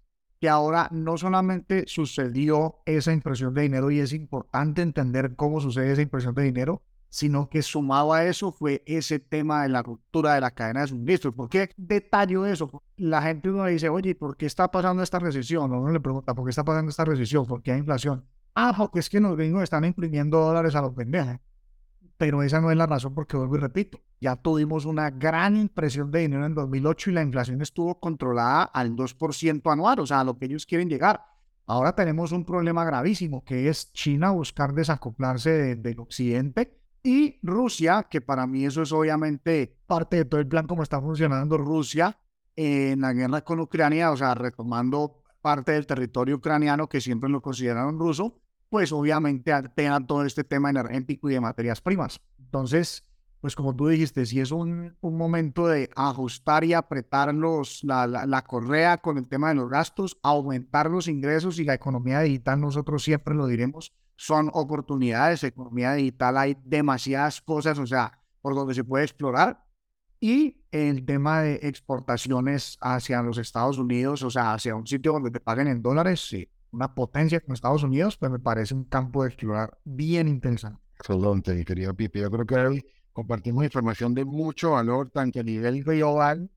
que 0.44 0.50
ahora 0.50 0.90
no 0.92 1.18
solamente 1.18 1.86
sucedió 1.88 2.82
esa 2.86 3.14
impresión 3.14 3.54
de 3.54 3.62
dinero 3.62 3.92
y 3.92 4.00
es 4.00 4.12
importante 4.12 4.82
entender 4.82 5.36
cómo 5.36 5.62
sucede 5.62 5.94
esa 5.94 6.02
impresión 6.02 6.36
de 6.36 6.44
dinero, 6.44 6.82
sino 7.14 7.48
que 7.48 7.62
sumado 7.62 8.12
a 8.12 8.26
eso 8.26 8.52
fue 8.52 8.82
ese 8.88 9.20
tema 9.20 9.62
de 9.62 9.70
la 9.70 9.84
ruptura 9.84 10.34
de 10.34 10.42
la 10.42 10.50
cadena 10.50 10.82
de 10.82 10.88
suministros. 10.88 11.36
¿Por 11.36 11.48
qué 11.48 11.70
detallo 11.78 12.44
eso? 12.44 12.82
La 12.98 13.22
gente 13.22 13.52
uno 13.52 13.66
dice, 13.68 13.88
oye, 13.88 14.16
¿por 14.16 14.36
qué 14.36 14.48
está 14.48 14.72
pasando 14.72 15.04
esta 15.04 15.20
recesión? 15.20 15.72
Uno 15.72 15.92
le 15.92 16.00
pregunta, 16.00 16.34
¿por 16.34 16.44
qué 16.44 16.50
está 16.50 16.64
pasando 16.64 16.90
esta 16.90 17.06
recesión? 17.06 17.46
¿Por 17.46 17.62
qué 17.62 17.72
hay 17.72 17.78
inflación? 17.78 18.26
Ah, 18.56 18.74
porque 18.76 18.98
es 18.98 19.12
que 19.12 19.20
los 19.20 19.38
gringos 19.38 19.62
están 19.62 19.86
imprimiendo 19.86 20.40
dólares 20.40 20.74
a 20.74 20.82
los 20.82 20.96
pendejos. 20.96 21.38
Pero 22.18 22.42
esa 22.42 22.60
no 22.62 22.72
es 22.72 22.78
la 22.78 22.88
razón 22.88 23.14
porque 23.14 23.38
vuelvo 23.38 23.58
y 23.58 23.60
repito, 23.60 24.00
ya 24.20 24.36
tuvimos 24.36 24.86
una 24.86 25.12
gran 25.12 25.56
impresión 25.56 26.10
de 26.10 26.22
dinero 26.22 26.48
en 26.48 26.56
2008 26.56 27.12
y 27.12 27.14
la 27.14 27.22
inflación 27.22 27.62
estuvo 27.62 28.00
controlada 28.00 28.64
al 28.64 28.96
2% 28.96 29.72
anual, 29.72 30.00
o 30.00 30.08
sea, 30.08 30.22
a 30.22 30.24
lo 30.24 30.40
que 30.40 30.46
ellos 30.46 30.66
quieren 30.66 30.90
llegar. 30.90 31.24
Ahora 31.68 31.94
tenemos 31.94 32.32
un 32.32 32.44
problema 32.44 32.84
gravísimo 32.84 33.44
que 33.44 33.70
es 33.70 33.94
China 33.94 34.32
buscar 34.32 34.74
desacoplarse 34.74 35.76
del 35.76 36.00
occidente 36.00 36.82
y 37.04 37.40
Rusia, 37.44 38.08
que 38.10 38.22
para 38.22 38.48
mí 38.48 38.66
eso 38.66 38.82
es 38.82 38.92
obviamente 38.92 39.78
parte 39.86 40.18
de 40.18 40.26
todo 40.26 40.40
el 40.40 40.48
plan 40.48 40.66
como 40.66 40.84
está 40.84 41.02
funcionando 41.02 41.58
Rusia 41.58 42.18
en 42.56 43.02
la 43.02 43.14
guerra 43.14 43.44
con 43.44 43.60
Ucrania, 43.60 44.12
o 44.12 44.18
sea, 44.18 44.34
retomando 44.34 45.24
parte 45.42 45.74
del 45.74 45.86
territorio 45.86 46.38
ucraniano 46.38 46.88
que 46.88 47.02
siempre 47.02 47.30
lo 47.30 47.42
consideraron 47.42 48.00
ruso, 48.00 48.40
pues 48.70 48.92
obviamente 48.94 49.52
altera 49.52 50.00
todo 50.00 50.26
este 50.26 50.44
tema 50.46 50.70
energético 50.70 51.30
y 51.30 51.34
de 51.34 51.42
materias 51.42 51.82
primas. 51.82 52.22
Entonces, 52.40 53.04
pues 53.42 53.56
como 53.56 53.76
tú 53.76 53.90
dijiste, 53.90 54.26
si 54.26 54.40
es 54.40 54.52
un, 54.52 54.96
un 55.02 55.18
momento 55.18 55.68
de 55.68 55.90
ajustar 55.98 56.64
y 56.64 56.74
apretar 56.74 57.34
los, 57.36 57.84
la, 57.84 58.08
la, 58.08 58.26
la, 58.26 58.44
correa 58.46 59.00
con 59.00 59.18
el 59.18 59.28
tema 59.28 59.50
de 59.50 59.56
los 59.56 59.70
gastos, 59.70 60.18
aumentar 60.24 60.90
los 60.90 61.10
ingresos 61.10 61.60
y 61.60 61.66
la 61.66 61.74
economía 61.74 62.22
digital, 62.22 62.62
nosotros 62.62 63.04
siempre 63.04 63.36
lo 63.36 63.48
diremos, 63.48 63.94
son 64.16 64.50
oportunidades. 64.54 65.44
Economía 65.44 65.94
digital 65.94 66.38
hay 66.38 66.58
demasiadas 66.64 67.42
cosas, 67.42 67.78
o 67.80 67.88
sea, 67.88 68.20
por 68.42 68.56
donde 68.56 68.74
se 68.74 68.84
puede 68.84 69.06
explorar. 69.06 69.64
Y 70.20 70.64
el 70.72 71.06
tema 71.06 71.42
de 71.42 71.60
exportaciones 71.64 72.78
hacia 72.80 73.22
los 73.22 73.38
Estados 73.38 73.78
Unidos, 73.78 74.24
o 74.24 74.30
sea, 74.30 74.54
hacia 74.54 74.76
un 74.76 74.88
sitio 74.88 75.14
donde 75.14 75.32
te 75.32 75.40
paguen 75.40 75.68
en 75.68 75.82
dólares, 75.82 76.26
sí, 76.28 76.50
una 76.72 76.96
potencia 76.96 77.40
como 77.42 77.54
Estados 77.54 77.84
Unidos, 77.84 78.18
pues 78.18 78.32
me 78.32 78.40
parece 78.40 78.74
un 78.74 78.86
campo 78.86 79.24
de 79.24 79.30
explorar 79.30 79.78
bien 79.84 80.28
interesante. 80.28 80.82
Excelente, 80.98 81.66
querido 81.66 81.94
Pipe. 81.94 82.22
Yo 82.22 82.32
creo 82.32 82.46
que 82.46 82.56
hoy 82.56 82.86
compartimos 83.12 83.64
información 83.66 84.14
de 84.14 84.26
mucho 84.26 84.72
valor, 84.72 85.10
tanto 85.10 85.42
a 85.42 85.44
nivel 85.44 85.84
global, 85.84 86.50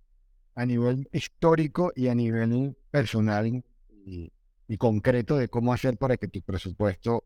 a 0.55 0.65
nivel 0.65 1.09
histórico 1.13 1.93
y 1.95 2.09
a 2.09 2.15
nivel 2.15 2.77
personal 2.91 3.47
y, 3.47 4.33
y 4.69 4.77
concreto 4.77 5.37
de 5.37 5.49
cómo 5.49 5.73
hacer 5.73 5.99
para 5.99 6.17
que 6.17 6.29
tu 6.29 6.41
presupuesto 6.41 7.25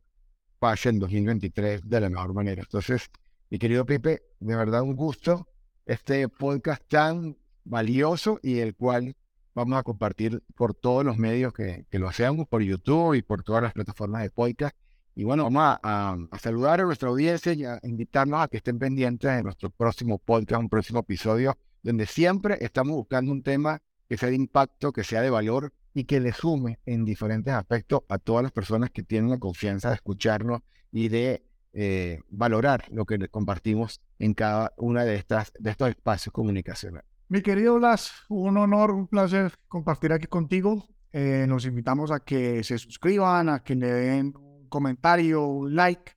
pase 0.61 0.91
en 0.91 1.01
2023 1.01 1.89
de 1.89 2.01
la 2.01 2.11
mejor 2.11 2.35
manera. 2.35 2.63
Entonces, 2.63 3.11
mi 3.49 3.59
querido 3.59 3.85
Pipe, 3.85 4.23
de 4.39 4.57
verdad 4.57 4.83
un 4.83 4.95
gusto 4.95 5.49
este 5.87 6.29
podcast 6.29 6.83
tan 6.87 7.37
valioso 7.65 8.39
y 8.43 8.61
el 8.61 8.77
cual 8.77 9.17
vamos 9.55 9.79
a 9.79 9.83
compartir 9.83 10.43
por 10.55 10.75
todos 10.75 11.05
los 11.05 11.17
medios 11.17 11.53
que, 11.53 11.85
lo 11.91 12.09
hacemos, 12.09 12.47
por 12.47 12.63
YouTube 12.63 13.15
y 13.15 13.23
por 13.23 13.43
todas 13.43 13.63
las 13.63 13.73
plataformas 13.73 14.23
de 14.23 14.31
podcast. 14.31 14.77
Y 15.17 15.25
bueno, 15.25 15.45
vamos 15.45 15.79
a, 15.83 16.17
a, 16.31 16.39
saludar 16.39 16.81
a 16.81 16.85
nuestra 16.85 17.09
audiencia 17.09 17.53
y 17.55 17.65
a 17.65 17.81
invitarnos 17.83 18.41
a 18.41 18.49
que 18.49 18.59
estén 18.59 18.79
pendientes 18.79 19.35
de 19.35 19.43
nuestro 19.43 19.71
próximo 19.71 20.19
podcast, 20.19 20.61
un 20.61 20.69
próximo 20.69 21.01
episodio 21.01 21.59
donde 21.83 22.07
siempre 22.07 22.59
estamos 22.61 22.95
buscando 22.95 23.33
un 23.33 23.43
tema 23.43 23.83
que 24.11 24.17
sea 24.17 24.29
de 24.29 24.35
impacto, 24.35 24.93
que 24.93 25.05
sea 25.05 25.23
de 25.23 25.31
valor 25.31 25.73
y 25.95 26.03
que 26.03 26.19
le 26.19 26.33
sume 26.33 26.81
en 26.85 27.05
diferentes 27.05 27.55
aspectos 27.55 28.01
a 28.09 28.19
todas 28.19 28.43
las 28.43 28.51
personas 28.51 28.91
que 28.91 29.05
tienen 29.05 29.31
la 29.31 29.39
confianza 29.39 29.91
de 29.91 29.95
escucharnos 29.95 30.63
y 30.91 31.09
de 31.09 31.45
eh, 31.73 32.19
valorar 32.29 32.87
lo 32.91 33.05
que 33.05 33.21
compartimos 33.29 34.01
en 34.19 34.35
cada 34.35 34.73
una 34.79 35.05
de, 35.05 35.15
estas, 35.15 35.53
de 35.61 35.71
estos 35.71 35.91
espacios 35.91 36.33
comunicacionales. 36.33 37.09
Mi 37.29 37.41
querido 37.41 37.77
Blas, 37.77 38.11
un 38.29 38.57
honor, 38.57 38.91
un 38.91 39.07
placer 39.07 39.53
compartir 39.69 40.13
aquí 40.13 40.27
contigo. 40.27 40.89
Eh, 41.13 41.47
nos 41.49 41.65
invitamos 41.65 42.11
a 42.11 42.19
que 42.19 42.65
se 42.65 42.79
suscriban, 42.79 43.49
a 43.49 43.63
que 43.63 43.77
le 43.77 43.93
den 43.93 44.35
un 44.37 44.69
comentario, 44.69 45.47
un 45.47 45.77
like. 45.77 46.17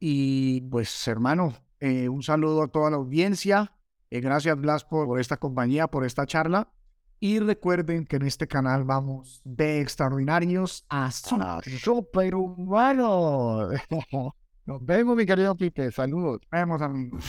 Y 0.00 0.62
pues, 0.62 1.06
hermano, 1.08 1.52
eh, 1.78 2.08
un 2.08 2.22
saludo 2.22 2.62
a 2.62 2.68
toda 2.68 2.88
la 2.88 2.96
audiencia. 2.96 3.70
gracias, 4.10 4.58
Blas, 4.58 4.84
por 4.86 5.20
esta 5.20 5.36
compañía, 5.36 5.88
por 5.88 6.06
esta 6.06 6.24
charla. 6.24 6.70
Y 7.24 7.38
recuerden 7.38 8.04
que 8.04 8.16
en 8.16 8.26
este 8.26 8.46
canal 8.46 8.84
vamos 8.84 9.40
de 9.44 9.80
extraordinarios 9.80 10.84
a 10.90 11.10
superhumanos. 11.10 13.80
Nos 14.66 14.84
vemos, 14.84 15.16
mi 15.16 15.24
querido 15.24 15.56
Pipe. 15.56 15.90
Saludos. 15.90 16.42
Nos 16.42 16.50
vemos, 16.50 16.82
amigos. 16.82 17.24